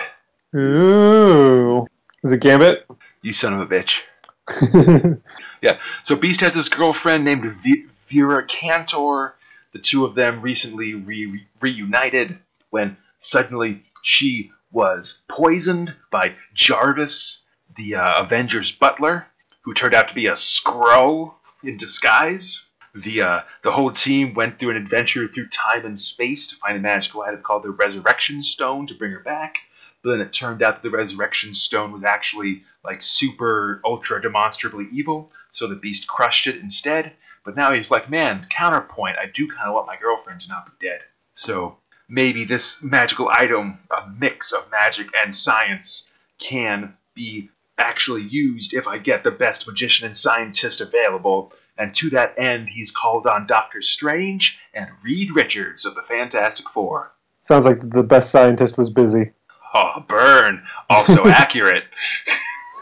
Ooh. 0.55 1.87
Is 2.23 2.31
it 2.31 2.41
Gambit? 2.41 2.87
You 3.23 3.33
son 3.33 3.55
of 3.55 3.61
a 3.61 3.67
bitch. 3.67 4.01
Yeah, 5.63 5.79
so 6.03 6.17
Beast 6.17 6.41
has 6.41 6.55
this 6.55 6.69
girlfriend 6.69 7.25
named 7.25 7.45
v- 7.63 7.87
Vera 8.09 8.45
Cantor. 8.45 9.37
The 9.73 9.79
two 9.79 10.05
of 10.05 10.14
them 10.14 10.41
recently 10.41 10.95
re- 10.95 11.47
reunited 11.61 12.39
when 12.70 12.97
suddenly 13.20 13.83
she 14.03 14.53
was 14.70 15.23
poisoned 15.29 15.95
by 16.11 16.35
Jarvis, 16.55 17.43
the 17.77 17.97
uh, 17.97 18.23
Avengers 18.23 18.73
butler, 18.73 19.27
who 19.62 19.75
turned 19.75 19.95
out 19.95 20.09
to 20.09 20.14
be 20.14 20.27
a 20.27 20.33
Skrull 20.33 21.35
in 21.62 21.77
disguise. 21.77 22.66
The 22.95 23.23
uh, 23.23 23.41
the 23.62 23.73
whole 23.73 23.91
team 23.91 24.35
went 24.35 24.59
through 24.59 24.70
an 24.70 24.77
adventure 24.77 25.27
through 25.27 25.49
time 25.49 25.87
and 25.87 25.99
space 25.99 26.49
to 26.49 26.57
find 26.57 26.77
a 26.77 26.81
magical 26.81 27.23
item 27.23 27.41
called 27.41 27.62
the 27.62 27.70
Resurrection 27.70 28.43
Stone 28.43 28.89
to 28.89 28.95
bring 28.95 29.12
her 29.12 29.20
back. 29.20 29.59
But 30.03 30.11
then 30.11 30.20
it 30.20 30.33
turned 30.33 30.62
out 30.62 30.75
that 30.75 30.83
the 30.83 30.95
Resurrection 30.95 31.55
Stone 31.55 31.93
was 31.93 32.05
actually 32.05 32.64
like 32.85 33.01
super 33.01 33.81
ultra 33.85 34.20
demonstrably 34.20 34.89
evil, 34.93 35.31
so 35.51 35.68
the 35.68 35.77
Beast 35.77 36.07
crushed 36.07 36.47
it 36.47 36.57
instead. 36.57 37.12
But 37.45 37.57
now 37.57 37.72
he's 37.72 37.90
like, 37.90 38.09
man, 38.09 38.47
counterpoint, 38.51 39.16
I 39.18 39.26
do 39.26 39.49
kind 39.49 39.68
of 39.68 39.74
want 39.74 39.86
my 39.86 39.97
girlfriend 39.97 40.40
to 40.43 40.49
not 40.49 40.66
be 40.66 40.86
dead. 40.86 41.01
So 41.34 41.76
maybe 42.09 42.45
this 42.45 42.82
magical 42.82 43.28
item, 43.28 43.78
a 43.90 44.09
mix 44.09 44.53
of 44.53 44.70
magic 44.70 45.09
and 45.20 45.34
science, 45.34 46.09
can 46.38 46.95
be 47.14 47.51
actually 47.78 48.22
used 48.22 48.74
if 48.74 48.86
I 48.86 48.99
get 48.99 49.24
the 49.24 49.30
best 49.30 49.66
magician 49.66 50.07
and 50.07 50.16
scientist 50.16 50.80
available. 50.80 51.53
And 51.78 51.95
to 51.97 52.11
that 52.11 52.34
end, 52.38 52.68
he's 52.68 52.90
called 52.90 53.26
on 53.26 53.47
Doctor 53.47 53.82
Strange 53.82 54.59
and 54.74 54.88
Reed 55.03 55.34
Richards 55.34 55.84
of 55.84 55.95
the 55.95 56.03
Fantastic 56.03 56.68
Four. 56.68 57.12
Sounds 57.40 57.64
like 57.64 57.80
the 57.90 58.05
best 58.05 58.30
scientist 58.30 58.78
was 58.78 58.90
busy. 58.90 59.32
Oh, 59.74 60.05
burn! 60.07 60.62
Also 60.88 61.24
accurate. 61.28 61.84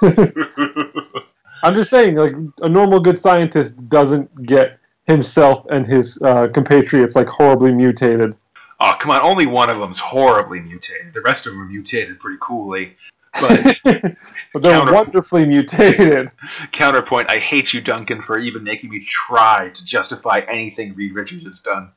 I'm 1.63 1.75
just 1.75 1.91
saying, 1.91 2.17
like 2.17 2.35
a 2.63 2.69
normal 2.69 3.01
good 3.01 3.19
scientist 3.19 3.89
doesn't 3.89 4.47
get 4.47 4.79
himself 5.07 5.65
and 5.71 5.87
his 5.87 6.21
uh, 6.23 6.49
compatriots 6.49 7.17
like 7.17 7.29
horribly 7.29 7.73
mutated. 7.73 8.37
Oh, 8.79 8.97
come 8.99 9.11
on, 9.11 9.21
only 9.23 9.47
one 9.47 9.69
of 9.69 9.79
them's 9.79 9.99
horribly 9.99 10.61
mutated. 10.61 11.13
The 11.13 11.21
rest 11.21 11.47
of 11.47 11.53
them 11.53 11.63
are 11.63 11.67
mutated 11.67 12.19
pretty 12.19 12.39
coolly. 12.41 12.97
But 13.41 13.79
but 13.85 14.63
they're 14.63 14.73
Counter- 14.79 14.93
wonderfully 14.95 15.45
mutated. 15.47 16.31
counterpoint, 16.73 17.31
I 17.31 17.39
hate 17.39 17.73
you, 17.75 17.81
Duncan, 17.81 18.23
for 18.23 18.39
even 18.39 18.65
making 18.65 18.91
me 18.91 19.01
try 19.01 19.69
to 19.69 19.85
justify 19.85 20.41
anything 20.49 20.95
Reed 20.95 21.15
Richards 21.15 21.45
has 21.45 21.61
done. 21.61 21.91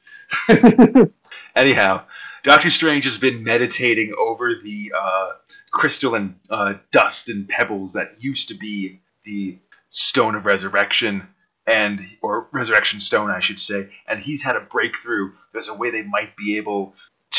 Anyhow, 1.55 2.03
Doctor 2.43 2.69
Strange 2.69 3.05
has 3.05 3.17
been 3.17 3.43
meditating 3.43 4.13
over 4.19 4.55
the 4.61 4.91
uh, 4.99 5.29
crystal 5.71 6.15
and 6.15 6.35
uh, 6.49 6.75
dust 6.91 7.29
and 7.29 7.47
pebbles 7.47 7.93
that 7.93 8.21
used 8.21 8.49
to 8.49 8.55
be 8.55 8.99
the 9.25 9.57
Stone 9.89 10.35
of 10.35 10.45
Resurrection, 10.45 11.27
and 11.67 12.01
or 12.21 12.47
Resurrection 12.51 12.99
Stone, 12.99 13.29
I 13.31 13.39
should 13.39 13.59
say. 13.59 13.89
And 14.07 14.19
he's 14.19 14.43
had 14.43 14.55
a 14.55 14.61
breakthrough. 14.61 15.31
There's 15.51 15.67
a 15.69 15.73
way 15.73 15.91
they 15.91 16.03
might 16.03 16.35
be 16.35 16.57
able 16.57 16.93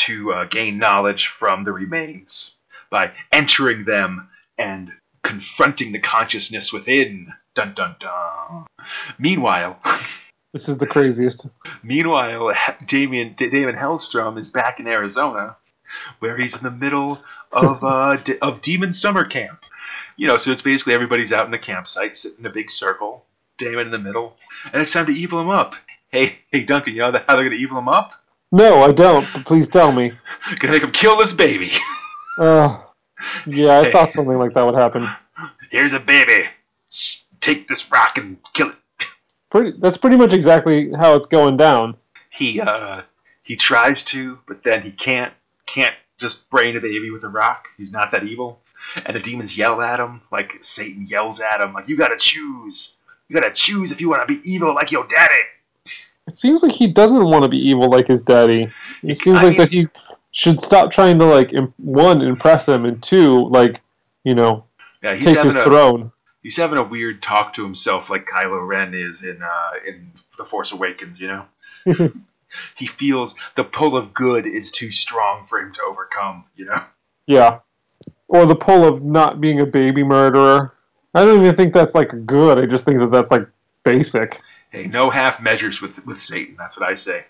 to 0.05 0.33
uh, 0.33 0.45
gain 0.45 0.77
knowledge 0.77 1.27
from 1.27 1.63
the 1.63 1.71
remains. 1.71 2.55
by 2.89 3.11
entering 3.31 3.85
them 3.85 4.29
and 4.57 4.91
confronting 5.23 5.91
the 5.91 5.99
consciousness 5.99 6.71
within. 6.73 7.27
Dun 7.55 7.73
dun 7.73 7.95
dun. 7.99 8.65
Meanwhile, 9.17 9.79
This 10.53 10.69
is 10.69 10.77
the 10.77 10.87
craziest. 10.87 11.47
meanwhile, 11.83 12.53
Damien 12.85 13.33
D- 13.33 13.49
Daimon 13.49 13.75
Hellstrom 13.75 14.37
is 14.39 14.49
back 14.51 14.79
in 14.79 14.87
Arizona, 14.87 15.57
where 16.19 16.37
he's 16.37 16.55
in 16.55 16.63
the 16.63 16.71
middle 16.71 17.19
of 17.51 17.83
uh, 17.83 18.17
of 18.41 18.61
Demon 18.61 18.93
Summer 18.93 19.25
Camp. 19.25 19.59
You 20.17 20.27
know, 20.27 20.37
so 20.37 20.51
it's 20.51 20.61
basically 20.61 20.93
everybody's 20.93 21.31
out 21.31 21.45
in 21.45 21.51
the 21.51 21.57
campsite, 21.57 22.15
sitting 22.15 22.39
in 22.39 22.45
a 22.45 22.49
big 22.49 22.71
circle. 22.71 23.25
Daimon 23.57 23.85
in 23.85 23.91
the 23.91 23.97
middle, 23.97 24.35
and 24.71 24.81
it's 24.81 24.91
time 24.91 25.05
to 25.05 25.13
evil 25.13 25.39
him 25.39 25.49
up. 25.49 25.75
Hey, 26.09 26.39
hey, 26.51 26.63
Duncan, 26.63 26.93
you 26.93 26.99
know 26.99 27.11
how 27.27 27.35
they're 27.35 27.45
gonna 27.45 27.55
evil 27.55 27.77
him 27.77 27.87
up? 27.87 28.13
No, 28.51 28.83
I 28.83 28.91
don't. 28.91 29.25
But 29.33 29.45
please 29.45 29.67
tell 29.67 29.91
me. 29.91 30.11
Gonna 30.59 30.73
make 30.73 30.83
him 30.83 30.91
kill 30.91 31.17
this 31.17 31.33
baby. 31.33 31.71
Uh, 32.37 32.81
yeah, 33.47 33.79
I 33.79 33.89
thought 33.93 34.11
something 34.11 34.37
like 34.37 34.53
that 34.55 34.65
would 34.65 34.75
happen. 34.75 35.07
Here's 35.71 35.93
a 35.93 36.01
baby. 36.01 36.49
Take 37.39 37.69
this 37.69 37.89
rock 37.89 38.17
and 38.17 38.35
kill 38.53 38.71
it. 38.71 38.75
Pretty. 39.49 39.77
That's 39.79 39.97
pretty 39.97 40.17
much 40.17 40.33
exactly 40.33 40.91
how 40.91 41.15
it's 41.15 41.27
going 41.27 41.55
down. 41.55 41.95
He 42.29 42.59
uh 42.59 43.03
he 43.41 43.55
tries 43.55 44.03
to, 44.03 44.37
but 44.47 44.63
then 44.63 44.81
he 44.81 44.91
can't 44.91 45.31
can't 45.65 45.95
just 46.17 46.49
brain 46.49 46.75
a 46.75 46.81
baby 46.81 47.09
with 47.09 47.23
a 47.23 47.29
rock. 47.29 47.69
He's 47.77 47.93
not 47.93 48.11
that 48.11 48.25
evil. 48.25 48.59
And 49.05 49.15
the 49.15 49.19
demons 49.19 49.57
yell 49.57 49.81
at 49.81 49.99
him, 49.99 50.21
like 50.31 50.57
Satan 50.63 51.05
yells 51.05 51.39
at 51.39 51.61
him, 51.61 51.73
like 51.73 51.87
you 51.89 51.97
gotta 51.97 52.17
choose. 52.17 52.95
You 53.27 53.35
gotta 53.39 53.53
choose 53.53 53.91
if 53.91 53.99
you 53.99 54.09
wanna 54.09 54.25
be 54.25 54.41
evil 54.49 54.73
like 54.73 54.91
your 54.91 55.05
daddy. 55.07 55.43
It 56.27 56.35
seems 56.35 56.63
like 56.63 56.71
he 56.71 56.87
doesn't 56.87 57.23
want 57.23 57.43
to 57.43 57.47
be 57.49 57.57
evil 57.69 57.87
like 57.89 58.07
his 58.07 58.23
daddy. 58.23 58.71
It 59.03 59.17
seems 59.19 59.37
I 59.39 59.43
like 59.43 59.49
mean- 59.49 59.57
that 59.59 59.69
he 59.69 59.87
should 60.31 60.59
stop 60.59 60.91
trying 60.91 61.19
to 61.19 61.25
like 61.25 61.53
im- 61.53 61.73
one 61.77 62.21
impress 62.21 62.67
him 62.67 62.83
and 62.85 63.01
two 63.03 63.47
like 63.49 63.79
you 64.23 64.33
know 64.35 64.65
Yeah, 65.03 65.13
he's 65.15 65.25
take 65.25 65.37
having 65.37 65.51
his 65.51 65.57
a 65.57 65.63
throne. 65.63 66.11
he's 66.41 66.57
having 66.57 66.77
a 66.79 66.83
weird 66.83 67.21
talk 67.21 67.53
to 67.55 67.63
himself 67.63 68.09
like 68.09 68.25
Kylo 68.27 68.65
Ren 68.67 68.93
is 68.95 69.23
in 69.23 69.41
uh 69.43 69.71
in 69.87 70.11
The 70.37 70.45
Force 70.45 70.71
Awakens, 70.71 71.19
you 71.21 71.27
know? 71.27 71.45
he 72.75 72.85
feels 72.87 73.35
the 73.55 73.63
pull 73.63 73.95
of 73.95 74.13
good 74.13 74.47
is 74.47 74.71
too 74.71 74.89
strong 74.91 75.45
for 75.45 75.59
him 75.59 75.73
to 75.73 75.81
overcome, 75.87 76.45
you 76.55 76.65
know? 76.65 76.83
Yeah, 77.27 77.59
or 78.27 78.45
the 78.45 78.55
pull 78.55 78.83
of 78.85 79.03
not 79.03 79.41
being 79.41 79.61
a 79.61 79.65
baby 79.65 80.03
murderer. 80.03 80.73
I 81.13 81.23
don't 81.23 81.41
even 81.41 81.55
think 81.55 81.73
that's 81.73 81.95
like 81.95 82.25
good. 82.25 82.57
I 82.57 82.65
just 82.65 82.85
think 82.85 82.99
that 82.99 83.11
that's 83.11 83.31
like 83.31 83.47
basic. 83.83 84.39
Hey, 84.69 84.87
no 84.87 85.09
half 85.09 85.41
measures 85.41 85.81
with 85.81 86.05
with 86.05 86.21
Satan. 86.21 86.55
That's 86.57 86.77
what 86.77 86.89
I 86.89 86.95
say. 86.95 87.25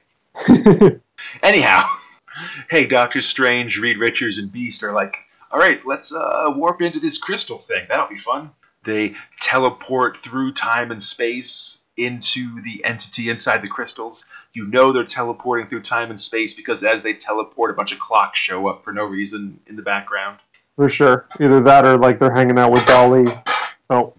Anyhow, 1.44 1.88
hey, 2.70 2.86
Doctor 2.86 3.22
Strange, 3.22 3.78
Reed 3.78 3.98
Richards, 3.98 4.38
and 4.38 4.52
Beast 4.52 4.84
are 4.84 4.94
like, 4.94 5.18
all 5.52 5.60
right, 5.60 5.86
let's 5.86 6.14
uh, 6.14 6.52
warp 6.56 6.82
into 6.82 7.00
this 7.00 7.18
crystal 7.18 7.60
thing. 7.60 7.86
That'll 7.88 8.08
be 8.08 8.18
fun. 8.18 8.52
They 8.84 9.16
teleport 9.40 10.18
through 10.18 10.54
time 10.54 10.92
and 10.92 11.02
space 11.02 11.80
into 11.98 12.62
the 12.62 12.84
entity 12.84 13.30
inside 13.30 13.62
the 13.62 13.68
crystals. 13.68 14.26
You 14.54 14.68
know 14.68 14.92
they're 14.92 15.06
teleporting 15.06 15.68
through 15.68 15.82
time 15.82 16.10
and 16.10 16.20
space 16.20 16.54
because 16.54 16.84
as 16.84 17.04
they 17.04 17.14
teleport, 17.14 17.72
a 17.72 17.74
bunch 17.74 17.92
of 17.92 18.00
clocks 18.00 18.40
show 18.40 18.68
up 18.68 18.84
for 18.84 18.94
no 18.94 19.04
reason 19.04 19.60
in 19.68 19.76
the 19.76 19.82
background. 19.82 20.40
For 20.76 20.90
sure. 20.90 21.28
Either 21.40 21.62
that 21.62 21.86
or 21.86 21.98
like 21.98 22.20
they're 22.20 22.34
hanging 22.34 22.60
out 22.60 22.72
with 22.72 22.86
Dolly. 22.86 23.26
Oh, 23.90 24.14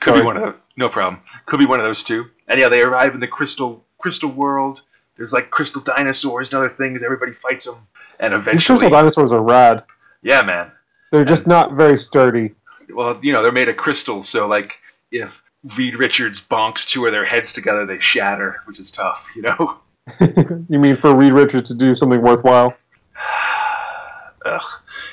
Could 0.00 0.10
Sorry. 0.10 0.20
be 0.20 0.26
one 0.26 0.36
of 0.36 0.56
no 0.76 0.88
problem. 0.88 1.20
Could 1.46 1.58
be 1.58 1.66
one 1.66 1.78
of 1.80 1.84
those 1.86 2.02
two. 2.02 2.26
Anyhow, 2.48 2.68
they 2.68 2.82
arrive 2.82 3.14
in 3.14 3.20
the 3.20 3.26
crystal 3.28 3.84
crystal 3.98 4.30
world. 4.30 4.82
There's 5.16 5.32
like 5.32 5.50
crystal 5.50 5.82
dinosaurs 5.82 6.48
and 6.48 6.54
other 6.58 6.68
things. 6.68 7.02
Everybody 7.02 7.32
fights 7.32 7.64
them, 7.64 7.76
and 8.20 8.32
these 8.32 8.40
eventually, 8.40 8.78
crystal 8.78 8.98
dinosaurs 8.98 9.32
are 9.32 9.42
rad. 9.42 9.84
yeah, 10.22 10.42
man. 10.42 10.70
They're 11.10 11.24
just 11.24 11.46
not 11.46 11.72
very 11.72 11.96
sturdy. 11.96 12.54
Well, 12.92 13.18
you 13.22 13.32
know, 13.32 13.42
they're 13.42 13.52
made 13.52 13.68
of 13.68 13.76
crystal, 13.76 14.22
so 14.22 14.46
like 14.46 14.78
if 15.10 15.42
Reed 15.76 15.96
Richards 15.96 16.40
bonks 16.40 16.86
two 16.86 17.06
of 17.06 17.12
their 17.12 17.24
heads 17.24 17.52
together, 17.52 17.84
they 17.86 17.98
shatter, 17.98 18.62
which 18.66 18.78
is 18.78 18.90
tough, 18.90 19.32
you 19.34 19.42
know. 19.42 19.80
you 20.68 20.78
mean 20.78 20.96
for 20.96 21.14
Reed 21.14 21.32
Richards 21.32 21.70
to 21.70 21.76
do 21.76 21.94
something 21.96 22.22
worthwhile? 22.22 22.74
Ugh. 24.44 24.62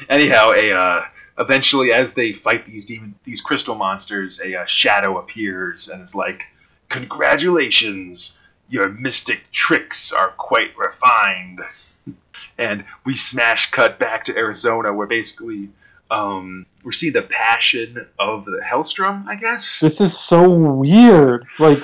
Anyhow, 0.09 0.51
a 0.51 0.71
uh, 0.71 1.05
eventually, 1.37 1.91
as 1.91 2.13
they 2.13 2.33
fight 2.33 2.65
these 2.65 2.85
demon, 2.85 3.15
these 3.23 3.41
crystal 3.41 3.75
monsters, 3.75 4.39
a 4.41 4.61
uh, 4.61 4.65
shadow 4.65 5.17
appears 5.17 5.87
and 5.89 6.01
is 6.01 6.15
like, 6.15 6.45
"Congratulations, 6.89 8.37
your 8.69 8.89
mystic 8.89 9.51
tricks 9.51 10.11
are 10.11 10.29
quite 10.29 10.77
refined." 10.77 11.61
and 12.57 12.85
we 13.05 13.15
smash 13.15 13.71
cut 13.71 13.99
back 13.99 14.25
to 14.25 14.37
Arizona, 14.37 14.93
where 14.93 15.07
basically 15.07 15.69
um, 16.11 16.65
we're 16.83 16.91
seeing 16.91 17.13
the 17.13 17.23
passion 17.23 18.05
of 18.19 18.45
the 18.45 18.61
Hellstrom, 18.63 19.27
I 19.27 19.35
guess. 19.35 19.79
This 19.79 20.01
is 20.01 20.17
so 20.17 20.49
weird. 20.49 21.45
Like, 21.59 21.81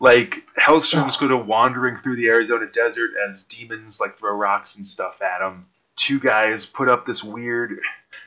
like 0.00 0.44
Hellstrom's 0.58 1.16
going 1.16 1.30
to 1.30 1.36
wandering 1.36 1.96
through 1.96 2.16
the 2.16 2.28
Arizona 2.28 2.66
desert 2.72 3.10
as 3.28 3.42
demons 3.44 4.00
like 4.00 4.16
throw 4.16 4.34
rocks 4.34 4.76
and 4.76 4.86
stuff 4.86 5.20
at 5.22 5.40
him. 5.40 5.66
Two 5.96 6.18
guys 6.20 6.66
put 6.66 6.88
up 6.88 7.06
this 7.06 7.22
weird 7.22 7.80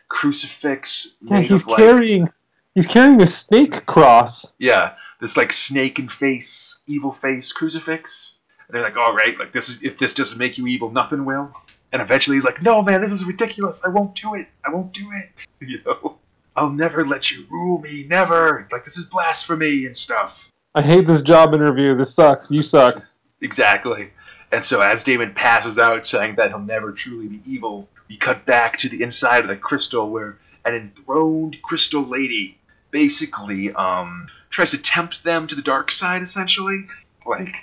crucifix 0.09 1.15
yeah, 1.21 1.41
he's 1.41 1.63
of 1.63 1.67
like 1.67 1.77
carrying 1.77 2.29
he's 2.75 2.87
carrying 2.87 3.21
a 3.21 3.27
snake 3.27 3.85
cross. 3.85 4.55
yeah, 4.57 4.93
this 5.19 5.35
like 5.35 5.51
snake 5.51 5.99
and 5.99 6.11
face, 6.11 6.79
evil 6.87 7.11
face 7.11 7.51
crucifix. 7.51 8.37
And 8.67 8.75
they're 8.75 8.83
like, 8.83 8.97
all 8.97 9.13
right, 9.13 9.37
like 9.37 9.51
this 9.51 9.69
is 9.69 9.83
if 9.83 9.97
this 9.97 10.13
doesn't 10.13 10.37
make 10.37 10.57
you 10.57 10.67
evil, 10.67 10.91
nothing 10.91 11.25
will. 11.25 11.53
And 11.91 12.01
eventually 12.01 12.35
he's 12.35 12.45
like, 12.45 12.61
no 12.61 12.81
man, 12.81 13.01
this 13.01 13.11
is 13.11 13.23
ridiculous. 13.25 13.83
I 13.85 13.89
won't 13.89 14.15
do 14.15 14.35
it. 14.35 14.47
I 14.65 14.69
won't 14.69 14.93
do 14.93 15.11
it. 15.13 15.29
You 15.59 15.81
know, 15.85 16.19
I'll 16.55 16.69
never 16.69 17.03
let 17.03 17.31
you 17.31 17.43
rule 17.49 17.79
me. 17.79 18.05
Never. 18.07 18.59
It's 18.59 18.71
like 18.71 18.83
this 18.83 18.95
is 18.95 19.05
blasphemy 19.05 19.87
and 19.87 19.97
stuff. 19.97 20.47
I 20.75 20.83
hate 20.83 21.07
this 21.07 21.23
job 21.23 21.55
interview. 21.55 21.97
This 21.97 22.13
sucks. 22.13 22.51
You 22.51 22.61
suck. 22.61 23.03
Exactly. 23.41 24.11
And 24.51 24.63
so 24.63 24.81
as 24.81 25.03
Daimon 25.03 25.33
passes 25.33 25.77
out 25.77 26.05
saying 26.05 26.35
that 26.35 26.49
he'll 26.49 26.59
never 26.59 26.91
truly 26.91 27.27
be 27.27 27.41
evil, 27.45 27.87
we 28.07 28.17
cut 28.17 28.45
back 28.45 28.77
to 28.79 28.89
the 28.89 29.03
inside 29.03 29.41
of 29.43 29.49
the 29.49 29.57
crystal 29.57 30.09
where 30.09 30.37
an 30.65 30.73
enthroned 30.73 31.57
crystal 31.61 32.03
lady 32.03 32.57
basically 32.91 33.73
um, 33.73 34.27
tries 34.49 34.71
to 34.71 34.77
tempt 34.77 35.23
them 35.23 35.47
to 35.47 35.55
the 35.55 35.61
dark 35.61 35.91
side, 35.91 36.21
essentially. 36.21 36.85
Like, 37.25 37.53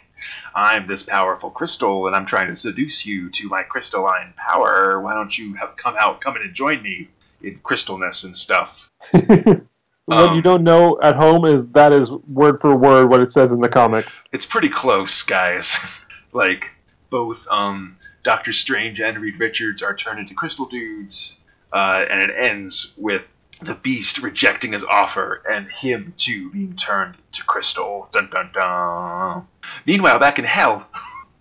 I'm 0.55 0.87
this 0.87 1.03
powerful 1.03 1.51
crystal 1.51 2.07
and 2.07 2.15
I'm 2.15 2.27
trying 2.27 2.49
to 2.49 2.57
seduce 2.57 3.07
you 3.07 3.31
to 3.31 3.49
my 3.49 3.63
crystalline 3.63 4.35
power. 4.37 5.01
Why 5.01 5.15
don't 5.15 5.37
you 5.37 5.55
have 5.55 5.77
come 5.77 5.97
out, 5.99 6.21
come 6.21 6.37
in 6.37 6.43
and 6.43 6.55
join 6.55 6.83
me 6.83 7.09
in 7.43 7.59
crystalness 7.63 8.25
and 8.25 8.37
stuff? 8.37 8.91
what 9.13 10.29
Um, 10.29 10.37
you 10.37 10.43
don't 10.43 10.65
know 10.65 10.99
at 11.03 11.17
home 11.17 11.47
is 11.47 11.67
that 11.69 11.93
is 11.93 12.13
word 12.13 12.61
for 12.61 12.77
word 12.77 13.09
what 13.09 13.21
it 13.21 13.31
says 13.31 13.53
in 13.53 13.61
the 13.61 13.71
comic. 13.71 14.07
it's 14.33 14.45
pretty 14.45 14.69
close, 14.69 15.23
guys. 15.23 15.77
like 16.35 16.74
both 17.15 17.47
um, 17.49 17.97
Doctor 18.25 18.53
Strange 18.53 19.01
and 19.01 19.17
Reed 19.21 19.39
Richards 19.39 19.83
are 19.83 19.95
turned 19.95 20.19
into 20.19 20.35
crystal 20.35 20.67
dudes, 20.67 21.37
uh, 21.73 22.05
and 22.11 22.21
it 22.21 22.35
ends 22.37 22.93
with 22.97 23.23
the 23.63 23.77
Beast 23.77 24.19
rejecting 24.19 24.73
his 24.73 24.83
offer 24.83 25.41
and 25.49 25.71
him 25.71 26.13
too 26.17 26.51
being 26.51 26.75
turned 26.75 27.15
to 27.31 27.45
crystal. 27.45 28.09
Dun 28.13 28.31
dun 28.33 28.51
dun. 28.53 29.47
Meanwhile, 29.87 30.19
back 30.19 30.41
in 30.41 30.45
Hell, 30.45 30.89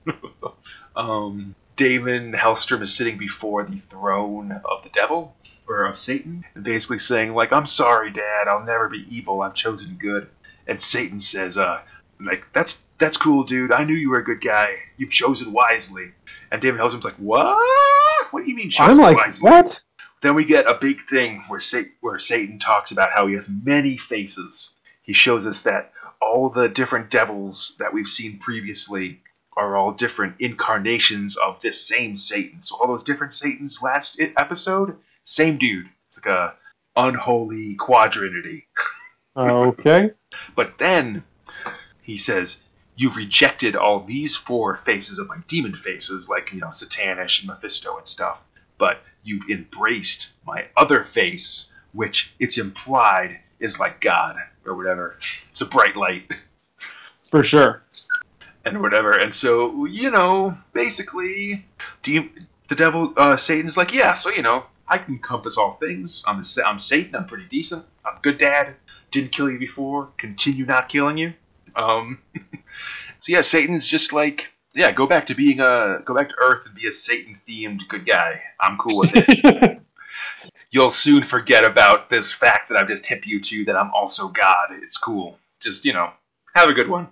um, 0.96 1.56
Daimon 1.76 2.34
Hellstrom 2.34 2.84
is 2.84 2.94
sitting 2.94 3.18
before 3.18 3.64
the 3.64 3.80
throne 3.80 4.52
of 4.52 4.84
the 4.84 4.92
devil 4.94 5.36
or 5.68 5.86
of 5.86 5.98
Satan, 5.98 6.46
and 6.54 6.64
basically 6.64 7.00
saying 7.00 7.34
like, 7.34 7.52
"I'm 7.52 7.66
sorry, 7.66 8.12
Dad. 8.12 8.48
I'll 8.48 8.64
never 8.64 8.90
be 8.90 9.08
evil. 9.10 9.42
I've 9.42 9.56
chosen 9.56 9.96
good." 9.96 10.30
And 10.68 10.80
Satan 10.80 11.20
says, 11.20 11.58
"Uh." 11.58 11.82
Like 12.26 12.46
that's 12.54 12.80
that's 13.00 13.18
cool, 13.18 13.44
dude. 13.44 13.72
I 13.72 13.84
knew 13.84 13.96
you 13.96 14.10
were 14.10 14.20
a 14.20 14.24
good 14.24 14.42
guy. 14.42 14.76
You've 14.98 15.12
chosen 15.12 15.52
wisely. 15.52 16.12
And 16.52 16.62
David 16.62 16.80
Hellstrom's 16.80 17.04
like, 17.04 17.16
what? 17.16 17.58
What 18.32 18.44
do 18.44 18.50
you 18.50 18.56
mean 18.56 18.70
chosen 18.70 18.92
I'm 18.92 18.98
like, 18.98 19.18
wisely? 19.18 19.50
what? 19.50 19.82
Then 20.22 20.36
we 20.36 20.46
get 20.46 20.68
a 20.68 20.76
big 20.80 20.98
thing 21.10 21.44
where 21.48 21.60
Sa- 21.60 21.82
where 22.02 22.20
Satan 22.20 22.60
talks 22.60 22.92
about 22.92 23.12
how 23.12 23.28
he 23.28 23.34
has 23.34 23.50
many 23.50 23.98
faces. 23.98 24.70
He 25.02 25.14
shows 25.14 25.46
us 25.46 25.64
that 25.64 25.92
all 26.22 26.50
the 26.50 26.70
different 26.70 27.10
devils 27.12 27.76
that 27.80 27.94
we've 27.94 28.08
seen 28.08 28.40
previously 28.40 29.20
are 29.58 29.76
all 29.76 29.92
different 29.92 30.36
incarnations 30.40 31.36
of 31.36 31.62
this 31.62 31.86
same 31.88 32.16
Satan. 32.16 32.62
So 32.62 32.78
all 32.78 32.88
those 32.88 33.04
different 33.04 33.34
Satans 33.34 33.82
last 33.82 34.20
episode, 34.38 34.96
same 35.26 35.58
dude. 35.58 35.90
It's 36.08 36.18
like 36.24 36.34
a 36.34 36.54
unholy 36.96 37.76
quadrinity. 37.76 38.68
Okay. 39.36 40.12
But 40.56 40.80
then 40.80 41.24
he 42.04 42.18
says, 42.18 42.58
You've 42.96 43.16
rejected 43.16 43.76
all 43.76 44.02
these 44.02 44.36
four 44.36 44.78
faces 44.78 45.18
of 45.18 45.28
my 45.28 45.38
demon 45.48 45.76
faces, 45.76 46.30
like, 46.30 46.52
you 46.54 46.60
know, 46.60 46.68
Satanish 46.68 47.40
and 47.40 47.48
Mephisto 47.48 47.98
and 47.98 48.08
stuff. 48.08 48.40
But 48.78 49.02
you've 49.24 49.50
embraced 49.50 50.30
my 50.46 50.66
other 50.78 51.04
face, 51.04 51.72
which 51.94 52.36
it's 52.38 52.60
implied 52.60 53.40
is 53.60 53.80
like 53.80 54.00
God 54.00 54.36
or 54.64 54.76
whatever. 54.76 55.18
It's 55.50 55.62
a 55.62 55.66
bright 55.66 55.96
light 55.96 56.46
For 56.78 57.42
sure. 57.42 57.82
and 58.64 58.80
whatever. 58.80 59.14
And 59.14 59.34
so, 59.34 59.86
you 59.86 60.12
know, 60.12 60.56
basically, 60.74 61.66
de- 62.04 62.32
the 62.68 62.76
devil, 62.76 63.14
uh, 63.18 63.38
Satan's 63.38 63.76
like, 63.76 63.92
Yeah, 63.92 64.14
so, 64.14 64.30
you 64.30 64.44
know, 64.44 64.66
I 64.88 65.00
can 65.00 65.16
encompass 65.16 65.58
all 65.58 65.74
things. 65.74 66.24
I'm, 66.28 66.42
the, 66.42 66.64
I'm 66.64 66.78
Satan. 66.78 67.16
I'm 67.16 67.26
pretty 67.26 67.46
decent. 67.46 67.86
I'm 68.06 68.20
good 68.22 68.38
dad. 68.38 68.76
Didn't 69.10 69.32
kill 69.32 69.50
you 69.50 69.58
before. 69.58 70.10
Continue 70.18 70.66
not 70.66 70.90
killing 70.90 71.18
you. 71.18 71.34
Um, 71.76 72.20
so 73.20 73.34
yeah, 73.34 73.42
Satan's 73.42 73.88
just 73.88 74.14
like 74.14 74.52
yeah, 74.76 74.92
go 74.92 75.06
back 75.06 75.28
to 75.28 75.36
being 75.36 75.60
a 75.60 76.00
go 76.04 76.14
back 76.16 76.30
to 76.30 76.36
Earth 76.42 76.66
and 76.66 76.76
be 76.76 76.88
a 76.88 76.92
Satan 76.92 77.38
themed 77.48 77.88
good 77.88 78.06
guy. 78.06 78.42
I'm 78.60 78.78
cool 78.78 79.00
with 79.00 79.12
it. 79.14 79.80
You'll 80.72 80.90
soon 80.90 81.24
forget 81.24 81.64
about 81.64 82.10
this 82.10 82.32
fact 82.32 82.70
that 82.70 82.78
I've 82.78 82.88
just 82.88 83.04
tipped 83.04 83.26
you 83.26 83.40
to 83.40 83.66
that 83.66 83.78
I'm 83.78 83.92
also 83.94 84.28
God. 84.28 84.68
It's 84.72 84.98
cool. 84.98 85.38
Just 85.60 85.86
you 85.86 85.94
know, 85.94 86.12
have 86.56 86.70
a 86.70 86.74
good 86.74 86.90
one. 86.90 87.10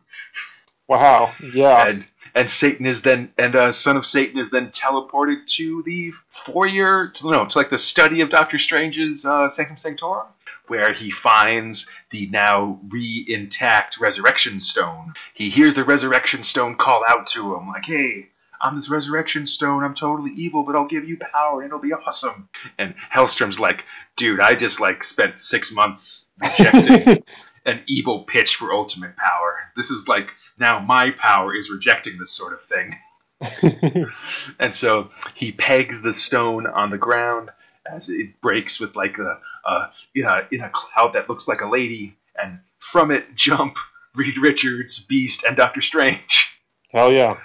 Wow. 0.87 1.33
Yeah. 1.53 1.87
And 1.87 2.05
and 2.33 2.49
Satan 2.49 2.85
is 2.85 3.01
then 3.01 3.31
and 3.37 3.55
uh, 3.55 3.71
son 3.71 3.97
of 3.97 4.05
Satan 4.05 4.39
is 4.39 4.49
then 4.49 4.71
teleported 4.71 5.45
to 5.55 5.83
the 5.83 6.11
four 6.27 6.67
year 6.67 7.11
no 7.23 7.45
to 7.45 7.57
like 7.57 7.69
the 7.69 7.77
study 7.77 8.21
of 8.21 8.29
Doctor 8.29 8.57
Strange's 8.57 9.25
uh, 9.25 9.49
Sanctum 9.49 9.77
Sanctorum, 9.77 10.27
where 10.71 10.93
he 10.93 11.11
finds 11.11 11.85
the 12.11 12.27
now 12.27 12.79
re 12.87 13.25
intact 13.27 13.99
Resurrection 13.99 14.57
Stone. 14.57 15.15
He 15.33 15.49
hears 15.49 15.75
the 15.75 15.83
Resurrection 15.83 16.43
Stone 16.43 16.75
call 16.75 17.03
out 17.05 17.27
to 17.31 17.53
him 17.55 17.67
like, 17.67 17.85
"Hey." 17.85 18.29
I'm 18.63 18.75
this 18.75 18.89
resurrection 18.89 19.47
stone. 19.47 19.83
I'm 19.83 19.95
totally 19.95 20.29
evil, 20.33 20.63
but 20.63 20.75
I'll 20.75 20.85
give 20.85 21.09
you 21.09 21.17
power 21.17 21.61
and 21.61 21.69
it'll 21.69 21.79
be 21.79 21.93
awesome. 21.93 22.47
And 22.77 22.93
Hellstrom's 23.11 23.59
like, 23.59 23.83
dude, 24.17 24.39
I 24.39 24.53
just 24.53 24.79
like 24.79 25.03
spent 25.03 25.39
six 25.39 25.71
months 25.71 26.27
rejecting 26.37 27.23
an 27.65 27.81
evil 27.87 28.19
pitch 28.25 28.57
for 28.57 28.71
ultimate 28.71 29.17
power. 29.17 29.71
This 29.75 29.89
is 29.89 30.07
like 30.07 30.29
now 30.59 30.79
my 30.79 31.09
power 31.09 31.55
is 31.55 31.71
rejecting 31.71 32.19
this 32.19 32.29
sort 32.29 32.53
of 32.53 32.61
thing. 32.61 32.95
and 34.59 34.75
so 34.75 35.09
he 35.33 35.53
pegs 35.53 36.03
the 36.03 36.13
stone 36.13 36.67
on 36.67 36.91
the 36.91 36.99
ground 36.99 37.49
as 37.91 38.09
it 38.09 38.39
breaks 38.41 38.79
with 38.79 38.95
like 38.95 39.17
a, 39.17 39.39
a 39.65 39.89
in 40.15 40.25
a 40.25 40.47
in 40.51 40.61
a 40.61 40.69
cloud 40.69 41.13
that 41.13 41.29
looks 41.29 41.47
like 41.47 41.61
a 41.61 41.69
lady, 41.69 42.17
and 42.41 42.59
from 42.79 43.11
it 43.11 43.35
jump 43.35 43.77
Reed 44.15 44.37
Richards, 44.37 44.99
Beast, 44.99 45.43
and 45.43 45.55
Doctor 45.55 45.81
Strange. 45.81 46.57
Hell 46.91 47.11
yeah. 47.11 47.37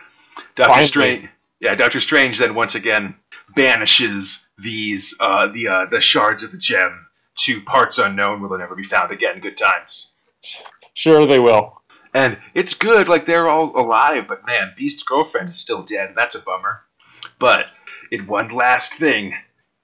Doctor. 0.54 0.84
Strange, 0.84 1.28
yeah, 1.60 1.74
Doctor 1.74 2.00
Strange 2.00 2.38
then 2.38 2.54
once 2.54 2.74
again 2.74 3.14
banishes 3.54 4.46
these 4.58 5.14
uh, 5.20 5.46
the 5.48 5.68
uh, 5.68 5.86
the 5.90 6.00
shards 6.00 6.42
of 6.42 6.52
the 6.52 6.58
gem 6.58 7.06
to 7.38 7.60
parts 7.62 7.98
unknown 7.98 8.40
where 8.40 8.48
they'll 8.48 8.58
never 8.58 8.74
be 8.74 8.84
found 8.84 9.12
again. 9.12 9.40
Good 9.40 9.56
times. 9.56 10.12
Sure 10.94 11.26
they 11.26 11.38
will. 11.38 11.82
And 12.14 12.38
it's 12.54 12.72
good, 12.72 13.08
like 13.08 13.26
they're 13.26 13.48
all 13.48 13.78
alive, 13.78 14.26
but 14.26 14.46
man, 14.46 14.72
Beast's 14.74 15.02
girlfriend 15.02 15.50
is 15.50 15.58
still 15.58 15.82
dead, 15.82 16.08
and 16.08 16.16
that's 16.16 16.34
a 16.34 16.38
bummer. 16.38 16.80
But 17.38 17.66
in 18.10 18.26
one 18.26 18.48
last 18.48 18.94
thing, 18.94 19.34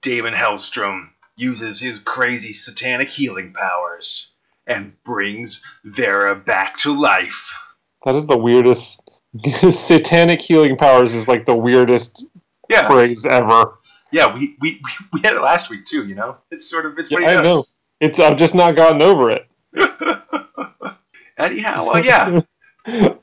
Daimon 0.01 0.33
Hellstrom 0.33 1.09
uses 1.35 1.79
his 1.79 1.99
crazy 1.99 2.53
satanic 2.53 3.09
healing 3.09 3.53
powers 3.53 4.31
and 4.67 4.93
brings 5.03 5.63
Vera 5.83 6.35
back 6.35 6.77
to 6.77 6.99
life. 6.99 7.57
That 8.05 8.15
is 8.15 8.27
the 8.27 8.37
weirdest. 8.37 9.09
Satanic 9.69 10.39
healing 10.39 10.77
powers 10.77 11.13
is 11.13 11.27
like 11.27 11.45
the 11.45 11.55
weirdest 11.55 12.27
Yeah, 12.69 12.85
phrase 12.87 13.25
ever. 13.25 13.77
yeah, 14.11 14.33
we, 14.33 14.55
we, 14.61 14.79
we 15.13 15.21
had 15.23 15.33
it 15.33 15.41
last 15.41 15.69
week 15.69 15.85
too. 15.85 16.05
You 16.05 16.15
know, 16.15 16.37
it's 16.51 16.69
sort 16.69 16.85
of 16.85 16.97
it's 16.99 17.09
Yeah, 17.09 17.19
I 17.19 17.41
know. 17.41 17.63
It's 17.99 18.19
I've 18.19 18.37
just 18.37 18.53
not 18.55 18.75
gotten 18.75 19.01
over 19.01 19.31
it. 19.31 19.47
Anyhow, 21.37 21.85
well, 21.91 22.05
yeah, 22.05 22.41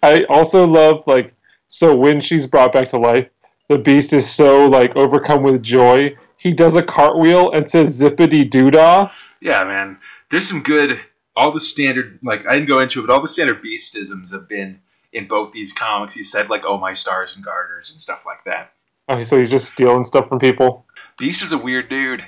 I 0.03 0.25
also 0.29 0.67
love 0.67 1.07
like 1.07 1.33
so 1.69 1.95
when 1.95 2.21
she's 2.21 2.47
brought 2.47 2.73
back 2.73 2.89
to 2.89 2.99
life, 2.99 3.31
the 3.69 3.79
beast 3.79 4.13
is 4.13 4.29
so 4.29 4.67
like 4.67 4.97
overcome 4.97 5.43
with 5.43 5.63
joy. 5.63 6.17
He 6.41 6.55
does 6.55 6.75
a 6.75 6.83
cartwheel 6.83 7.51
and 7.51 7.71
says 7.71 8.01
zippity 8.01 8.49
doodah. 8.49 9.11
yeah, 9.43 9.63
man. 9.65 9.99
There's 10.31 10.49
some 10.49 10.63
good. 10.63 10.99
All 11.37 11.53
the 11.53 11.61
standard, 11.61 12.19
like 12.23 12.47
I 12.47 12.55
didn't 12.55 12.69
go 12.69 12.81
into 12.81 13.01
it, 13.01 13.07
but 13.07 13.13
all 13.13 13.21
the 13.21 13.29
standard 13.29 13.63
beastisms 13.63 14.33
have 14.33 14.49
been 14.49 14.81
in 15.13 15.29
both 15.29 15.53
these 15.53 15.73
comics. 15.75 16.15
He 16.15 16.25
said 16.25 16.49
like, 16.49 16.63
"Oh 16.65 16.79
my 16.79 16.95
stars 16.95 17.37
and 17.37 17.45
garters" 17.45 17.91
and 17.91 18.01
stuff 18.01 18.25
like 18.25 18.43
that. 18.45 18.73
Okay, 19.11 19.23
so 19.23 19.39
he's 19.39 19.51
just 19.51 19.69
stealing 19.71 20.03
stuff 20.03 20.29
from 20.29 20.39
people. 20.39 20.87
Beast 21.19 21.43
is 21.43 21.53
a 21.53 21.59
weird 21.59 21.91
dude. 21.91 22.25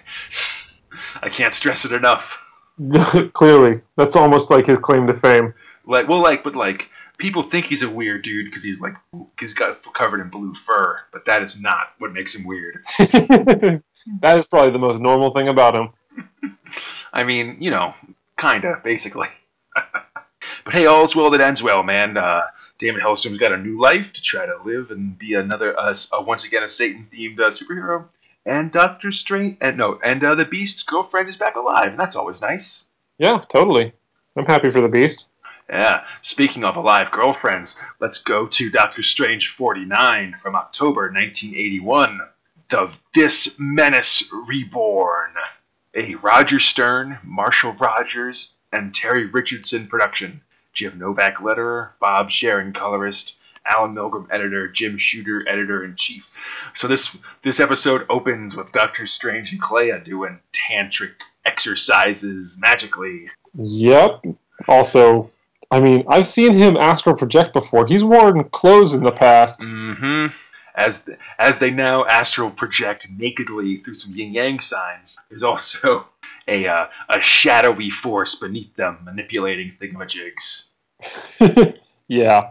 I 1.22 1.30
can't 1.30 1.54
stress 1.54 1.84
it 1.86 1.92
enough. 1.92 2.42
Clearly, 3.32 3.80
that's 3.96 4.14
almost 4.14 4.50
like 4.50 4.66
his 4.66 4.78
claim 4.78 5.06
to 5.06 5.14
fame. 5.14 5.54
Like, 5.86 6.06
well, 6.06 6.22
like, 6.22 6.44
but 6.44 6.54
like, 6.54 6.90
people 7.22 7.44
think 7.44 7.66
he's 7.66 7.82
a 7.82 7.88
weird 7.88 8.22
dude 8.22 8.46
because 8.46 8.64
he's 8.64 8.82
like, 8.82 8.94
he's 9.38 9.54
got 9.54 9.80
covered 9.94 10.20
in 10.20 10.28
blue 10.28 10.54
fur, 10.54 10.98
but 11.12 11.24
that 11.26 11.42
is 11.42 11.58
not 11.58 11.92
what 11.98 12.12
makes 12.12 12.34
him 12.34 12.44
weird. 12.44 12.84
that 12.98 13.82
is 14.36 14.46
probably 14.46 14.72
the 14.72 14.80
most 14.80 15.00
normal 15.00 15.30
thing 15.30 15.48
about 15.48 15.76
him. 15.76 15.90
I 17.12 17.22
mean, 17.22 17.58
you 17.60 17.70
know, 17.70 17.94
kinda, 18.36 18.80
basically. 18.82 19.28
but 19.74 20.74
hey, 20.74 20.86
all's 20.86 21.14
well 21.14 21.30
that 21.30 21.40
ends 21.40 21.62
well, 21.62 21.84
man. 21.84 22.16
Uh, 22.16 22.42
Daimon 22.78 23.00
Hellstrom's 23.00 23.38
got 23.38 23.52
a 23.52 23.56
new 23.56 23.80
life 23.80 24.12
to 24.14 24.20
try 24.20 24.44
to 24.44 24.58
live 24.64 24.90
and 24.90 25.16
be 25.16 25.34
another, 25.34 25.78
uh, 25.78 25.94
uh, 26.12 26.20
once 26.20 26.44
again, 26.44 26.64
a 26.64 26.68
Satan-themed 26.68 27.38
uh, 27.38 27.50
superhero. 27.50 28.08
And 28.44 28.72
Doctor 28.72 29.12
Strange, 29.12 29.58
and 29.60 29.76
no, 29.76 30.00
and 30.02 30.24
uh, 30.24 30.34
the 30.34 30.44
Beast's 30.44 30.82
girlfriend 30.82 31.28
is 31.28 31.36
back 31.36 31.54
alive, 31.54 31.92
and 31.92 32.00
that's 32.00 32.16
always 32.16 32.42
nice. 32.42 32.84
Yeah, 33.16 33.40
totally. 33.48 33.92
I'm 34.34 34.46
happy 34.46 34.70
for 34.70 34.80
the 34.80 34.88
beast. 34.88 35.28
Yeah, 35.72 36.04
speaking 36.20 36.64
of 36.64 36.76
alive 36.76 37.10
girlfriends, 37.10 37.80
let's 37.98 38.18
go 38.18 38.46
to 38.46 38.70
Doctor 38.70 39.02
Strange 39.02 39.48
49 39.48 40.34
from 40.38 40.54
October 40.54 41.10
1981. 41.10 42.20
The 42.68 42.94
This 43.14 43.56
Menace 43.58 44.30
Reborn. 44.46 45.30
A 45.94 46.14
Roger 46.16 46.58
Stern, 46.58 47.18
Marshall 47.24 47.72
Rogers, 47.72 48.52
and 48.70 48.94
Terry 48.94 49.24
Richardson 49.24 49.86
production. 49.86 50.42
Jim 50.74 50.98
Novak 50.98 51.36
letterer, 51.36 51.92
Bob 52.00 52.30
Sharen 52.30 52.74
colorist, 52.74 53.36
Allen 53.64 53.94
Milgrom 53.94 54.26
editor, 54.30 54.68
Jim 54.68 54.98
Shooter 54.98 55.40
editor 55.46 55.84
in 55.84 55.96
chief. 55.96 56.28
So 56.74 56.86
this 56.86 57.16
this 57.42 57.60
episode 57.60 58.04
opens 58.10 58.54
with 58.54 58.72
Doctor 58.72 59.06
Strange 59.06 59.52
and 59.52 59.60
Clea 59.60 60.00
doing 60.04 60.38
tantric 60.52 61.12
exercises 61.46 62.58
magically. 62.60 63.30
Yep. 63.54 64.26
Also, 64.68 65.30
I 65.72 65.80
mean, 65.80 66.04
I've 66.06 66.26
seen 66.26 66.52
him 66.52 66.76
astral 66.76 67.16
project 67.16 67.54
before. 67.54 67.86
He's 67.86 68.04
worn 68.04 68.44
clothes 68.50 68.94
in 68.94 69.02
the 69.02 69.10
past. 69.10 69.62
Mm-hmm. 69.62 70.26
As 70.74 71.02
as 71.38 71.58
they 71.58 71.70
now 71.70 72.04
astral 72.04 72.50
project 72.50 73.06
nakedly 73.10 73.78
through 73.78 73.94
some 73.94 74.14
yin 74.14 74.34
yang 74.34 74.60
signs, 74.60 75.18
there's 75.30 75.42
also 75.42 76.06
a 76.46 76.66
uh, 76.66 76.88
a 77.08 77.20
shadowy 77.20 77.88
force 77.88 78.34
beneath 78.34 78.74
them 78.74 78.98
manipulating 79.02 79.72
thingamajigs. 79.80 80.64
yeah. 82.08 82.50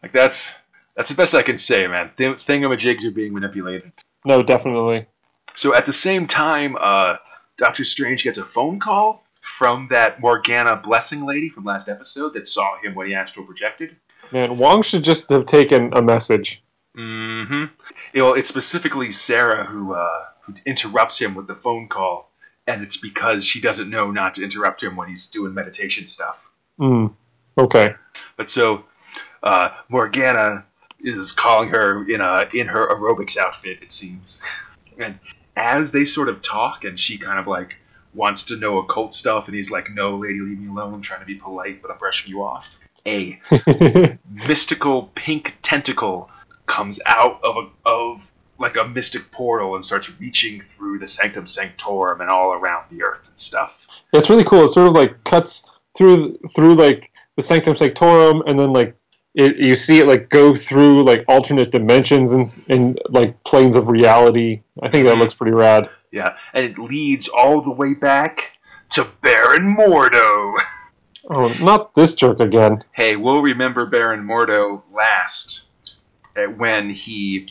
Like 0.00 0.12
that's 0.12 0.52
that's 0.94 1.08
the 1.08 1.16
best 1.16 1.34
I 1.34 1.42
can 1.42 1.58
say, 1.58 1.88
man. 1.88 2.12
Th- 2.16 2.38
thingamajigs 2.38 3.04
are 3.04 3.10
being 3.10 3.34
manipulated. 3.34 3.90
No, 4.24 4.44
definitely. 4.44 5.06
So 5.54 5.74
at 5.74 5.86
the 5.86 5.92
same 5.92 6.28
time, 6.28 6.76
uh, 6.78 7.16
Doctor 7.56 7.84
Strange 7.84 8.22
gets 8.22 8.38
a 8.38 8.44
phone 8.44 8.78
call 8.78 9.23
from 9.44 9.88
that 9.90 10.20
Morgana 10.20 10.74
blessing 10.74 11.26
lady 11.26 11.50
from 11.50 11.64
last 11.64 11.90
episode 11.90 12.32
that 12.32 12.48
saw 12.48 12.78
him 12.78 12.94
when 12.94 13.06
he 13.06 13.14
astral 13.14 13.44
projected. 13.44 13.94
Man, 14.32 14.56
Wong 14.56 14.82
should 14.82 15.04
just 15.04 15.28
have 15.28 15.44
taken 15.44 15.92
a 15.92 16.00
message. 16.00 16.64
Mm-hmm. 16.96 17.64
You 18.14 18.20
know, 18.22 18.32
it's 18.32 18.48
specifically 18.48 19.10
Sara 19.10 19.64
who 19.64 19.92
uh, 19.92 20.24
who 20.42 20.54
interrupts 20.64 21.18
him 21.18 21.34
with 21.34 21.46
the 21.46 21.54
phone 21.54 21.88
call, 21.88 22.32
and 22.66 22.82
it's 22.82 22.96
because 22.96 23.44
she 23.44 23.60
doesn't 23.60 23.90
know 23.90 24.10
not 24.10 24.36
to 24.36 24.44
interrupt 24.44 24.82
him 24.82 24.96
when 24.96 25.08
he's 25.08 25.26
doing 25.26 25.52
meditation 25.52 26.06
stuff. 26.06 26.50
Mm. 26.80 27.12
Okay. 27.58 27.94
But 28.38 28.48
so 28.48 28.86
uh, 29.42 29.68
Morgana 29.90 30.64
is 31.00 31.32
calling 31.32 31.68
her 31.68 32.08
in 32.08 32.22
a 32.22 32.46
in 32.54 32.66
her 32.68 32.88
aerobics 32.88 33.36
outfit, 33.36 33.82
it 33.82 33.92
seems, 33.92 34.40
and 34.98 35.18
as 35.54 35.90
they 35.90 36.06
sort 36.06 36.30
of 36.30 36.40
talk, 36.40 36.84
and 36.84 36.98
she 36.98 37.18
kind 37.18 37.38
of 37.38 37.46
like 37.46 37.76
wants 38.14 38.44
to 38.44 38.56
know 38.56 38.78
occult 38.78 39.14
stuff, 39.14 39.46
and 39.48 39.56
he's 39.56 39.70
like, 39.70 39.90
"No, 39.90 40.16
lady, 40.16 40.40
leave 40.40 40.58
me 40.60 40.68
alone. 40.68 40.94
I'm 40.94 41.02
trying 41.02 41.20
to 41.20 41.26
be 41.26 41.34
polite, 41.36 41.82
but 41.82 41.90
I'm 41.90 41.98
brushing 41.98 42.30
you 42.30 42.42
off." 42.42 42.66
A 43.06 43.38
mystical 44.48 45.10
pink 45.14 45.56
tentacle 45.62 46.30
comes 46.66 47.00
out 47.06 47.40
of 47.44 47.56
a, 47.56 47.88
of 47.88 48.30
like 48.58 48.76
a 48.76 48.86
mystic 48.86 49.30
portal 49.30 49.74
and 49.74 49.84
starts 49.84 50.10
reaching 50.20 50.60
through 50.60 50.98
the 50.98 51.08
sanctum 51.08 51.46
sanctorum 51.46 52.20
and 52.20 52.30
all 52.30 52.52
around 52.52 52.84
the 52.90 53.02
earth 53.02 53.26
and 53.28 53.38
stuff. 53.38 53.86
it's 54.12 54.30
really 54.30 54.44
cool. 54.44 54.64
It 54.64 54.68
sort 54.68 54.88
of 54.88 54.94
like 54.94 55.22
cuts 55.24 55.76
through 55.96 56.38
through 56.54 56.74
like 56.74 57.10
the 57.36 57.42
Sanctum 57.42 57.76
Sanctorum, 57.76 58.42
and 58.46 58.58
then 58.58 58.72
like 58.72 58.96
it, 59.34 59.56
you 59.56 59.74
see 59.76 59.98
it 59.98 60.06
like 60.06 60.28
go 60.30 60.54
through 60.54 61.02
like 61.02 61.24
alternate 61.28 61.70
dimensions 61.72 62.32
and 62.32 62.46
and 62.68 62.98
like 63.10 63.42
planes 63.44 63.76
of 63.76 63.88
reality. 63.88 64.62
I 64.82 64.88
think 64.88 65.04
that 65.06 65.16
Mhm. 65.16 65.20
looks 65.20 65.34
pretty 65.34 65.52
rad. 65.52 65.90
Yeah, 66.14 66.36
and 66.52 66.64
it 66.64 66.78
leads 66.78 67.26
all 67.26 67.60
the 67.60 67.72
way 67.72 67.92
back 67.92 68.56
to 68.90 69.04
Baron 69.20 69.76
Mordo. 69.76 70.54
Oh, 71.28 71.48
not 71.60 71.92
this 71.94 72.14
jerk 72.14 72.38
again. 72.38 72.84
hey, 72.92 73.16
we'll 73.16 73.42
remember 73.42 73.84
Baron 73.84 74.24
Mordo 74.24 74.82
last 74.92 75.62
uh, 76.36 76.42
when 76.44 76.88
he 76.88 77.48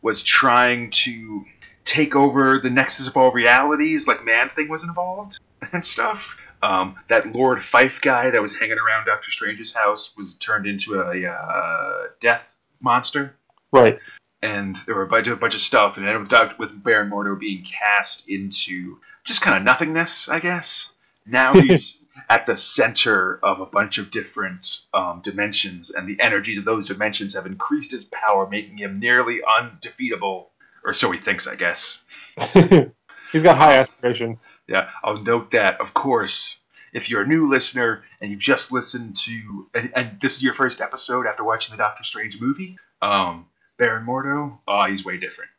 was 0.00 0.22
trying 0.22 0.92
to 0.92 1.44
take 1.84 2.16
over 2.16 2.58
the 2.62 2.70
nexus 2.70 3.06
of 3.06 3.18
all 3.18 3.32
realities, 3.32 4.08
like 4.08 4.24
Man 4.24 4.48
Thing 4.48 4.70
was 4.70 4.82
involved 4.82 5.38
and 5.72 5.84
stuff. 5.84 6.38
Um, 6.62 6.96
that 7.08 7.34
Lord 7.34 7.62
Fife 7.62 8.00
guy 8.00 8.30
that 8.30 8.40
was 8.40 8.56
hanging 8.56 8.78
around 8.78 9.04
Doctor 9.04 9.30
Strange's 9.30 9.74
house 9.74 10.16
was 10.16 10.34
turned 10.36 10.66
into 10.66 11.00
a 11.02 11.26
uh, 11.30 12.04
death 12.20 12.56
monster, 12.80 13.36
Right. 13.72 13.98
And 14.42 14.76
there 14.86 14.94
were 14.94 15.02
a 15.02 15.08
bunch 15.08 15.26
of 15.26 15.40
bunch 15.40 15.54
of 15.54 15.60
stuff, 15.60 15.96
and 15.96 16.06
then 16.06 16.18
with 16.18 16.28
Doc- 16.28 16.58
with 16.58 16.82
Baron 16.82 17.10
Mordo 17.10 17.38
being 17.38 17.64
cast 17.64 18.28
into 18.28 18.98
just 19.24 19.40
kind 19.40 19.56
of 19.56 19.62
nothingness, 19.62 20.28
I 20.28 20.40
guess. 20.40 20.92
Now 21.24 21.52
he's 21.60 22.00
at 22.28 22.46
the 22.46 22.56
center 22.56 23.38
of 23.42 23.60
a 23.60 23.66
bunch 23.66 23.98
of 23.98 24.10
different 24.10 24.80
um, 24.94 25.20
dimensions, 25.22 25.90
and 25.90 26.08
the 26.08 26.20
energies 26.20 26.58
of 26.58 26.64
those 26.64 26.88
dimensions 26.88 27.34
have 27.34 27.46
increased 27.46 27.92
his 27.92 28.04
power, 28.04 28.48
making 28.48 28.78
him 28.78 29.00
nearly 29.00 29.40
undefeatable, 29.42 30.50
or 30.84 30.94
so 30.94 31.10
he 31.10 31.18
thinks, 31.18 31.46
I 31.46 31.56
guess. 31.56 32.02
He's 33.32 33.42
got 33.42 33.58
high 33.58 33.78
aspirations. 33.78 34.48
Yeah, 34.68 34.88
I'll 35.02 35.22
note 35.22 35.50
that, 35.50 35.80
of 35.80 35.92
course, 35.92 36.56
if 36.92 37.10
you're 37.10 37.22
a 37.22 37.26
new 37.26 37.50
listener 37.50 38.04
and 38.20 38.30
you've 38.30 38.40
just 38.40 38.72
listened 38.72 39.16
to, 39.16 39.68
and, 39.74 39.92
and 39.94 40.20
this 40.20 40.36
is 40.36 40.42
your 40.42 40.54
first 40.54 40.80
episode 40.80 41.26
after 41.26 41.44
watching 41.44 41.72
the 41.72 41.82
Doctor 41.82 42.04
Strange 42.04 42.40
movie, 42.40 42.78
um, 43.02 43.46
Baron 43.78 44.06
Mordo, 44.06 44.58
oh, 44.66 44.84
he's 44.86 45.04
way 45.04 45.16
different. 45.18 45.50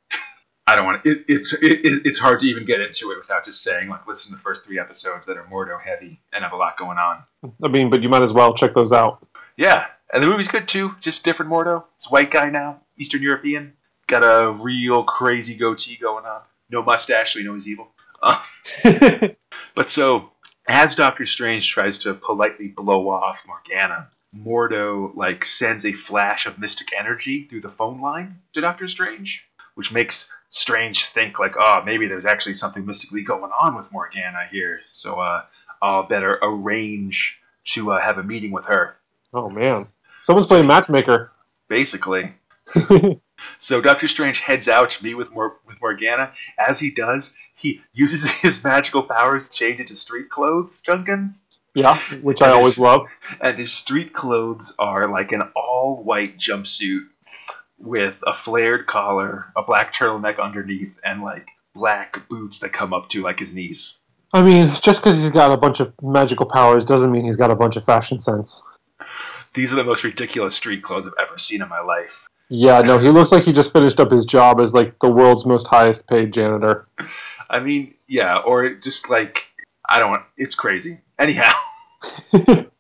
I 0.70 0.76
don't 0.76 0.86
want 0.86 1.04
to. 1.04 1.12
It, 1.12 1.26
it's 1.30 1.54
it, 1.54 1.86
it- 1.86 2.02
it's 2.06 2.20
hard 2.20 2.40
to 2.42 2.46
even 2.48 2.66
get 2.66 2.82
into 2.82 3.12
it 3.12 3.18
without 3.18 3.46
just 3.46 3.64
saying 3.64 3.88
like 3.90 4.06
listen 4.08 4.32
to 4.32 4.36
the 4.38 4.42
first 4.42 4.66
three 4.66 4.80
episodes 4.80 5.26
that 5.28 5.38
are 5.38 5.44
Mordo 5.46 5.80
heavy 5.82 6.20
and 6.34 6.44
have 6.44 6.52
a 6.52 6.58
lot 6.58 6.76
going 6.78 6.98
on. 6.98 7.24
I 7.64 7.68
mean, 7.70 7.90
but 7.90 8.02
you 8.04 8.10
might 8.10 8.22
as 8.22 8.34
well 8.34 8.54
check 8.54 8.74
those 8.74 8.92
out. 8.92 9.26
Yeah, 9.56 9.86
and 10.14 10.22
the 10.22 10.28
movie's 10.28 10.48
good 10.50 10.68
too. 10.68 10.94
Just 11.00 11.24
different 11.24 11.52
Mordo. 11.52 11.84
It's 11.96 12.08
a 12.08 12.10
white 12.10 12.32
guy 12.32 12.50
now, 12.50 12.82
Eastern 12.98 13.22
European. 13.22 13.74
Got 14.08 14.24
a 14.24 14.52
real 14.52 15.04
crazy 15.04 15.56
goatee 15.56 15.98
going 15.98 16.26
on. 16.26 16.42
No 16.70 16.84
mustache, 16.84 17.34
so 17.34 17.40
you 17.40 17.46
know 17.46 17.54
he's 17.54 17.68
evil. 17.68 17.88
Uh, 18.22 18.42
But 19.76 19.90
so, 19.92 20.32
as 20.68 20.96
Doctor 20.96 21.26
Strange 21.28 21.70
tries 21.70 22.00
to 22.00 22.14
politely 22.16 22.68
blow 22.70 23.10
off 23.10 23.46
Morgana, 23.48 24.10
Mordo 24.46 25.16
like 25.16 25.46
sends 25.46 25.86
a 25.86 25.94
flash 25.94 26.46
of 26.46 26.60
mystic 26.60 26.90
energy 26.98 27.46
through 27.50 27.62
the 27.62 27.70
phone 27.70 28.02
line 28.02 28.40
to 28.54 28.62
Doctor 28.62 28.88
Strange, 28.88 29.46
which 29.76 29.92
makes 29.92 30.30
Strange 30.50 31.06
think 31.06 31.40
like, 31.40 31.56
oh, 31.60 31.82
maybe 31.86 32.08
there's 32.08 32.26
actually 32.26 32.54
something 32.56 32.86
mystically 32.86 33.24
going 33.24 33.52
on 33.52 33.76
with 33.76 33.92
Morgana 33.92 34.48
here. 34.52 34.80
So, 34.86 35.20
uh, 35.20 35.44
I'll 35.82 36.04
better 36.04 36.40
arrange 36.42 37.40
to 37.66 37.92
uh, 37.92 38.00
have 38.00 38.18
a 38.18 38.24
meeting 38.24 38.52
with 38.52 38.66
her. 38.66 38.96
oh 39.34 39.50
man, 39.50 39.88
someone's 40.22 40.48
playing 40.48 40.68
matchmaker. 40.68 41.32
Basically, 41.68 42.34
So 43.60 43.82
Doctor 43.82 44.08
Strange 44.08 44.40
heads 44.40 44.68
out 44.68 44.92
to 44.92 45.04
meet 45.04 45.16
with 45.16 45.32
Mor- 45.32 45.58
with 45.68 45.80
Morgana. 45.82 46.34
As 46.58 46.80
he 46.80 46.92
does, 46.92 47.34
he 47.56 47.82
uses 47.94 48.30
his 48.44 48.64
magical 48.64 49.04
powers 49.04 49.48
to 49.48 49.54
change 49.54 49.80
into 49.80 49.96
street 49.96 50.30
clothes, 50.30 50.82
Duncan. 50.82 51.36
Yeah, 51.78 52.00
which 52.22 52.42
I 52.42 52.50
always 52.50 52.80
love. 52.80 53.06
And 53.40 53.58
his 53.58 53.72
street 53.72 54.12
clothes 54.12 54.74
are 54.80 55.08
like 55.08 55.32
an 55.32 55.44
all 55.56 56.02
white 56.04 56.38
jumpsuit 56.38 57.06
with 57.78 58.18
a 58.26 58.34
flared 58.34 58.88
collar, 58.88 59.46
a 59.56 59.62
black 59.62 59.94
turtleneck 59.94 60.40
underneath, 60.40 61.00
and 61.04 61.22
like 61.22 61.48
black 61.76 62.28
boots 62.28 62.60
that 62.60 62.74
come 62.74 62.94
up 62.94 63.10
to 63.10 63.22
like 63.22 63.40
his 63.40 63.54
knees. 63.54 63.98
I 64.34 64.42
mean, 64.42 64.70
just 64.82 65.02
because 65.02 65.22
he's 65.22 65.30
got 65.30 65.52
a 65.52 65.58
bunch 65.58 65.80
of 65.80 65.94
magical 66.02 66.48
powers 66.48 66.84
doesn't 66.84 67.12
mean 67.12 67.26
he's 67.26 67.36
got 67.36 67.52
a 67.52 67.56
bunch 67.56 67.76
of 67.76 67.86
fashion 67.86 68.18
sense. 68.18 68.62
These 69.54 69.72
are 69.72 69.76
the 69.76 69.84
most 69.84 70.04
ridiculous 70.04 70.56
street 70.56 70.82
clothes 70.82 71.06
I've 71.06 71.28
ever 71.28 71.38
seen 71.38 71.62
in 71.62 71.70
my 71.70 71.80
life. 71.80 72.28
Yeah, 72.50 72.82
no, 72.82 72.98
he 72.98 73.10
looks 73.10 73.32
like 73.32 73.44
he 73.44 73.54
just 73.54 73.72
finished 73.72 74.00
up 74.00 74.10
his 74.10 74.26
job 74.26 74.60
as 74.60 74.74
like 74.74 74.98
the 75.00 75.10
world's 75.10 75.46
most 75.46 75.68
highest 75.68 76.08
paid 76.08 76.34
janitor. 76.34 76.88
I 77.50 77.60
mean, 77.60 77.94
yeah, 78.08 78.38
or 78.38 78.70
just 78.76 79.10
like 79.10 79.48
I 79.88 80.00
don't. 80.00 80.22
It's 80.38 80.56
crazy. 80.56 81.00
Anyhow. 81.18 81.54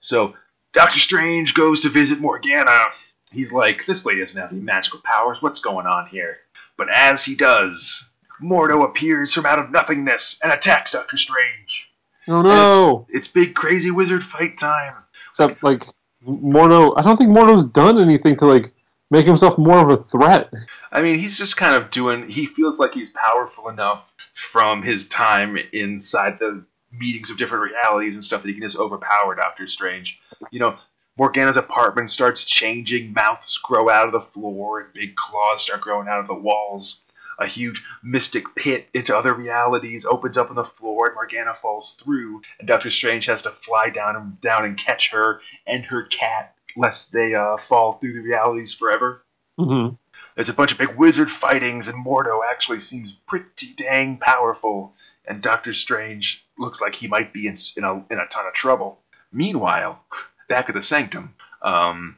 So 0.00 0.34
Doctor 0.72 0.98
Strange 0.98 1.54
goes 1.54 1.82
to 1.82 1.88
visit 1.88 2.20
Morgana. 2.20 2.86
He's 3.32 3.52
like, 3.52 3.86
this 3.86 4.04
lady 4.04 4.20
doesn't 4.20 4.40
have 4.40 4.50
any 4.50 4.60
magical 4.60 5.00
powers. 5.04 5.40
What's 5.40 5.60
going 5.60 5.86
on 5.86 6.08
here? 6.08 6.38
But 6.76 6.88
as 6.92 7.22
he 7.22 7.36
does, 7.36 8.10
Mordo 8.42 8.84
appears 8.84 9.32
from 9.32 9.46
out 9.46 9.58
of 9.58 9.70
nothingness 9.70 10.40
and 10.42 10.52
attacks 10.52 10.92
Doctor 10.92 11.16
Strange. 11.16 11.92
Oh 12.26 12.42
no! 12.42 13.06
It's 13.10 13.28
big 13.28 13.54
crazy 13.54 13.90
wizard 13.90 14.22
fight 14.22 14.58
time. 14.58 14.94
Except 15.28 15.62
like 15.62 15.84
Mordo, 16.26 16.94
I 16.96 17.02
don't 17.02 17.16
think 17.16 17.30
Mordo's 17.30 17.64
done 17.64 17.98
anything 17.98 18.36
to 18.36 18.46
like 18.46 18.72
make 19.10 19.26
himself 19.26 19.58
more 19.58 19.78
of 19.78 19.90
a 19.90 20.02
threat. 20.02 20.52
I 20.92 21.02
mean, 21.02 21.18
he's 21.18 21.36
just 21.36 21.56
kind 21.56 21.74
of 21.80 21.90
doing. 21.90 22.28
He 22.28 22.46
feels 22.46 22.78
like 22.78 22.94
he's 22.94 23.10
powerful 23.10 23.68
enough 23.68 24.14
from 24.34 24.82
his 24.82 25.06
time 25.08 25.56
inside 25.72 26.38
the 26.38 26.64
meetings 26.92 27.30
of 27.30 27.38
different 27.38 27.70
realities 27.70 28.16
and 28.16 28.24
stuff 28.24 28.42
that 28.42 28.48
he 28.48 28.54
can 28.54 28.62
just 28.62 28.78
overpower 28.78 29.34
Doctor 29.34 29.66
Strange. 29.66 30.20
You 30.50 30.60
know, 30.60 30.78
Morgana's 31.16 31.56
apartment 31.56 32.10
starts 32.10 32.44
changing. 32.44 33.12
Mouths 33.12 33.58
grow 33.58 33.88
out 33.90 34.06
of 34.06 34.12
the 34.12 34.20
floor, 34.20 34.80
and 34.80 34.92
big 34.92 35.16
claws 35.16 35.62
start 35.62 35.82
growing 35.82 36.08
out 36.08 36.20
of 36.20 36.26
the 36.26 36.34
walls. 36.34 37.00
A 37.38 37.46
huge 37.46 37.82
mystic 38.02 38.54
pit 38.54 38.88
into 38.92 39.16
other 39.16 39.32
realities 39.32 40.04
opens 40.04 40.36
up 40.36 40.50
on 40.50 40.56
the 40.56 40.64
floor, 40.64 41.06
and 41.06 41.14
Morgana 41.14 41.54
falls 41.54 41.92
through. 41.92 42.42
And 42.58 42.68
Doctor 42.68 42.90
Strange 42.90 43.26
has 43.26 43.42
to 43.42 43.50
fly 43.50 43.88
down 43.90 44.16
and 44.16 44.40
down 44.40 44.64
and 44.64 44.76
catch 44.76 45.10
her 45.10 45.40
and 45.66 45.84
her 45.86 46.02
cat, 46.04 46.54
lest 46.76 47.12
they 47.12 47.34
uh, 47.34 47.56
fall 47.56 47.94
through 47.94 48.12
the 48.12 48.28
realities 48.28 48.74
forever. 48.74 49.24
hmm 49.58 49.88
There's 50.34 50.50
a 50.50 50.54
bunch 50.54 50.72
of 50.72 50.78
big 50.78 50.96
wizard 50.96 51.30
fightings, 51.30 51.88
and 51.88 52.04
Mordo 52.04 52.40
actually 52.48 52.78
seems 52.78 53.12
pretty 53.26 53.72
dang 53.74 54.18
powerful. 54.18 54.94
And 55.24 55.42
Doctor 55.42 55.72
Strange 55.72 56.44
looks 56.60 56.80
like 56.80 56.94
he 56.94 57.08
might 57.08 57.32
be 57.32 57.46
in, 57.46 57.54
in, 57.76 57.84
a, 57.84 57.94
in 58.10 58.18
a 58.18 58.26
ton 58.26 58.46
of 58.46 58.52
trouble. 58.52 59.00
Meanwhile, 59.32 60.04
back 60.48 60.68
at 60.68 60.74
the 60.74 60.82
Sanctum, 60.82 61.34
um, 61.62 62.16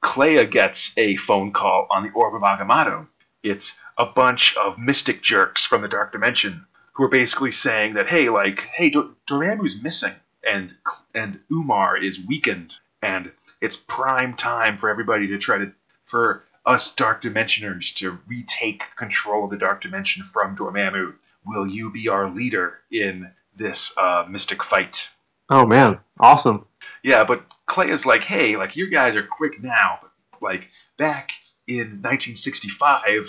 Clea 0.00 0.44
gets 0.46 0.92
a 0.96 1.16
phone 1.16 1.52
call 1.52 1.86
on 1.90 2.02
the 2.02 2.10
Orb 2.10 2.34
of 2.34 2.42
Agamotto. 2.42 3.06
It's 3.42 3.78
a 3.96 4.06
bunch 4.06 4.56
of 4.56 4.78
mystic 4.78 5.22
jerks 5.22 5.64
from 5.64 5.82
the 5.82 5.88
Dark 5.88 6.12
Dimension 6.12 6.66
who 6.92 7.04
are 7.04 7.08
basically 7.08 7.52
saying 7.52 7.94
that, 7.94 8.08
hey, 8.08 8.28
like, 8.28 8.60
hey, 8.60 8.90
Dor- 8.90 9.10
Dormammu's 9.26 9.82
missing, 9.82 10.12
and 10.46 10.74
and 11.14 11.40
Umar 11.50 11.96
is 11.96 12.20
weakened, 12.20 12.74
and 13.00 13.32
it's 13.60 13.76
prime 13.76 14.34
time 14.34 14.76
for 14.78 14.90
everybody 14.90 15.28
to 15.28 15.38
try 15.38 15.58
to 15.58 15.72
for 16.04 16.44
us 16.64 16.94
Dark 16.94 17.22
Dimensioners 17.22 17.94
to 17.96 18.18
retake 18.28 18.82
control 18.96 19.44
of 19.44 19.50
the 19.50 19.56
Dark 19.56 19.82
Dimension 19.82 20.24
from 20.24 20.56
Dormammu. 20.56 21.14
Will 21.44 21.66
you 21.66 21.90
be 21.90 22.08
our 22.08 22.30
leader 22.30 22.80
in 22.90 23.30
this 23.56 23.96
uh, 23.98 24.24
mystic 24.28 24.62
fight? 24.62 25.08
Oh 25.48 25.66
man, 25.66 25.98
awesome. 26.18 26.66
Yeah, 27.02 27.24
but 27.24 27.44
Clea 27.66 27.90
is 27.90 28.06
like, 28.06 28.22
hey, 28.22 28.54
like 28.54 28.76
you 28.76 28.90
guys 28.90 29.16
are 29.16 29.26
quick 29.26 29.62
now, 29.62 29.98
but 30.00 30.10
like 30.40 30.68
back 30.98 31.32
in 31.66 32.00
1965, 32.02 33.26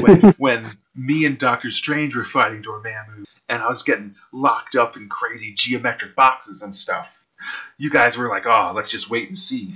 when, 0.00 0.20
when 0.38 0.70
me 0.94 1.24
and 1.24 1.38
Doctor 1.38 1.70
Strange 1.70 2.14
were 2.14 2.24
fighting 2.24 2.62
Dormammu, 2.62 3.24
and 3.48 3.62
I 3.62 3.68
was 3.68 3.82
getting 3.82 4.14
locked 4.32 4.76
up 4.76 4.96
in 4.96 5.08
crazy 5.08 5.52
geometric 5.54 6.14
boxes 6.14 6.62
and 6.62 6.74
stuff. 6.74 7.22
You 7.76 7.90
guys 7.90 8.16
were 8.16 8.28
like, 8.28 8.46
oh, 8.46 8.72
let's 8.74 8.90
just 8.90 9.10
wait 9.10 9.28
and 9.28 9.36
see, 9.36 9.74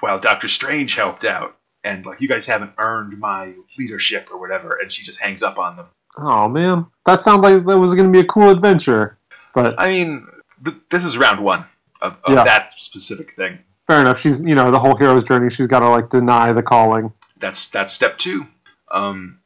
while 0.00 0.18
Doctor 0.18 0.48
Strange 0.48 0.94
helped 0.94 1.24
out, 1.24 1.56
and 1.82 2.04
like 2.04 2.20
you 2.20 2.28
guys 2.28 2.46
haven't 2.46 2.72
earned 2.78 3.18
my 3.18 3.54
leadership 3.78 4.28
or 4.30 4.38
whatever, 4.38 4.78
and 4.80 4.92
she 4.92 5.02
just 5.02 5.20
hangs 5.20 5.42
up 5.42 5.58
on 5.58 5.76
them. 5.76 5.86
Oh 6.16 6.48
man, 6.48 6.86
that 7.04 7.22
sounded 7.22 7.42
like 7.48 7.66
that 7.66 7.78
was 7.78 7.94
going 7.94 8.06
to 8.06 8.12
be 8.12 8.20
a 8.20 8.24
cool 8.28 8.50
adventure. 8.50 9.18
But 9.54 9.74
I 9.78 9.88
mean, 9.88 10.26
th- 10.64 10.76
this 10.90 11.04
is 11.04 11.16
round 11.16 11.42
one 11.42 11.64
of, 12.02 12.16
of 12.24 12.34
Yeah. 12.34 12.44
that 12.44 12.72
specific 12.78 13.32
thing. 13.32 13.58
fair 13.86 14.00
enough. 14.00 14.18
She's 14.20 14.42
you 14.42 14.54
know 14.54 14.70
the 14.70 14.78
whole 14.78 14.96
hero's 14.96 15.24
journey. 15.24 15.50
She's 15.50 15.66
got 15.66 15.80
to 15.80 15.88
like 15.88 16.08
deny 16.08 16.52
the 16.52 16.62
calling. 16.62 17.12
That's 17.38 17.68
that's 17.68 17.92
step 17.92 18.18
two. 18.18 18.46
Um, 18.90 19.38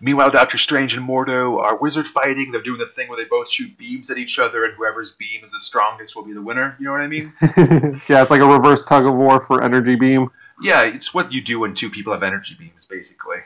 meanwhile, 0.00 0.30
Doctor 0.30 0.58
Strange 0.58 0.94
and 0.94 1.06
Mordo 1.08 1.58
are 1.58 1.76
wizard 1.76 2.06
fighting. 2.06 2.50
They're 2.52 2.62
doing 2.62 2.78
the 2.78 2.86
thing 2.86 3.08
where 3.08 3.16
they 3.16 3.28
both 3.28 3.50
shoot 3.50 3.76
beams 3.78 4.10
at 4.10 4.18
each 4.18 4.38
other, 4.38 4.64
and 4.64 4.74
whoever's 4.74 5.12
beam 5.12 5.42
is 5.44 5.50
the 5.52 5.60
strongest 5.60 6.16
will 6.16 6.24
be 6.24 6.32
the 6.32 6.42
winner. 6.42 6.76
You 6.78 6.86
know 6.86 6.92
what 6.92 7.00
I 7.00 7.06
mean? 7.06 7.32
yeah, 8.08 8.20
it's 8.22 8.30
like 8.30 8.40
a 8.40 8.46
reverse 8.46 8.84
tug 8.84 9.06
of 9.06 9.14
war 9.14 9.40
for 9.40 9.62
energy 9.62 9.96
beam. 9.96 10.30
yeah, 10.60 10.82
it's 10.82 11.14
what 11.14 11.32
you 11.32 11.40
do 11.40 11.60
when 11.60 11.74
two 11.74 11.88
people 11.90 12.12
have 12.12 12.22
energy 12.22 12.54
beams, 12.58 12.84
basically. 12.88 13.38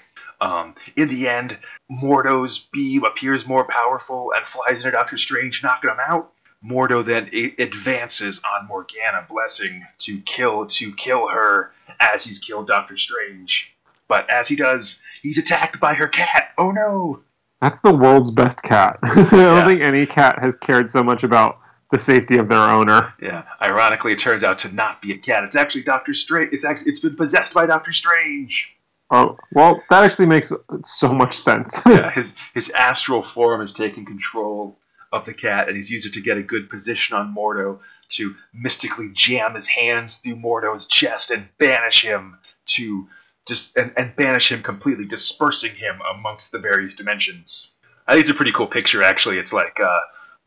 Um, 0.42 0.74
in 0.96 1.08
the 1.08 1.28
end, 1.28 1.56
Mordo's 1.90 2.58
beam 2.72 3.04
appears 3.04 3.46
more 3.46 3.64
powerful 3.64 4.32
and 4.36 4.44
flies 4.44 4.78
into 4.78 4.90
Doctor 4.90 5.16
Strange, 5.16 5.62
knocking 5.62 5.90
him 5.90 5.98
out. 6.04 6.32
Mordo 6.64 7.04
then 7.04 7.28
a- 7.32 7.54
advances 7.62 8.40
on 8.44 8.66
Morgana, 8.66 9.26
blessing 9.28 9.84
to 10.00 10.20
kill 10.20 10.66
to 10.66 10.92
kill 10.94 11.28
her 11.28 11.72
as 12.00 12.24
he's 12.24 12.38
killed 12.38 12.66
Doctor 12.66 12.96
Strange. 12.96 13.74
But 14.08 14.28
as 14.30 14.48
he 14.48 14.56
does, 14.56 15.00
he's 15.22 15.38
attacked 15.38 15.80
by 15.80 15.94
her 15.94 16.06
cat. 16.08 16.50
Oh 16.58 16.70
no! 16.72 17.20
That's 17.60 17.80
the 17.80 17.92
world's 17.94 18.30
best 18.30 18.62
cat. 18.62 18.98
I 19.02 19.14
don't 19.14 19.32
Yeah. 19.32 19.64
think 19.66 19.80
any 19.82 20.06
cat 20.06 20.38
has 20.40 20.54
cared 20.56 20.90
so 20.90 21.02
much 21.02 21.22
about 21.24 21.58
the 21.90 21.98
safety 21.98 22.36
of 22.38 22.48
their 22.48 22.58
owner. 22.58 23.12
Yeah. 23.20 23.44
Ironically, 23.62 24.12
it 24.12 24.18
turns 24.18 24.42
out 24.42 24.58
to 24.60 24.72
not 24.74 25.00
be 25.02 25.12
a 25.12 25.18
cat. 25.18 25.44
It's 25.44 25.56
actually 25.56 25.82
Doctor 25.82 26.14
Strange. 26.14 26.52
It's 26.52 26.64
actually 26.64 26.90
it's 26.90 27.00
been 27.00 27.16
possessed 27.16 27.54
by 27.54 27.66
Doctor 27.66 27.92
Strange. 27.92 28.76
Oh, 29.12 29.36
well, 29.52 29.82
that 29.90 30.04
actually 30.04 30.24
makes 30.24 30.50
so 30.84 31.12
much 31.12 31.36
sense. 31.36 31.80
yeah, 31.84 32.10
his 32.14 32.32
his 32.54 32.70
astral 32.70 33.22
form 33.22 33.60
has 33.60 33.72
taken 33.72 34.06
control 34.06 34.78
of 35.12 35.26
the 35.26 35.34
cat, 35.34 35.68
and 35.68 35.76
he's 35.76 35.90
used 35.90 36.06
it 36.06 36.14
to 36.14 36.22
get 36.22 36.38
a 36.38 36.42
good 36.42 36.70
position 36.70 37.14
on 37.14 37.34
Mordo 37.34 37.78
to 38.08 38.34
mystically 38.54 39.10
jam 39.12 39.54
his 39.54 39.68
hands 39.68 40.16
through 40.16 40.36
Mordo's 40.36 40.86
chest 40.86 41.30
and 41.30 41.46
banish 41.58 42.02
him 42.02 42.38
to 42.68 43.06
just 43.46 43.76
and, 43.76 43.92
and 43.98 44.16
banish 44.16 44.50
him 44.50 44.62
completely, 44.62 45.04
dispersing 45.04 45.74
him 45.74 46.00
amongst 46.16 46.50
the 46.50 46.58
various 46.58 46.94
dimensions. 46.94 47.70
I 48.06 48.12
think 48.12 48.22
it's 48.22 48.30
a 48.30 48.34
pretty 48.34 48.52
cool 48.52 48.66
picture, 48.66 49.02
actually. 49.02 49.36
It's 49.36 49.52
like 49.52 49.78
uh, 49.78 50.00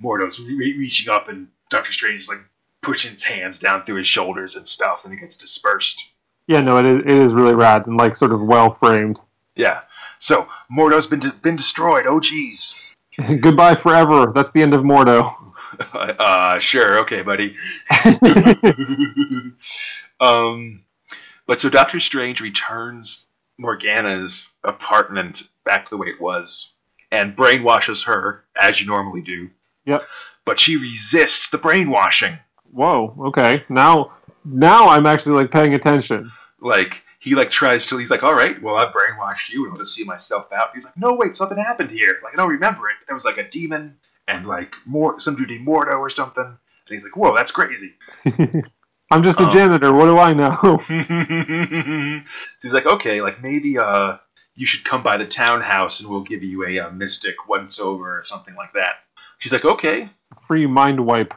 Mordo's 0.04 0.40
re- 0.40 0.78
reaching 0.80 1.14
up, 1.14 1.30
and 1.30 1.50
Doctor 1.70 1.94
Strange 1.94 2.22
is 2.22 2.30
like 2.30 2.42
pushing 2.82 3.14
his 3.14 3.24
hands 3.24 3.60
down 3.60 3.86
through 3.86 3.98
his 3.98 4.08
shoulders 4.08 4.56
and 4.56 4.68
stuff, 4.68 5.06
and 5.06 5.14
it 5.14 5.18
gets 5.18 5.38
dispersed. 5.38 6.02
Yeah, 6.48 6.62
no, 6.62 6.78
it 6.78 6.86
is, 6.86 6.98
it 7.00 7.08
is 7.08 7.34
really 7.34 7.56
rad 7.56 7.88
and 7.88 7.98
like 7.98 8.16
sort 8.16 8.32
of 8.32 8.42
well 8.42 8.72
framed. 8.72 9.20
Yeah. 9.56 9.82
So 10.20 10.48
Mordo's 10.72 11.08
been 11.08 11.20
de- 11.20 11.32
been 11.32 11.56
destroyed. 11.56 12.06
Oh, 12.08 12.20
geez. 12.20 12.76
Goodbye 13.40 13.76
forever. 13.76 14.32
That's 14.34 14.52
the 14.52 14.62
end 14.62 14.74
of 14.74 14.82
Mordo. 14.82 15.32
uh, 15.94 16.60
sure, 16.60 17.00
okay, 17.00 17.22
buddy. 17.22 17.56
um, 20.20 20.84
but 21.48 21.62
so 21.62 21.70
Doctor 21.70 22.00
Strange 22.00 22.42
returns 22.42 23.28
Morgana's 23.58 24.52
apartment 24.64 25.44
back 25.64 25.86
to 25.86 25.90
the 25.92 25.98
way 25.98 26.08
it 26.08 26.22
was, 26.22 26.74
and 27.12 27.36
brainwashes 27.36 28.06
her 28.06 28.44
as 28.60 28.80
you 28.82 28.88
normally 28.88 29.22
do. 29.22 29.50
Yep. 29.86 30.02
But 30.44 30.60
she 30.60 30.78
resists 30.78 31.50
the 31.50 31.58
brainwashing. 31.58 32.38
Whoa. 32.72 33.16
Okay. 33.28 33.64
Now, 33.70 34.12
now 34.46 34.88
I'm 34.90 35.06
actually 35.06 35.36
like 35.42 35.52
paying 35.52 35.74
attention. 35.74 36.32
Like 36.62 37.04
he 37.20 37.36
like 37.36 37.52
tries 37.52 37.88
to. 37.88 37.98
He's 37.98 38.12
like, 38.12 38.24
"All 38.24 38.34
right, 38.34 38.62
well 38.62 38.76
I 38.78 38.86
brainwashed 38.86 39.50
you, 39.50 39.64
and 39.66 39.74
I'll 39.74 39.80
just 39.80 39.96
see 39.96 40.04
myself 40.04 40.52
out." 40.54 40.70
He's 40.74 40.86
like, 40.86 40.98
"No, 40.98 41.14
wait, 41.16 41.36
something 41.36 41.58
happened 41.58 41.92
here. 41.92 42.20
Like 42.24 42.34
I 42.34 42.38
don't 42.38 42.50
remember 42.50 42.88
it. 42.90 42.96
But 43.02 43.08
there 43.08 43.16
was 43.16 43.26
like 43.26 43.38
a 43.38 43.50
demon 43.50 43.98
and 44.28 44.48
like 44.48 44.74
more 44.86 45.20
some 45.20 45.36
dude 45.36 45.50
named 45.50 45.68
Mordo 45.68 45.98
or 46.00 46.10
something." 46.10 46.44
And 46.46 46.58
he's 46.90 47.04
like, 47.04 47.16
"Whoa, 47.18 47.36
that's 47.36 47.52
crazy." 47.52 47.94
I'm 49.12 49.22
just 49.22 49.40
a 49.40 49.44
Um, 49.44 49.52
janitor. 49.52 49.94
What 49.94 50.06
do 50.08 50.18
I 50.18 50.34
know? 50.34 50.78
he's 52.62 52.74
like, 52.74 52.86
okay, 52.88 53.22
like 53.22 53.42
maybe 53.42 53.78
uh, 53.78 54.18
you 54.56 54.66
should 54.66 54.84
come 54.84 55.04
by 55.04 55.18
the 55.18 55.28
townhouse 55.28 56.00
and 56.02 56.10
we'll 56.10 56.24
give 56.24 56.42
you 56.44 56.66
a 56.66 56.80
uh, 56.80 56.90
mystic 56.90 57.48
once 57.48 57.80
over 57.80 58.18
or 58.20 58.24
something 58.24 58.56
like 58.56 58.74
that. 58.74 58.96
She's 59.38 59.52
like, 59.54 59.64
okay, 59.66 60.10
Free 60.48 60.66
mind 60.66 61.00
wipe. 61.06 61.34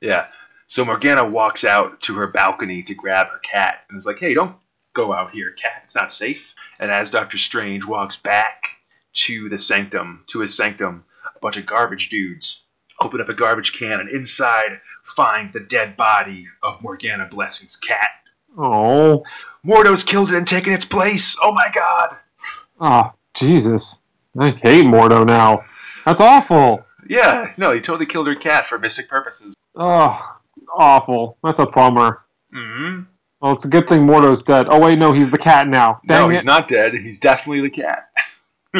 yeah. 0.00 0.26
So 0.70 0.84
Morgana 0.84 1.24
walks 1.28 1.64
out 1.64 2.00
to 2.02 2.14
her 2.14 2.28
balcony 2.28 2.84
to 2.84 2.94
grab 2.94 3.26
her 3.26 3.40
cat 3.40 3.80
and 3.88 3.98
is 3.98 4.06
like, 4.06 4.20
hey, 4.20 4.34
don't 4.34 4.54
go 4.92 5.12
out 5.12 5.32
here, 5.32 5.50
cat. 5.50 5.80
It's 5.82 5.96
not 5.96 6.12
safe. 6.12 6.54
And 6.78 6.92
as 6.92 7.10
Doctor 7.10 7.38
Strange 7.38 7.84
walks 7.84 8.16
back 8.16 8.76
to 9.14 9.48
the 9.48 9.58
sanctum, 9.58 10.22
to 10.28 10.38
his 10.38 10.56
sanctum, 10.56 11.02
a 11.34 11.40
bunch 11.40 11.56
of 11.56 11.66
garbage 11.66 12.08
dudes 12.08 12.62
open 13.00 13.20
up 13.20 13.28
a 13.28 13.34
garbage 13.34 13.72
can 13.72 13.98
and 13.98 14.08
inside 14.08 14.80
find 15.02 15.52
the 15.52 15.58
dead 15.58 15.96
body 15.96 16.46
of 16.62 16.80
Morgana 16.80 17.26
Blessing's 17.28 17.74
cat. 17.74 18.10
Oh. 18.56 19.24
Mordo's 19.66 20.04
killed 20.04 20.30
it 20.30 20.36
and 20.36 20.46
taken 20.46 20.72
its 20.72 20.84
place. 20.84 21.36
Oh 21.42 21.50
my 21.50 21.68
god. 21.74 22.14
Oh, 22.80 23.12
Jesus. 23.34 24.00
I 24.38 24.50
hate 24.50 24.84
Mordo 24.84 25.26
now. 25.26 25.64
That's 26.06 26.20
awful. 26.20 26.86
Yeah, 27.08 27.52
no, 27.56 27.72
he 27.72 27.80
totally 27.80 28.06
killed 28.06 28.28
her 28.28 28.36
cat 28.36 28.66
for 28.66 28.78
mystic 28.78 29.08
purposes. 29.08 29.56
Oh, 29.74 30.36
awful. 30.76 31.38
That's 31.42 31.58
a 31.58 31.66
bummer. 31.66 32.22
hmm 32.52 33.00
Well, 33.40 33.52
it's 33.52 33.64
a 33.64 33.68
good 33.68 33.88
thing 33.88 34.06
Mordo's 34.06 34.42
dead. 34.42 34.66
Oh, 34.68 34.80
wait, 34.80 34.98
no, 34.98 35.12
he's 35.12 35.30
the 35.30 35.38
cat 35.38 35.68
now. 35.68 36.00
No, 36.08 36.28
he's 36.28 36.40
it. 36.42 36.46
not 36.46 36.68
dead. 36.68 36.94
He's 36.94 37.18
definitely 37.18 37.62
the 37.62 37.70
cat. 37.70 38.08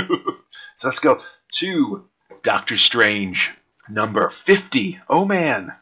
so 0.76 0.88
let's 0.88 0.98
go 1.00 1.20
to 1.54 2.04
Doctor 2.42 2.76
Strange, 2.76 3.50
number 3.88 4.30
50. 4.30 4.98
Oh 5.08 5.24
man. 5.24 5.72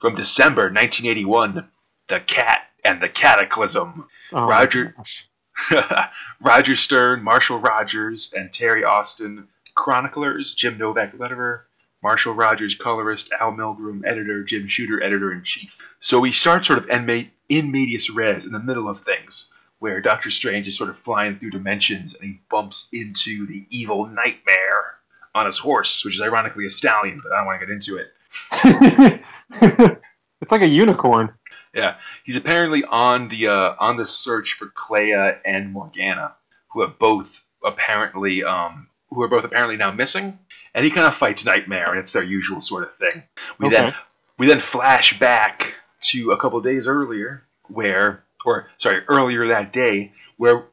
From 0.00 0.14
December 0.14 0.64
1981. 0.64 1.68
The 2.08 2.20
Cat 2.20 2.60
and 2.84 3.00
the 3.00 3.08
Cataclysm. 3.08 4.06
Oh, 4.32 4.46
Roger- 4.46 4.94
Roger 6.40 6.76
Stern, 6.76 7.22
Marshall 7.22 7.58
Rogers, 7.60 8.32
and 8.36 8.52
Terry 8.52 8.84
Austin, 8.84 9.48
chroniclers, 9.74 10.54
Jim 10.54 10.76
Novak, 10.76 11.16
letterer, 11.16 11.60
Marshall 12.04 12.34
Rogers, 12.34 12.74
colorist, 12.74 13.32
Al 13.40 13.52
Milgrom, 13.52 14.02
editor, 14.04 14.44
Jim 14.44 14.68
Shooter, 14.68 15.02
editor 15.02 15.32
in 15.32 15.42
chief. 15.42 15.78
So 16.00 16.20
we 16.20 16.32
start 16.32 16.66
sort 16.66 16.78
of 16.78 16.90
en 16.90 17.30
in 17.48 17.72
medias 17.72 18.10
res, 18.10 18.44
in 18.44 18.52
the 18.52 18.60
middle 18.60 18.90
of 18.90 19.00
things, 19.00 19.50
where 19.78 20.02
Doctor 20.02 20.30
Strange 20.30 20.68
is 20.68 20.76
sort 20.76 20.90
of 20.90 20.98
flying 20.98 21.38
through 21.38 21.52
dimensions 21.52 22.14
and 22.14 22.22
he 22.22 22.40
bumps 22.50 22.88
into 22.92 23.46
the 23.46 23.64
evil 23.70 24.06
nightmare 24.06 24.96
on 25.34 25.46
his 25.46 25.56
horse, 25.56 26.04
which 26.04 26.14
is 26.14 26.20
ironically 26.20 26.66
a 26.66 26.70
stallion, 26.70 27.22
but 27.22 27.32
I 27.32 27.38
don't 27.38 27.46
want 27.46 27.60
to 27.60 27.66
get 27.66 27.72
into 27.72 27.96
it. 27.96 29.20
it's 30.42 30.52
like 30.52 30.60
a 30.60 30.68
unicorn. 30.68 31.32
Yeah, 31.72 31.96
he's 32.22 32.36
apparently 32.36 32.84
on 32.84 33.28
the 33.28 33.48
uh, 33.48 33.76
on 33.78 33.96
the 33.96 34.04
search 34.04 34.52
for 34.52 34.66
Clea 34.66 35.38
and 35.42 35.72
Morgana, 35.72 36.34
who 36.68 36.82
have 36.82 36.98
both 36.98 37.42
apparently 37.64 38.44
um, 38.44 38.88
who 39.08 39.22
are 39.22 39.28
both 39.28 39.44
apparently 39.44 39.78
now 39.78 39.90
missing. 39.90 40.38
And 40.74 40.84
he 40.84 40.90
kind 40.90 41.06
of 41.06 41.14
fights 41.14 41.44
Nightmare, 41.44 41.90
and 41.90 41.98
it's 41.98 42.12
their 42.12 42.24
usual 42.24 42.60
sort 42.60 42.84
of 42.84 42.92
thing. 42.94 43.22
We 43.58 43.68
then 43.68 43.94
we 44.38 44.46
then 44.46 44.60
flash 44.60 45.18
back 45.18 45.74
to 46.02 46.32
a 46.32 46.36
couple 46.36 46.60
days 46.60 46.86
earlier, 46.88 47.44
where 47.68 48.24
or 48.44 48.68
sorry, 48.76 49.02
earlier 49.08 49.48
that 49.48 49.72
day, 49.72 50.12
where 50.36 50.64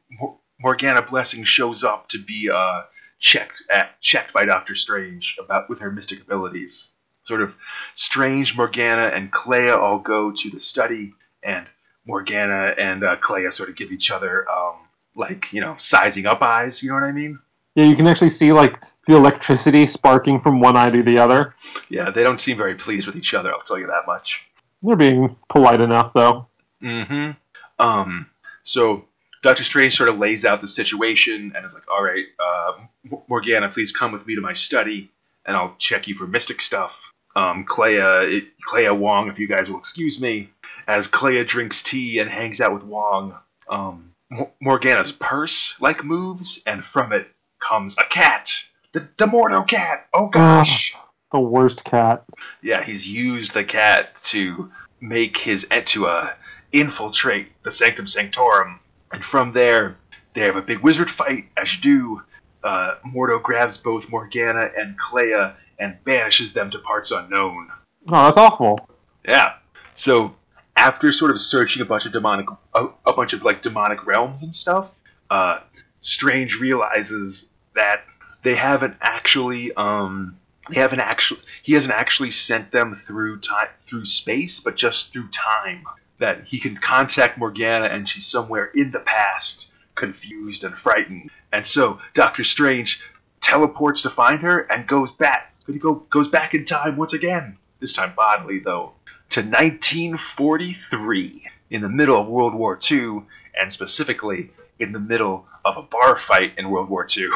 Morgana 0.60 1.02
Blessing 1.02 1.44
shows 1.44 1.84
up 1.84 2.08
to 2.10 2.22
be 2.22 2.50
uh, 2.52 2.82
checked 3.18 3.62
at 3.70 4.00
checked 4.00 4.32
by 4.32 4.44
Doctor 4.44 4.74
Strange 4.74 5.36
about 5.38 5.68
with 5.68 5.80
her 5.80 5.90
mystic 5.90 6.20
abilities. 6.20 6.90
Sort 7.24 7.40
of 7.40 7.54
Strange, 7.94 8.56
Morgana, 8.56 9.02
and 9.14 9.30
Clea 9.30 9.70
all 9.70 9.98
go 9.98 10.32
to 10.32 10.50
the 10.50 10.60
study, 10.60 11.14
and 11.42 11.66
Morgana 12.06 12.74
and 12.76 13.04
uh, 13.04 13.16
Clea 13.16 13.50
sort 13.50 13.68
of 13.68 13.76
give 13.76 13.92
each 13.92 14.10
other 14.10 14.48
um, 14.50 14.74
like 15.14 15.52
you 15.52 15.60
know 15.60 15.76
sizing 15.78 16.26
up 16.26 16.42
eyes. 16.42 16.82
You 16.82 16.88
know 16.88 16.96
what 16.96 17.04
I 17.04 17.12
mean? 17.12 17.38
Yeah, 17.74 17.84
you 17.86 17.96
can 17.96 18.06
actually 18.06 18.30
see 18.30 18.52
like 18.52 18.82
the 19.06 19.16
electricity 19.16 19.86
sparking 19.86 20.40
from 20.40 20.60
one 20.60 20.76
eye 20.76 20.90
to 20.90 21.02
the 21.02 21.18
other. 21.18 21.54
Yeah, 21.88 22.10
they 22.10 22.22
don't 22.22 22.40
seem 22.40 22.56
very 22.56 22.74
pleased 22.74 23.06
with 23.06 23.16
each 23.16 23.34
other. 23.34 23.52
I'll 23.52 23.60
tell 23.60 23.78
you 23.78 23.86
that 23.88 24.06
much. 24.06 24.46
They're 24.82 24.96
being 24.96 25.36
polite 25.48 25.80
enough, 25.80 26.12
though. 26.12 26.46
Mm-hmm. 26.82 27.32
Um, 27.78 28.26
so 28.62 29.04
Doctor 29.42 29.64
Strange 29.64 29.96
sort 29.96 30.08
of 30.08 30.18
lays 30.18 30.44
out 30.44 30.60
the 30.60 30.68
situation 30.68 31.52
and 31.54 31.64
is 31.64 31.74
like, 31.74 31.88
"All 31.90 32.02
right, 32.02 32.26
uh, 32.38 33.18
Morgana, 33.28 33.68
please 33.68 33.92
come 33.92 34.12
with 34.12 34.26
me 34.26 34.36
to 34.36 34.40
my 34.40 34.52
study, 34.52 35.10
and 35.44 35.56
I'll 35.56 35.74
check 35.78 36.06
you 36.06 36.14
for 36.14 36.26
mystic 36.26 36.60
stuff." 36.60 36.96
Um, 37.34 37.64
Clea, 37.64 37.96
it, 37.96 38.44
Clea 38.62 38.90
Wong, 38.90 39.28
if 39.28 39.38
you 39.38 39.48
guys 39.48 39.70
will 39.70 39.78
excuse 39.78 40.20
me, 40.20 40.50
as 40.86 41.06
Clea 41.06 41.44
drinks 41.44 41.82
tea 41.82 42.18
and 42.18 42.30
hangs 42.30 42.60
out 42.60 42.74
with 42.74 42.82
Wong, 42.82 43.34
um, 43.68 44.12
Morgana's 44.60 45.12
purse 45.12 45.74
like 45.80 46.04
moves, 46.04 46.60
and 46.66 46.82
from 46.84 47.12
it 47.12 47.28
comes 47.60 47.96
a 47.98 48.04
cat, 48.04 48.52
the 48.92 49.08
the 49.16 49.26
Mordo 49.26 49.66
cat. 49.66 50.06
Oh 50.12 50.28
gosh. 50.28 50.94
The 51.30 51.40
worst 51.40 51.84
cat. 51.84 52.24
Yeah, 52.60 52.82
he's 52.82 53.06
used 53.06 53.54
the 53.54 53.64
cat 53.64 54.14
to 54.24 54.70
make 55.00 55.38
his 55.38 55.66
uh, 55.70 56.30
infiltrate 56.72 57.50
the 57.62 57.70
Sanctum 57.70 58.06
Sanctorum, 58.06 58.80
and 59.10 59.24
from 59.24 59.52
there 59.52 59.96
they 60.34 60.42
have 60.42 60.56
a 60.56 60.62
big 60.62 60.80
wizard 60.80 61.10
fight. 61.10 61.46
As 61.56 61.74
you 61.74 61.80
do, 61.80 62.22
uh, 62.62 62.96
Mordo 63.06 63.42
grabs 63.42 63.78
both 63.78 64.10
Morgana 64.10 64.70
and 64.76 64.98
Clea 64.98 65.52
and 65.78 65.96
banishes 66.04 66.52
them 66.52 66.70
to 66.70 66.78
parts 66.78 67.10
unknown. 67.10 67.68
Oh, 68.08 68.24
that's 68.24 68.36
awful. 68.36 68.78
Yeah. 69.26 69.54
So 69.94 70.34
after 70.76 71.12
sort 71.12 71.30
of 71.30 71.40
searching 71.40 71.82
a 71.82 71.84
bunch 71.84 72.06
of 72.06 72.12
demonic, 72.12 72.46
a, 72.74 72.88
a 73.06 73.12
bunch 73.12 73.32
of 73.32 73.44
like 73.44 73.62
demonic 73.62 74.06
realms 74.06 74.42
and 74.42 74.54
stuff, 74.54 74.94
uh, 75.30 75.60
Strange 76.00 76.58
realizes 76.58 77.48
that 77.74 78.02
they 78.42 78.54
haven't 78.54 78.96
actually, 79.00 79.72
um, 79.74 80.38
they 80.68 80.80
haven't 80.80 81.00
actually, 81.00 81.40
he 81.62 81.74
hasn't 81.74 81.92
actually 81.92 82.30
sent 82.30 82.70
them 82.70 82.94
through 82.94 83.40
time, 83.40 83.68
through 83.80 84.04
space, 84.04 84.60
but 84.60 84.76
just 84.76 85.12
through 85.12 85.28
time. 85.28 85.84
That 86.18 86.44
he 86.44 86.60
can 86.60 86.76
contact 86.76 87.36
Morgana 87.36 87.86
and 87.86 88.08
she's 88.08 88.26
somewhere 88.26 88.66
in 88.66 88.92
the 88.92 89.00
past, 89.00 89.72
confused 89.96 90.62
and 90.62 90.72
frightened. 90.72 91.30
And 91.50 91.66
so 91.66 91.98
Doctor 92.14 92.44
Strange 92.44 93.00
teleports 93.40 94.02
to 94.02 94.10
find 94.10 94.40
her 94.42 94.60
and 94.60 94.86
goes 94.86 95.10
back. 95.10 95.52
He 95.66 95.80
go, 95.80 95.94
goes 95.94 96.28
back 96.28 96.54
in 96.54 96.64
time 96.64 96.96
once 96.96 97.12
again. 97.12 97.58
This 97.80 97.92
time 97.92 98.12
bodily, 98.16 98.60
though, 98.60 98.92
to 99.30 99.40
1943, 99.40 101.42
in 101.70 101.82
the 101.82 101.88
middle 101.88 102.20
of 102.20 102.28
World 102.28 102.54
War 102.54 102.78
II, 102.88 103.22
and 103.60 103.72
specifically 103.72 104.50
in 104.78 104.92
the 104.92 105.00
middle 105.00 105.48
of 105.64 105.76
a 105.76 105.82
bar 105.82 106.16
fight 106.16 106.52
in 106.56 106.70
World 106.70 106.88
War 106.88 107.04
II. 107.16 107.30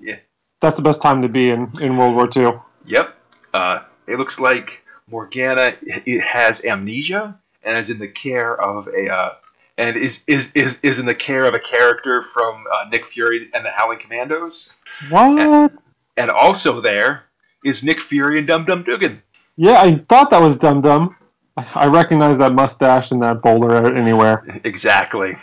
That's 0.62 0.76
the 0.76 0.82
best 0.82 1.02
time 1.02 1.20
to 1.22 1.28
be 1.28 1.50
in, 1.50 1.70
in 1.80 1.96
World 1.96 2.14
War 2.14 2.28
II. 2.34 2.58
Yep. 2.86 3.14
Uh, 3.52 3.80
it 4.06 4.16
looks 4.16 4.40
like 4.40 4.82
Morgana 5.10 5.74
i- 6.06 6.20
has 6.24 6.64
amnesia 6.64 7.38
and 7.62 7.76
is 7.76 7.90
in 7.90 7.98
the 7.98 8.08
care 8.08 8.58
of 8.60 8.88
a 8.88 9.12
uh, 9.12 9.34
and 9.76 9.96
is 9.96 10.20
is 10.26 10.50
is, 10.54 10.78
is 10.82 10.98
in 10.98 11.06
the 11.06 11.14
care 11.14 11.44
of 11.44 11.54
a 11.54 11.58
character 11.58 12.24
from 12.32 12.64
uh, 12.72 12.86
Nick 12.90 13.04
Fury 13.04 13.50
and 13.52 13.64
the 13.64 13.70
Howling 13.70 13.98
Commandos. 13.98 14.70
What? 15.10 15.72
And 16.16 16.30
also 16.30 16.80
there 16.80 17.24
is 17.64 17.82
Nick 17.82 18.00
Fury 18.00 18.38
and 18.38 18.46
Dum 18.48 18.64
Dum 18.64 18.84
Dugan. 18.84 19.20
Yeah, 19.56 19.80
I 19.82 19.96
thought 19.96 20.30
that 20.30 20.40
was 20.40 20.56
Dum 20.56 20.80
Dum. 20.80 21.16
I 21.74 21.86
recognize 21.86 22.38
that 22.38 22.52
mustache 22.52 23.10
and 23.10 23.20
that 23.22 23.42
bowler 23.42 23.94
anywhere. 23.94 24.60
Exactly. 24.64 25.36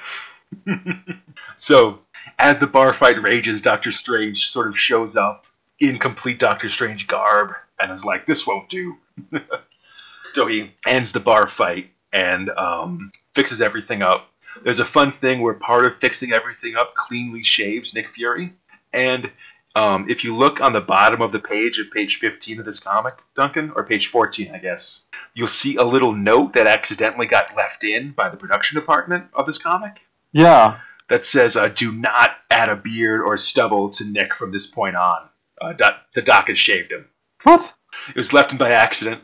so, 1.56 2.00
as 2.40 2.58
the 2.58 2.68
bar 2.68 2.94
fight 2.94 3.22
rages, 3.22 3.62
Doctor 3.62 3.92
Strange 3.92 4.48
sort 4.48 4.68
of 4.68 4.78
shows 4.78 5.16
up 5.16 5.46
in 5.80 6.00
complete 6.00 6.40
Doctor 6.40 6.70
Strange 6.70 7.06
garb 7.06 7.52
and 7.80 7.92
is 7.92 8.06
like, 8.06 8.26
"This 8.26 8.48
won't 8.48 8.70
do." 8.70 8.98
so 10.34 10.48
he 10.48 10.72
ends 10.88 11.12
the 11.12 11.20
bar 11.20 11.46
fight 11.46 11.92
and 12.12 12.50
um, 12.50 13.12
fixes 13.36 13.62
everything 13.62 14.02
up. 14.02 14.32
There's 14.64 14.80
a 14.80 14.86
fun 14.86 15.12
thing 15.12 15.42
where 15.42 15.54
part 15.54 15.86
of 15.86 15.98
fixing 15.98 16.32
everything 16.32 16.76
up 16.76 16.96
cleanly 16.96 17.44
shaves 17.44 17.94
Nick 17.94 18.10
Fury, 18.10 18.54
and 18.94 19.32
um, 19.76 20.10
if 20.10 20.24
you 20.24 20.36
look 20.36 20.62
on 20.62 20.74
the 20.74 20.82
bottom 20.82 21.22
of 21.22 21.32
the 21.32 21.40
page 21.40 21.78
of 21.78 21.92
page 21.92 22.18
15 22.18 22.60
of 22.60 22.66
this 22.66 22.80
comic, 22.80 23.14
Duncan, 23.36 23.72
or 23.76 23.84
page 23.84 24.08
14, 24.08 24.52
I 24.54 24.58
guess, 24.58 25.04
you'll 25.36 25.48
see 25.48 25.76
a 25.76 25.84
little 25.84 26.14
note 26.14 26.54
that 26.54 26.68
accidentally 26.68 27.28
got 27.28 27.56
left 27.56 27.84
in 27.84 28.12
by 28.12 28.30
the 28.30 28.38
production 28.38 28.80
department 28.80 29.28
of 29.34 29.46
this 29.46 29.58
comic 29.58 30.00
Yeah. 30.32 30.78
That 31.10 31.26
says, 31.26 31.56
uh, 31.56 31.68
"Do 31.70 31.92
not 31.92 32.38
add 32.50 32.70
a 32.70 32.76
beard 32.76 33.22
or 33.22 33.38
stubble 33.38 33.90
to 33.92 34.06
Nick 34.06 34.34
from 34.34 34.52
this 34.52 34.68
point 34.68 34.96
on." 34.96 35.30
Uh, 35.60 35.74
doc, 35.74 36.02
the 36.14 36.22
doc 36.22 36.48
has 36.48 36.58
shaved 36.58 36.92
him. 36.92 37.08
What? 37.44 37.74
It 38.10 38.16
was 38.16 38.34
left 38.34 38.52
him 38.52 38.58
by 38.58 38.72
accident. 38.72 39.24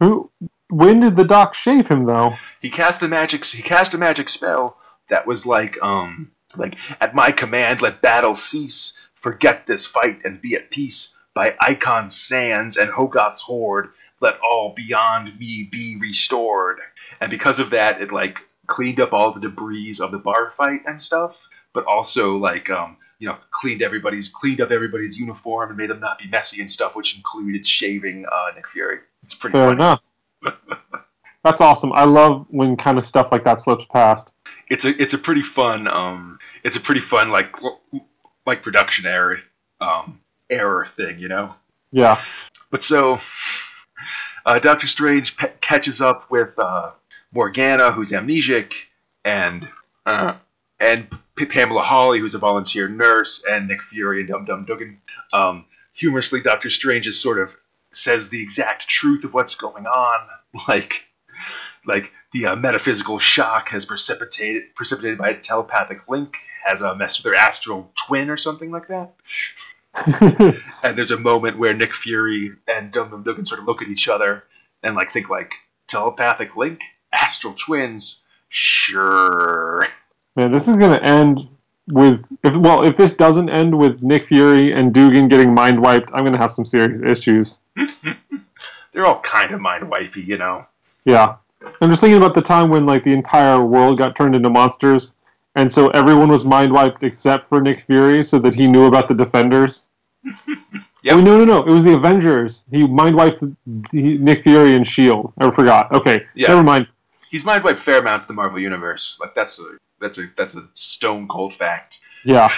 Who? 0.00 0.30
When 0.70 1.00
did 1.00 1.16
the 1.16 1.24
doc 1.24 1.54
shave 1.54 1.88
him 1.88 2.04
though? 2.04 2.34
He 2.60 2.70
cast 2.70 3.00
the 3.00 3.08
magic. 3.08 3.44
He 3.44 3.62
cast 3.62 3.94
a 3.94 3.98
magic 3.98 4.28
spell 4.28 4.76
that 5.08 5.26
was 5.26 5.46
like, 5.46 5.82
um, 5.82 6.30
like 6.56 6.74
at 7.00 7.14
my 7.14 7.32
command, 7.32 7.80
let 7.80 8.02
battle 8.02 8.34
cease. 8.34 8.98
Forget 9.14 9.66
this 9.66 9.86
fight 9.86 10.20
and 10.24 10.40
be 10.40 10.54
at 10.54 10.70
peace. 10.70 11.14
By 11.34 11.56
Ikonn's 11.62 12.16
sands 12.16 12.76
and 12.76 12.90
Hoggoth's 12.90 13.42
horde, 13.42 13.90
let 14.20 14.38
all 14.40 14.74
beyond 14.76 15.38
me 15.38 15.68
be 15.70 15.96
restored. 16.00 16.80
And 17.20 17.30
because 17.30 17.58
of 17.58 17.70
that, 17.70 18.00
it 18.00 18.12
like 18.12 18.40
cleaned 18.68 19.00
up 19.00 19.12
all 19.12 19.32
the 19.32 19.40
debris 19.40 19.96
of 20.00 20.12
the 20.12 20.18
bar 20.18 20.52
fight 20.52 20.82
and 20.86 21.00
stuff, 21.00 21.36
but 21.72 21.84
also 21.86 22.36
like 22.36 22.70
um, 22.70 22.96
you 23.18 23.26
know, 23.28 23.36
cleaned 23.50 23.82
everybody's 23.82 24.28
cleaned 24.28 24.60
up 24.60 24.70
everybody's 24.70 25.18
uniform 25.18 25.70
and 25.70 25.76
made 25.76 25.90
them 25.90 25.98
not 26.00 26.18
be 26.20 26.28
messy 26.28 26.60
and 26.60 26.70
stuff, 26.70 26.94
which 26.94 27.16
included 27.16 27.66
shaving 27.66 28.24
uh, 28.30 28.54
Nick 28.54 28.68
Fury. 28.68 28.98
It's 29.24 29.34
pretty 29.34 29.52
Fair 29.54 29.66
funny. 29.68 29.76
enough. 29.76 30.04
That's 31.44 31.60
awesome. 31.60 31.92
I 31.92 32.04
love 32.04 32.46
when 32.50 32.76
kind 32.76 32.98
of 32.98 33.04
stuff 33.06 33.32
like 33.32 33.44
that 33.44 33.58
slips 33.60 33.86
past. 33.86 34.34
it's 34.70 34.84
a 34.84 35.00
it's 35.02 35.14
a 35.14 35.18
pretty 35.18 35.42
fun 35.42 35.88
um 35.88 36.38
it's 36.62 36.76
a 36.76 36.80
pretty 36.80 37.00
fun 37.00 37.28
like 37.30 37.54
like 38.46 38.62
production 38.62 39.06
error 39.06 39.38
um 39.80 40.20
error 40.50 40.84
thing 40.86 41.18
you 41.18 41.28
know 41.28 41.54
Yeah. 41.92 42.20
but 42.70 42.82
so 42.82 43.18
uh, 44.46 44.58
Doctor 44.58 44.86
Strange 44.86 45.36
pe- 45.36 45.52
catches 45.60 46.00
up 46.02 46.30
with 46.30 46.58
uh, 46.58 46.90
Morgana 47.32 47.92
who's 47.92 48.12
amnesic 48.12 48.72
and 49.24 49.68
uh, 50.06 50.34
and 50.80 51.08
P- 51.36 51.46
Pamela 51.46 51.82
Hawley 51.82 52.18
who's 52.18 52.34
a 52.34 52.38
volunteer 52.38 52.88
nurse 52.88 53.44
and 53.48 53.68
Nick 53.68 53.82
Fury 53.82 54.20
and 54.20 54.28
Dum 54.28 54.44
Dum 54.44 54.64
Dugan 54.64 55.00
um 55.32 55.64
humorously 55.92 56.40
Doctor 56.40 56.70
Strange 56.70 57.04
just 57.04 57.20
sort 57.20 57.38
of 57.38 57.56
says 57.90 58.28
the 58.28 58.42
exact 58.42 58.88
truth 58.88 59.24
of 59.24 59.34
what's 59.34 59.54
going 59.54 59.86
on. 59.86 60.18
Like 60.66 61.06
like 61.86 62.10
the 62.32 62.46
uh, 62.46 62.56
metaphysical 62.56 63.18
shock 63.18 63.68
has 63.68 63.84
precipitated 63.84 64.74
precipitated 64.74 65.18
by 65.18 65.28
a 65.28 65.38
telepathic 65.38 66.08
link 66.08 66.36
has 66.64 66.82
uh, 66.82 66.94
messed 66.94 67.18
with 67.18 67.32
their 67.32 67.40
astral 67.40 67.92
twin 68.06 68.30
or 68.30 68.36
something 68.36 68.70
like 68.70 68.88
that. 68.88 69.14
And 70.82 70.96
there's 70.96 71.10
a 71.10 71.18
moment 71.18 71.58
where 71.58 71.74
Nick 71.74 71.94
Fury 71.94 72.52
and 72.66 72.90
Dum 72.92 73.10
Dum 73.10 73.22
Dugan 73.24 73.44
sort 73.46 73.60
of 73.60 73.66
look 73.66 73.82
at 73.82 73.88
each 73.88 74.08
other 74.08 74.44
and 74.82 74.94
like 74.94 75.10
think 75.10 75.28
like 75.28 75.54
telepathic 75.88 76.56
link, 76.56 76.80
astral 77.12 77.54
twins, 77.54 78.20
sure. 78.48 79.86
Man, 80.36 80.50
this 80.52 80.68
is 80.68 80.76
gonna 80.76 80.98
end 80.98 81.48
with 81.88 82.24
if 82.44 82.56
well, 82.56 82.84
if 82.84 82.96
this 82.96 83.14
doesn't 83.14 83.48
end 83.50 83.76
with 83.76 84.02
Nick 84.02 84.24
Fury 84.24 84.72
and 84.72 84.92
Dugan 84.92 85.28
getting 85.28 85.52
mind 85.54 85.80
wiped, 85.80 86.10
I'm 86.14 86.24
gonna 86.24 86.38
have 86.38 86.50
some 86.50 86.64
serious 86.64 87.00
issues. 87.00 87.58
They're 88.92 89.06
all 89.06 89.20
kind 89.20 89.52
of 89.52 89.60
mind 89.60 89.84
wipey, 89.84 90.24
you 90.26 90.38
know. 90.38 90.66
Yeah. 91.04 91.36
I'm 91.82 91.88
just 91.90 92.00
thinking 92.00 92.18
about 92.18 92.34
the 92.34 92.42
time 92.42 92.68
when 92.70 92.86
like 92.86 93.02
the 93.02 93.12
entire 93.12 93.64
world 93.64 93.98
got 93.98 94.14
turned 94.16 94.34
into 94.36 94.48
monsters, 94.50 95.14
and 95.56 95.70
so 95.70 95.88
everyone 95.90 96.28
was 96.28 96.44
mind 96.44 96.72
wiped 96.72 97.02
except 97.02 97.48
for 97.48 97.60
Nick 97.60 97.80
Fury, 97.80 98.22
so 98.22 98.38
that 98.38 98.54
he 98.54 98.66
knew 98.66 98.84
about 98.86 99.08
the 99.08 99.14
Defenders. 99.14 99.88
Yep. 101.04 101.14
Oh, 101.14 101.20
no, 101.20 101.38
no, 101.38 101.44
no! 101.44 101.58
It 101.62 101.70
was 101.70 101.84
the 101.84 101.94
Avengers. 101.94 102.64
He 102.72 102.84
mind 102.84 103.14
wiped 103.14 103.40
Nick 103.92 104.42
Fury 104.42 104.74
and 104.74 104.84
Shield. 104.84 105.32
I 105.38 105.48
forgot. 105.52 105.92
Okay, 105.92 106.24
Yeah. 106.34 106.48
never 106.48 106.64
mind. 106.64 106.88
He's 107.30 107.44
mind 107.44 107.64
wiped 107.64 107.80
fair 107.80 107.98
amount 107.98 108.22
to 108.22 108.28
the 108.28 108.34
Marvel 108.34 108.58
universe. 108.58 109.18
Like 109.20 109.34
that's 109.34 109.58
a 109.58 109.78
that's 110.00 110.18
a 110.18 110.26
that's 110.36 110.54
a 110.54 110.68
stone 110.74 111.28
cold 111.28 111.54
fact. 111.54 111.96
Yeah, 112.24 112.48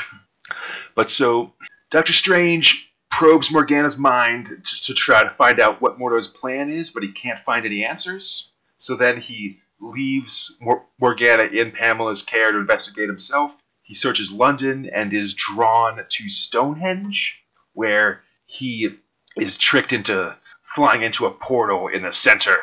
But 0.95 1.11
so 1.11 1.53
Doctor 1.91 2.13
Strange 2.13 2.91
probes 3.11 3.51
Morgana's 3.51 3.99
mind 3.99 4.47
to, 4.47 4.83
to 4.85 4.95
try 4.95 5.23
to 5.23 5.31
find 5.31 5.61
out 5.61 5.81
what 5.81 5.99
Mordo's 5.99 6.29
plan 6.29 6.71
is, 6.71 6.91
but 6.91 7.03
he 7.03 7.13
can't 7.13 7.39
find 7.39 7.67
any 7.67 7.85
answers. 7.85 8.51
So 8.79 8.97
then 8.97 9.21
he 9.21 9.61
leaves 9.81 10.57
Mor- 10.61 10.87
Morgana 11.01 11.45
in 11.45 11.73
Pamela's 11.73 12.23
care 12.23 12.53
to 12.53 12.59
investigate 12.59 13.09
himself. 13.09 13.57
He 13.83 13.95
searches 13.95 14.33
London 14.33 14.89
and 14.93 15.13
is 15.13 15.35
drawn 15.35 16.01
to 16.09 16.29
Stonehenge, 16.29 17.43
where 17.73 18.23
he 18.47 18.97
is 19.37 19.57
tricked 19.57 19.93
into 19.93 20.37
flying 20.75 21.03
into 21.03 21.27
a 21.27 21.31
portal 21.31 21.89
in 21.89 22.03
the 22.03 22.13
center. 22.13 22.57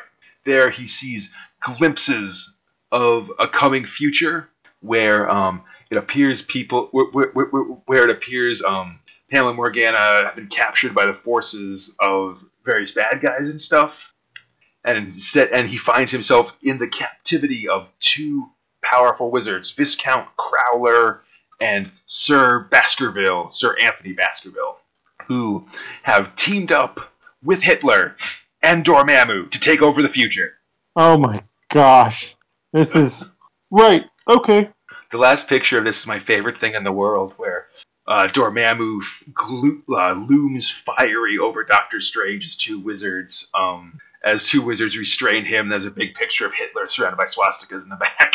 There 0.45 0.69
he 0.69 0.87
sees 0.87 1.29
glimpses 1.61 2.53
of 2.91 3.31
a 3.39 3.47
coming 3.47 3.85
future 3.85 4.49
where 4.81 5.29
um, 5.29 5.63
it 5.89 5.97
appears 5.97 6.41
people 6.41 6.89
where, 6.91 7.05
where, 7.11 7.29
where, 7.45 7.63
where 7.85 8.03
it 8.03 8.09
appears 8.09 8.61
um, 8.63 8.99
Pamela 9.29 9.53
Morgana 9.53 9.97
have 9.97 10.35
been 10.35 10.47
captured 10.47 10.95
by 10.95 11.05
the 11.05 11.13
forces 11.13 11.95
of 11.99 12.43
various 12.63 12.91
bad 12.91 13.19
guys 13.21 13.49
and 13.49 13.59
stuff, 13.59 14.13
and 14.83 15.13
set, 15.15 15.51
and 15.51 15.67
he 15.67 15.77
finds 15.77 16.11
himself 16.11 16.57
in 16.61 16.77
the 16.77 16.87
captivity 16.87 17.67
of 17.67 17.89
two 17.99 18.47
powerful 18.81 19.31
wizards, 19.31 19.71
Viscount 19.71 20.27
Crowler 20.37 21.19
and 21.59 21.91
Sir 22.05 22.67
Baskerville, 22.71 23.47
Sir 23.47 23.75
Anthony 23.81 24.13
Baskerville, 24.13 24.77
who 25.27 25.67
have 26.03 26.35
teamed 26.35 26.71
up 26.71 27.11
with 27.43 27.61
Hitler 27.61 28.15
and 28.61 28.85
Dormammu 28.85 29.51
to 29.51 29.59
take 29.59 29.81
over 29.81 30.01
the 30.01 30.09
future. 30.09 30.56
Oh 30.99 31.15
my 31.15 31.39
gosh. 31.69 32.35
This 32.73 32.95
is 32.95 33.35
right. 33.69 34.03
Okay. 34.27 34.69
The 35.11 35.17
last 35.19 35.47
picture 35.47 35.77
of 35.77 35.85
this 35.85 35.99
is 35.99 36.07
my 36.07 36.17
favorite 36.17 36.57
thing 36.57 36.73
in 36.73 36.83
the 36.83 36.91
world, 36.91 37.33
where 37.37 37.67
uh, 38.07 38.27
Dormammu 38.27 38.99
glu- 39.33 39.83
uh, 39.95 40.13
looms 40.13 40.69
fiery 40.69 41.37
over 41.37 41.63
Doctor 41.63 42.01
Strange's 42.01 42.55
two 42.55 42.79
wizards. 42.79 43.47
Um, 43.53 43.99
as 44.23 44.49
two 44.49 44.61
wizards 44.63 44.97
restrain 44.97 45.45
him, 45.45 45.69
there's 45.69 45.85
a 45.85 45.91
big 45.91 46.15
picture 46.15 46.45
of 46.47 46.53
Hitler 46.53 46.87
surrounded 46.87 47.17
by 47.17 47.25
swastikas 47.25 47.83
in 47.83 47.89
the 47.89 47.95
back. 47.95 48.33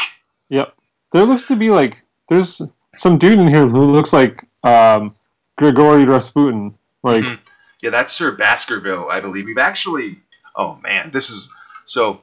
Yep. 0.48 0.72
There 1.12 1.24
looks 1.24 1.44
to 1.44 1.56
be 1.56 1.68
like 1.70 2.00
there's 2.28 2.62
some 2.94 3.18
dude 3.18 3.40
in 3.40 3.48
here 3.48 3.66
who 3.66 3.84
looks 3.84 4.12
like 4.12 4.44
um, 4.62 5.16
Grigory 5.56 6.04
Rasputin. 6.04 6.78
Like 7.02 7.24
Mhm. 7.24 7.38
Yeah, 7.82 7.90
that's 7.90 8.12
Sir 8.12 8.30
Baskerville, 8.30 9.08
I 9.10 9.18
believe. 9.18 9.46
We've 9.46 9.58
actually, 9.58 10.20
oh 10.54 10.76
man, 10.76 11.10
this 11.10 11.28
is 11.28 11.50
so. 11.86 12.20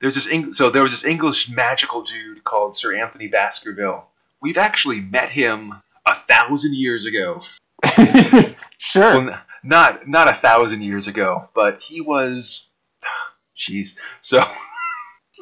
There's 0.00 0.14
this 0.14 0.28
Eng- 0.28 0.52
so 0.52 0.70
there 0.70 0.82
was 0.82 0.92
this 0.92 1.04
English 1.04 1.48
magical 1.48 2.02
dude 2.02 2.44
called 2.44 2.76
Sir 2.76 2.96
Anthony 2.96 3.28
Baskerville. 3.28 4.06
We've 4.40 4.56
actually 4.56 5.00
met 5.00 5.30
him 5.30 5.74
a 6.06 6.14
thousand 6.14 6.74
years 6.74 7.04
ago. 7.04 7.42
sure. 8.78 9.24
Well, 9.24 9.40
not 9.62 10.08
not 10.08 10.28
a 10.28 10.34
thousand 10.34 10.82
years 10.82 11.06
ago, 11.06 11.48
but 11.54 11.82
he 11.82 12.00
was. 12.00 12.68
Jeez. 13.56 13.96
So 14.20 14.44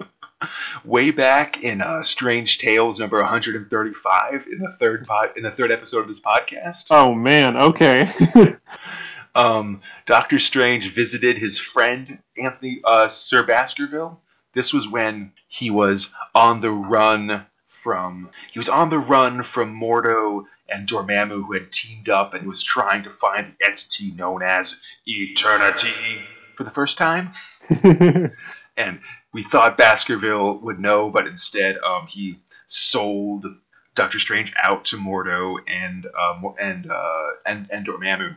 way 0.84 1.11
back 1.11 1.62
in 1.62 1.80
uh, 1.80 2.02
Strange 2.02 2.59
Tales 2.59 2.98
number 2.98 3.18
135 3.18 4.46
in 4.50 4.59
the 4.59 4.72
third 4.72 5.07
pod, 5.07 5.30
in 5.36 5.42
the 5.42 5.50
third 5.50 5.72
episode 5.72 6.00
of 6.00 6.09
this 6.09 6.20
podcast, 6.20 6.86
Oh 6.90 7.14
man. 7.14 7.57
Okay. 7.57 8.11
um, 9.34 9.82
Doctor 10.07 10.38
Strange 10.38 10.92
visited 10.94 11.38
his 11.38 11.59
friend 11.59 12.18
Anthony 12.38 12.80
uh, 12.84 13.09
Sir 13.09 13.42
Baskerville. 13.42 14.20
This 14.57 14.72
was 14.72 14.88
when 14.88 15.32
he 15.46 15.70
was 15.70 16.09
on 16.34 16.59
the 16.59 16.72
run 16.72 17.46
from 17.68 18.30
he 18.50 18.59
was 18.59 18.68
on 18.68 18.88
the 18.88 18.98
run 18.98 19.44
from 19.44 19.78
Mordo 19.78 20.46
and 20.68 20.88
Dormammu, 20.88 21.46
who 21.46 21.52
had 21.52 21.70
teamed 21.70 22.09
up 22.09 22.34
and 22.34 22.48
was 22.48 22.62
trying 22.62 23.04
to 23.04 23.11
find 23.11 23.54
the 23.61 23.66
entity 23.66 24.11
known 24.11 24.42
as 24.42 24.80
Eternity 25.07 26.22
for 26.57 26.64
the 26.64 26.70
first 26.70 26.98
time. 26.98 27.32
And 28.76 29.00
we 29.32 29.42
thought 29.42 29.78
Baskerville 29.78 30.59
would 30.59 30.78
know, 30.78 31.11
but 31.11 31.26
instead 31.26 31.78
um, 31.78 32.07
he 32.07 32.38
sold 32.66 33.46
Doctor 33.94 34.18
Strange 34.18 34.52
out 34.62 34.84
to 34.86 34.98
Mordo 34.98 35.57
and 35.66 36.07
um, 36.07 36.54
and 36.61 36.90
uh, 36.90 37.28
and 37.46 37.68
and 37.70 37.86
Dormammu. 37.86 38.36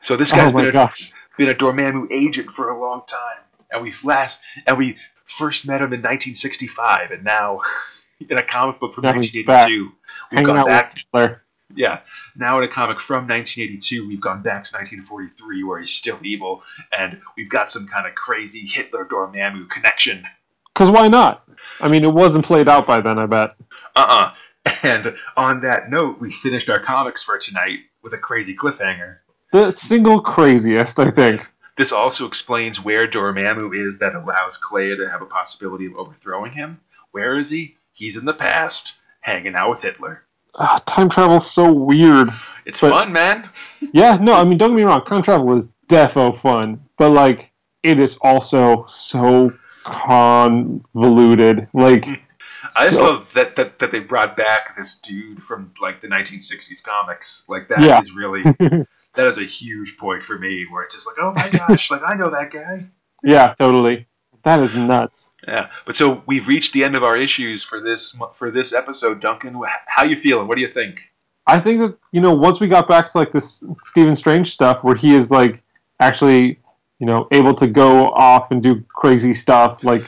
So 0.00 0.16
this 0.16 0.32
guy's 0.32 0.52
oh 0.52 0.56
been 0.56 0.66
a, 0.66 0.72
gosh. 0.72 1.12
been 1.36 1.48
a 1.48 1.54
Dormammu 1.54 2.10
agent 2.10 2.50
for 2.50 2.70
a 2.70 2.80
long 2.80 3.02
time, 3.06 3.44
and 3.70 3.82
we 3.82 3.94
last 4.04 4.40
and 4.66 4.78
we 4.78 4.96
first 5.26 5.66
met 5.66 5.80
him 5.80 5.92
in 5.92 6.00
1965, 6.00 7.10
and 7.10 7.24
now 7.24 7.60
in 8.28 8.38
a 8.38 8.42
comic 8.42 8.80
book 8.80 8.94
from 8.94 9.02
Now 9.02 9.14
he's 9.14 9.34
1982, 9.34 9.92
we've 10.32 10.46
gone 10.46 10.66
back. 10.66 10.94
Hitler. 10.96 11.42
Yeah, 11.74 12.00
now 12.34 12.58
in 12.58 12.64
a 12.64 12.68
comic 12.68 12.98
from 12.98 13.28
1982, 13.28 14.08
we've 14.08 14.20
gone 14.20 14.42
back 14.42 14.64
to 14.64 14.74
1943, 14.74 15.64
where 15.64 15.80
he's 15.80 15.90
still 15.90 16.18
evil, 16.22 16.62
and 16.96 17.20
we've 17.36 17.50
got 17.50 17.70
some 17.70 17.86
kind 17.86 18.06
of 18.06 18.14
crazy 18.14 18.60
Hitler 18.60 19.04
Dormammu 19.04 19.68
connection. 19.68 20.24
Because 20.72 20.90
why 20.90 21.08
not? 21.08 21.46
I 21.80 21.88
mean, 21.88 22.04
it 22.04 22.12
wasn't 22.12 22.46
played 22.46 22.68
out 22.68 22.86
by 22.86 23.00
then, 23.00 23.18
I 23.18 23.26
bet. 23.26 23.52
Uh-uh. 23.96 24.34
And 24.82 25.14
on 25.36 25.60
that 25.62 25.90
note, 25.90 26.20
we 26.20 26.30
finished 26.30 26.70
our 26.70 26.78
comics 26.78 27.22
for 27.22 27.38
tonight 27.38 27.80
with 28.02 28.12
a 28.12 28.18
crazy 28.18 28.54
cliffhanger. 28.54 29.18
The 29.52 29.70
single 29.70 30.20
craziest, 30.20 30.98
I 31.00 31.10
think. 31.10 31.46
This 31.78 31.92
also 31.92 32.26
explains 32.26 32.82
where 32.84 33.06
Dormammu 33.06 33.86
is 33.86 33.98
that 34.00 34.14
allows 34.14 34.56
Clea 34.58 34.96
to 34.96 35.08
have 35.08 35.22
a 35.22 35.26
possibility 35.26 35.86
of 35.86 35.94
overthrowing 35.96 36.52
him. 36.52 36.80
Where 37.12 37.38
is 37.38 37.48
he? 37.50 37.76
He's 37.92 38.16
in 38.16 38.24
the 38.24 38.34
past, 38.34 38.98
hanging 39.20 39.54
out 39.54 39.70
with 39.70 39.82
Hitler. 39.82 40.24
Ah, 40.56 40.82
time 40.86 41.08
travel's 41.08 41.48
so 41.50 41.72
weird. 41.72 42.30
It's 42.66 42.80
But- 42.80 42.90
fun, 42.90 43.12
man. 43.12 43.48
Yeah, 43.92 44.16
no, 44.20 44.34
I 44.34 44.42
mean, 44.44 44.58
don't 44.58 44.70
get 44.70 44.76
me 44.76 44.82
wrong. 44.82 45.04
Time 45.04 45.22
travel 45.22 45.56
is 45.56 45.72
defo 45.88 46.36
fun, 46.36 46.82
but 46.98 47.10
like, 47.10 47.52
it 47.84 48.00
is 48.00 48.16
also 48.20 48.84
so 48.86 49.52
convoluted. 49.84 51.68
Like, 51.72 52.04
I 52.76 52.86
just 52.88 52.96
so- 52.96 53.04
love 53.04 53.32
that, 53.34 53.54
that 53.56 53.78
that 53.78 53.92
they 53.92 54.00
brought 54.00 54.36
back 54.36 54.76
this 54.76 54.98
dude 54.98 55.42
from 55.42 55.72
like 55.80 56.00
the 56.00 56.08
1960s 56.08 56.82
comics. 56.82 57.44
Like 57.48 57.68
that 57.68 57.78
is 57.78 57.86
Yeah. 57.86 58.02
really 58.16 58.42
that 59.14 59.26
is 59.26 59.38
a 59.38 59.44
huge 59.44 59.96
point 59.96 60.22
for 60.22 60.38
me. 60.38 60.66
Where 60.70 60.82
it's 60.82 60.94
just 60.94 61.06
like, 61.06 61.16
oh 61.20 61.32
my 61.34 61.48
gosh, 61.50 61.90
like 61.90 62.02
I 62.06 62.14
know 62.14 62.30
that 62.30 62.50
guy. 62.50 62.86
yeah, 63.24 63.48
totally. 63.58 64.06
That 64.44 64.60
is 64.60 64.74
nuts. 64.74 65.30
Yeah, 65.46 65.68
but 65.84 65.96
so 65.96 66.22
we've 66.26 66.46
reached 66.46 66.72
the 66.72 66.84
end 66.84 66.94
of 66.96 67.02
our 67.02 67.16
issues 67.16 67.62
for 67.64 67.80
this 67.80 68.16
for 68.36 68.50
this 68.50 68.72
episode, 68.72 69.20
Duncan. 69.20 69.60
How 69.88 70.04
you 70.04 70.16
feeling? 70.16 70.46
What 70.46 70.54
do 70.54 70.60
you 70.60 70.72
think? 70.72 71.12
I 71.46 71.58
think 71.60 71.80
that 71.80 71.98
you 72.12 72.20
know 72.20 72.32
once 72.34 72.60
we 72.60 72.68
got 72.68 72.86
back 72.86 73.10
to 73.10 73.18
like 73.18 73.32
this 73.32 73.64
Stephen 73.82 74.14
Strange 74.14 74.50
stuff 74.50 74.84
where 74.84 74.94
he 74.94 75.14
is 75.14 75.30
like 75.30 75.62
actually 75.98 76.60
you 77.00 77.06
know 77.06 77.26
able 77.32 77.54
to 77.54 77.66
go 77.66 78.10
off 78.12 78.50
and 78.52 78.62
do 78.62 78.80
crazy 78.94 79.34
stuff. 79.34 79.82
Like 79.82 80.02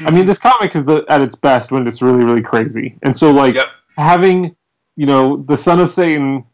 I 0.00 0.10
mean, 0.10 0.26
this 0.26 0.38
comic 0.50 0.76
is 0.76 0.84
the 0.84 1.04
at 1.08 1.22
its 1.22 1.34
best 1.34 1.72
when 1.72 1.86
it's 1.86 2.02
really 2.02 2.24
really 2.24 2.42
crazy, 2.42 2.98
and 3.02 3.16
so 3.16 3.30
like 3.30 3.54
Yep. 3.54 3.66
having 3.96 4.54
you 4.96 5.06
know 5.06 5.38
the 5.38 5.56
son 5.56 5.80
of 5.80 5.90
Satan 5.90 6.44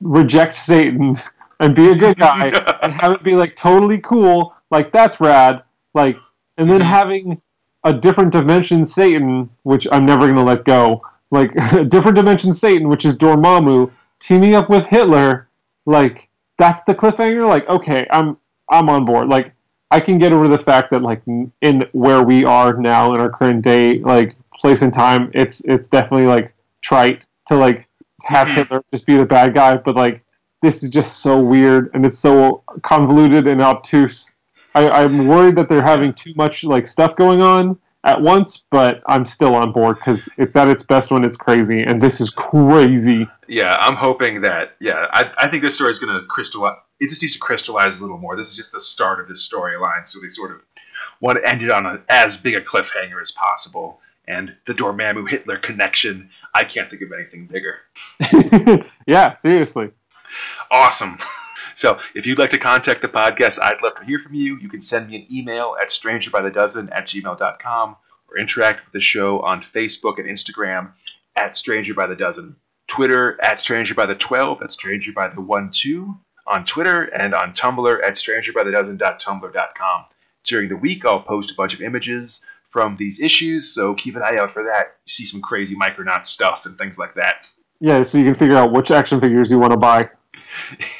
reject 0.00 0.54
Satan 0.54 1.16
and 1.60 1.74
be 1.74 1.90
a 1.90 1.94
good 1.96 2.16
guy 2.18 2.52
and 2.82 2.92
have 2.92 3.12
it 3.12 3.22
be 3.22 3.34
like 3.34 3.56
totally 3.56 3.98
cool, 4.00 4.54
like 4.70 4.92
that's 4.92 5.20
rad. 5.20 5.62
Like 5.94 6.16
and 6.58 6.70
then 6.70 6.80
Mhm. 6.80 6.84
having 6.84 7.42
a 7.84 7.92
different 7.92 8.32
dimension 8.32 8.84
Satan, 8.84 9.50
which 9.62 9.86
I'm 9.92 10.06
never 10.06 10.26
gonna 10.28 10.44
let 10.44 10.64
go. 10.64 11.02
Like 11.30 11.52
a 11.74 11.84
different 11.84 12.16
dimension 12.16 12.52
Satan, 12.52 12.88
which 12.88 13.04
is 13.04 13.16
Dormammu, 13.16 13.90
teaming 14.20 14.54
up 14.54 14.68
with 14.70 14.86
Hitler. 14.86 15.48
Like 15.86 16.28
that's 16.58 16.82
the 16.84 16.94
cliffhanger. 16.94 17.46
Like 17.48 17.68
okay, 17.68 18.06
I'm 18.10 18.36
I'm 18.70 18.88
on 18.90 19.04
board. 19.04 19.28
Like 19.28 19.52
I 19.90 20.00
can 20.00 20.18
get 20.18 20.32
over 20.32 20.48
the 20.48 20.58
fact 20.58 20.90
that 20.90 21.02
like 21.02 21.22
in 21.62 21.84
where 21.92 22.22
we 22.22 22.44
are 22.44 22.74
now 22.76 23.14
in 23.14 23.20
our 23.20 23.30
current 23.30 23.62
day, 23.62 23.98
like 24.00 24.36
place 24.54 24.82
and 24.82 24.92
time, 24.92 25.30
it's 25.34 25.60
it's 25.62 25.88
definitely 25.88 26.26
like 26.26 26.54
trite 26.82 27.24
to 27.46 27.56
like 27.56 27.87
have 28.24 28.48
Mhm. 28.48 28.54
Hitler 28.54 28.82
just 28.90 29.06
be 29.06 29.16
the 29.16 29.26
bad 29.26 29.54
guy, 29.54 29.76
but 29.76 29.94
like 29.94 30.22
this 30.60 30.82
is 30.82 30.90
just 30.90 31.18
so 31.20 31.38
weird 31.40 31.90
and 31.94 32.04
it's 32.04 32.18
so 32.18 32.62
convoluted 32.82 33.46
and 33.46 33.62
obtuse. 33.62 34.34
I, 34.74 34.88
I'm 34.90 35.26
worried 35.26 35.56
that 35.56 35.68
they're 35.68 35.82
having 35.82 36.12
too 36.12 36.32
much 36.36 36.64
like 36.64 36.86
stuff 36.86 37.16
going 37.16 37.40
on 37.40 37.78
at 38.04 38.20
once, 38.20 38.64
but 38.70 39.02
I'm 39.06 39.24
still 39.24 39.54
on 39.54 39.72
board 39.72 39.96
because 39.96 40.28
it's 40.36 40.56
at 40.56 40.68
its 40.68 40.82
best 40.82 41.10
when 41.10 41.24
it's 41.24 41.36
crazy, 41.36 41.82
and 41.82 42.00
this 42.00 42.20
is 42.20 42.30
crazy. 42.30 43.28
Yeah, 43.46 43.76
I'm 43.80 43.96
hoping 43.96 44.40
that. 44.42 44.76
Yeah, 44.80 45.06
I, 45.12 45.30
I 45.38 45.48
think 45.48 45.62
this 45.62 45.74
story 45.76 45.90
is 45.90 45.98
going 45.98 46.18
to 46.18 46.24
crystallize. 46.26 46.76
It 47.00 47.08
just 47.08 47.22
needs 47.22 47.34
to 47.34 47.40
crystallize 47.40 47.98
a 47.98 48.02
little 48.02 48.18
more. 48.18 48.36
This 48.36 48.48
is 48.48 48.56
just 48.56 48.72
the 48.72 48.80
start 48.80 49.20
of 49.20 49.28
this 49.28 49.48
storyline, 49.48 50.08
so 50.08 50.20
they 50.20 50.28
sort 50.28 50.50
of 50.52 50.58
want 51.20 51.38
to 51.38 51.48
end 51.48 51.62
it 51.62 51.70
on 51.70 51.86
a, 51.86 52.00
as 52.08 52.36
big 52.36 52.54
a 52.54 52.60
cliffhanger 52.60 53.20
as 53.20 53.30
possible. 53.30 54.00
And 54.28 54.54
the 54.66 54.74
Dormammu 54.74 55.28
Hitler 55.28 55.56
connection, 55.56 56.28
I 56.54 56.64
can't 56.64 56.90
think 56.90 57.00
of 57.00 57.08
anything 57.12 57.46
bigger. 57.46 57.78
yeah, 59.06 59.32
seriously. 59.32 59.90
Awesome. 60.70 61.16
So, 61.74 61.98
if 62.14 62.26
you'd 62.26 62.38
like 62.38 62.50
to 62.50 62.58
contact 62.58 63.00
the 63.00 63.08
podcast, 63.08 63.58
I'd 63.58 63.80
love 63.82 63.94
to 63.94 64.04
hear 64.04 64.18
from 64.18 64.34
you. 64.34 64.58
You 64.58 64.68
can 64.68 64.82
send 64.82 65.08
me 65.08 65.16
an 65.16 65.26
email 65.34 65.76
at 65.80 65.88
strangerbythedozen 65.88 66.90
at 66.92 67.06
gmail.com 67.06 67.96
or 68.28 68.38
interact 68.38 68.84
with 68.84 68.92
the 68.92 69.00
show 69.00 69.40
on 69.40 69.62
Facebook 69.62 70.18
and 70.18 70.28
Instagram 70.28 70.92
at 71.34 71.56
Stranger 71.56 71.94
by 71.94 72.06
the 72.06 72.16
Dozen. 72.16 72.56
Twitter 72.86 73.38
at 73.42 73.60
Stranger 73.60 73.94
by 73.94 74.06
the 74.06 74.14
12, 74.14 74.62
at 74.62 74.72
Stranger 74.72 75.12
by 75.12 75.28
the 75.28 75.40
1 75.40 75.70
2 75.70 76.14
on 76.46 76.64
Twitter, 76.64 77.04
and 77.04 77.34
on 77.34 77.52
Tumblr 77.52 78.02
at 78.02 78.14
strangerbythedozen.tumblr.com. 78.14 80.04
During 80.44 80.68
the 80.68 80.76
week, 80.76 81.04
I'll 81.04 81.20
post 81.20 81.50
a 81.50 81.54
bunch 81.54 81.74
of 81.74 81.80
images 81.80 82.40
from 82.70 82.96
these 82.96 83.20
issues, 83.20 83.72
so 83.74 83.94
keep 83.94 84.16
an 84.16 84.22
eye 84.22 84.36
out 84.38 84.50
for 84.50 84.64
that. 84.64 84.96
You 85.06 85.10
see 85.12 85.24
some 85.24 85.40
crazy 85.40 85.74
Micronaut 85.74 86.26
stuff 86.26 86.66
and 86.66 86.76
things 86.76 86.98
like 86.98 87.14
that. 87.14 87.48
Yeah, 87.80 88.02
so 88.02 88.18
you 88.18 88.24
can 88.24 88.34
figure 88.34 88.56
out 88.56 88.72
which 88.72 88.90
action 88.90 89.20
figures 89.20 89.50
you 89.50 89.58
want 89.58 89.72
to 89.72 89.76
buy. 89.78 90.10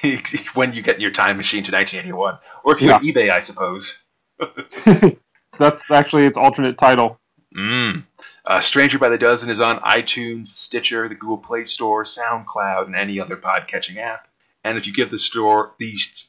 when 0.55 0.73
you 0.73 0.83
get 0.83 0.97
in 0.97 1.01
your 1.01 1.11
time 1.11 1.37
machine 1.37 1.65
to 1.65 1.73
1981, 1.73 2.39
or 2.65 2.75
if 2.75 2.81
you're 2.81 2.91
Yeah. 2.91 2.97
on 2.97 3.03
eBay, 3.03 3.31
I 3.31 3.41
suppose. 3.41 4.05
That's 5.59 5.91
actually 5.91 6.27
its 6.27 6.37
alternate 6.39 6.79
title. 6.79 7.19
Mm. 7.57 8.05
Uh, 8.47 8.61
Stranger 8.61 8.99
by 8.99 9.09
the 9.09 9.19
Dozen 9.19 9.51
is 9.51 9.61
on 9.61 9.81
iTunes, 9.81 10.49
Stitcher, 10.49 11.09
the 11.09 11.15
Google 11.15 11.39
Play 11.39 11.65
Store, 11.65 12.05
SoundCloud, 12.05 12.87
and 12.87 12.95
any 12.97 13.21
other 13.21 13.37
pod-catching 13.37 13.99
app. 13.99 14.29
And 14.65 14.79
if 14.79 14.87
you 14.87 14.93
give 14.93 15.11
the 15.11 15.19
store 15.19 15.75
these, 15.79 16.29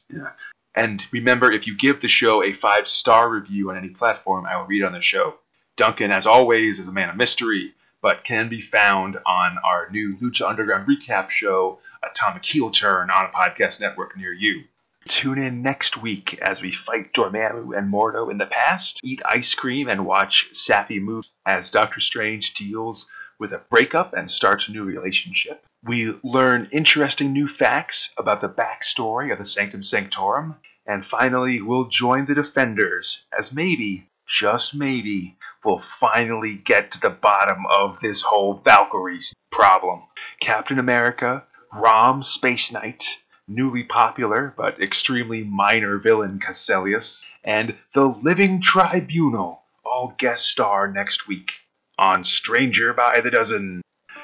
and 0.80 1.04
remember, 1.12 1.52
if 1.52 1.66
you 1.66 1.76
give 1.76 2.00
the 2.00 2.08
show 2.08 2.42
a 2.42 2.54
five-star 2.54 3.28
review 3.28 3.68
on 3.70 3.76
any 3.76 3.90
platform, 3.90 4.46
I 4.46 4.56
will 4.56 4.64
read 4.64 4.82
on 4.82 4.92
the 4.92 5.02
show. 5.02 5.34
Duncan, 5.76 6.10
as 6.10 6.26
always, 6.26 6.78
is 6.78 6.88
a 6.88 6.92
man 6.92 7.10
of 7.10 7.16
mystery, 7.16 7.74
but 8.00 8.24
can 8.24 8.48
be 8.48 8.62
found 8.62 9.18
on 9.26 9.58
our 9.62 9.90
new 9.90 10.16
Lucha 10.16 10.48
Underground 10.48 10.88
recap 10.88 11.28
show, 11.28 11.80
Atomic 12.02 12.46
Heel 12.46 12.70
Turn, 12.70 13.10
on 13.10 13.26
a 13.26 13.28
podcast 13.28 13.78
network 13.82 14.16
near 14.16 14.32
you. 14.32 14.62
Tune 15.06 15.38
in 15.38 15.60
next 15.60 16.00
week 16.00 16.38
as 16.40 16.62
we 16.62 16.72
fight 16.72 17.12
Dormammu 17.12 17.76
and 17.76 17.92
Mordo 17.92 18.30
in 18.30 18.38
the 18.38 18.46
past, 18.46 19.00
eat 19.04 19.20
ice 19.26 19.54
cream, 19.54 19.86
and 19.88 20.06
watch 20.06 20.48
Sappy 20.52 20.98
move 20.98 21.26
as 21.44 21.70
Doctor 21.70 22.00
Strange 22.00 22.54
deals 22.54 23.10
with 23.38 23.52
a 23.52 23.60
breakup 23.70 24.14
and 24.14 24.30
starts 24.30 24.68
a 24.68 24.72
new 24.72 24.84
relationship. 24.84 25.62
We 25.82 26.14
learn 26.22 26.68
interesting 26.72 27.32
new 27.32 27.48
facts 27.48 28.12
about 28.18 28.42
the 28.42 28.48
backstory 28.48 29.32
of 29.32 29.38
the 29.38 29.46
Sanctum 29.46 29.82
Sanctorum. 29.82 30.56
And 30.90 31.06
finally, 31.06 31.62
we'll 31.62 31.84
join 31.84 32.24
the 32.24 32.34
Defenders 32.34 33.24
as 33.38 33.52
maybe, 33.52 34.08
just 34.26 34.74
maybe, 34.74 35.36
we'll 35.64 35.78
finally 35.78 36.56
get 36.56 36.90
to 36.90 37.00
the 37.00 37.10
bottom 37.10 37.64
of 37.70 38.00
this 38.00 38.22
whole 38.22 38.54
Valkyries 38.54 39.32
problem. 39.52 40.02
Captain 40.40 40.80
America, 40.80 41.44
Rom 41.80 42.24
Space 42.24 42.72
Knight, 42.72 43.06
newly 43.46 43.84
popular 43.84 44.52
but 44.56 44.82
extremely 44.82 45.44
minor 45.44 45.98
villain 45.98 46.40
Kaecilius, 46.40 47.24
and 47.44 47.76
the 47.94 48.06
Living 48.06 48.60
Tribunal 48.60 49.62
all 49.84 50.16
guest 50.18 50.46
star 50.46 50.90
next 50.90 51.28
week 51.28 51.52
on 52.00 52.24
Stranger 52.24 52.92
by 52.94 53.20
the 53.20 53.30
Dozen. 53.30 53.82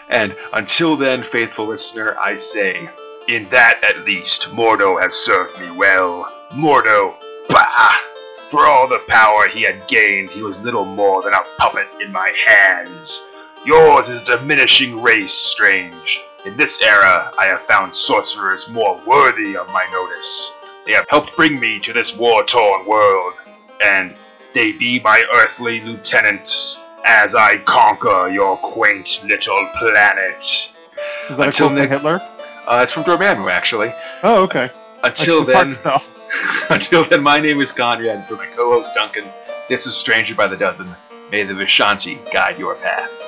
And 0.08 0.34
until 0.52 0.96
then, 0.96 1.22
faithful 1.22 1.66
listener, 1.66 2.18
I 2.18 2.34
say, 2.34 2.88
in 3.28 3.44
that 3.50 3.84
at 3.84 4.04
least, 4.04 4.50
Mordo 4.50 5.00
has 5.00 5.14
served 5.14 5.60
me 5.60 5.70
well. 5.70 6.32
Mordo, 6.52 7.14
bah! 7.48 7.96
For 8.50 8.64
all 8.64 8.88
the 8.88 9.02
power 9.08 9.48
he 9.48 9.62
had 9.62 9.86
gained, 9.88 10.30
he 10.30 10.42
was 10.42 10.62
little 10.62 10.84
more 10.84 11.22
than 11.22 11.32
a 11.32 11.44
puppet 11.58 11.88
in 12.00 12.12
my 12.12 12.30
hands. 12.46 13.24
Yours 13.64 14.08
is 14.08 14.22
diminishing 14.22 15.02
race, 15.02 15.34
Strange. 15.34 16.20
In 16.44 16.56
this 16.56 16.80
era, 16.80 17.32
I 17.38 17.46
have 17.46 17.62
found 17.62 17.92
sorcerers 17.92 18.68
more 18.68 19.00
worthy 19.04 19.56
of 19.56 19.66
my 19.72 19.84
notice. 19.92 20.52
They 20.86 20.92
have 20.92 21.08
helped 21.08 21.34
bring 21.34 21.58
me 21.58 21.80
to 21.80 21.92
this 21.92 22.16
war-torn 22.16 22.86
world, 22.86 23.34
and 23.82 24.14
they 24.54 24.70
be 24.70 25.00
my 25.00 25.24
earthly 25.34 25.80
lieutenants 25.80 26.80
as 27.04 27.34
I 27.34 27.56
conquer 27.58 28.28
your 28.28 28.56
quaint 28.58 29.24
little 29.24 29.68
planet. 29.78 30.38
Is 31.28 31.36
that 31.38 31.48
Until 31.48 31.66
a 31.66 31.70
quote 31.70 31.82
from 31.82 31.90
Hitler? 31.90 32.20
Uh, 32.68 32.80
it's 32.82 32.92
from 32.92 33.02
Dormammu, 33.02 33.50
actually. 33.50 33.92
Oh, 34.22 34.44
okay. 34.44 34.70
Until 35.02 35.44
then. 35.44 35.66
until 36.70 37.04
then, 37.04 37.22
my 37.22 37.40
name 37.40 37.60
is 37.60 37.72
Conrad. 37.72 38.16
And 38.16 38.24
for 38.24 38.36
my 38.36 38.46
co-host 38.46 38.90
Duncan, 38.94 39.24
This 39.68 39.86
is 39.86 39.96
Stranger 39.96 40.34
by 40.34 40.46
the 40.46 40.56
Dozen. 40.56 40.94
May 41.30 41.42
the 41.42 41.54
Vishanti 41.54 42.18
guide 42.32 42.58
your 42.58 42.76
path. 42.76 43.25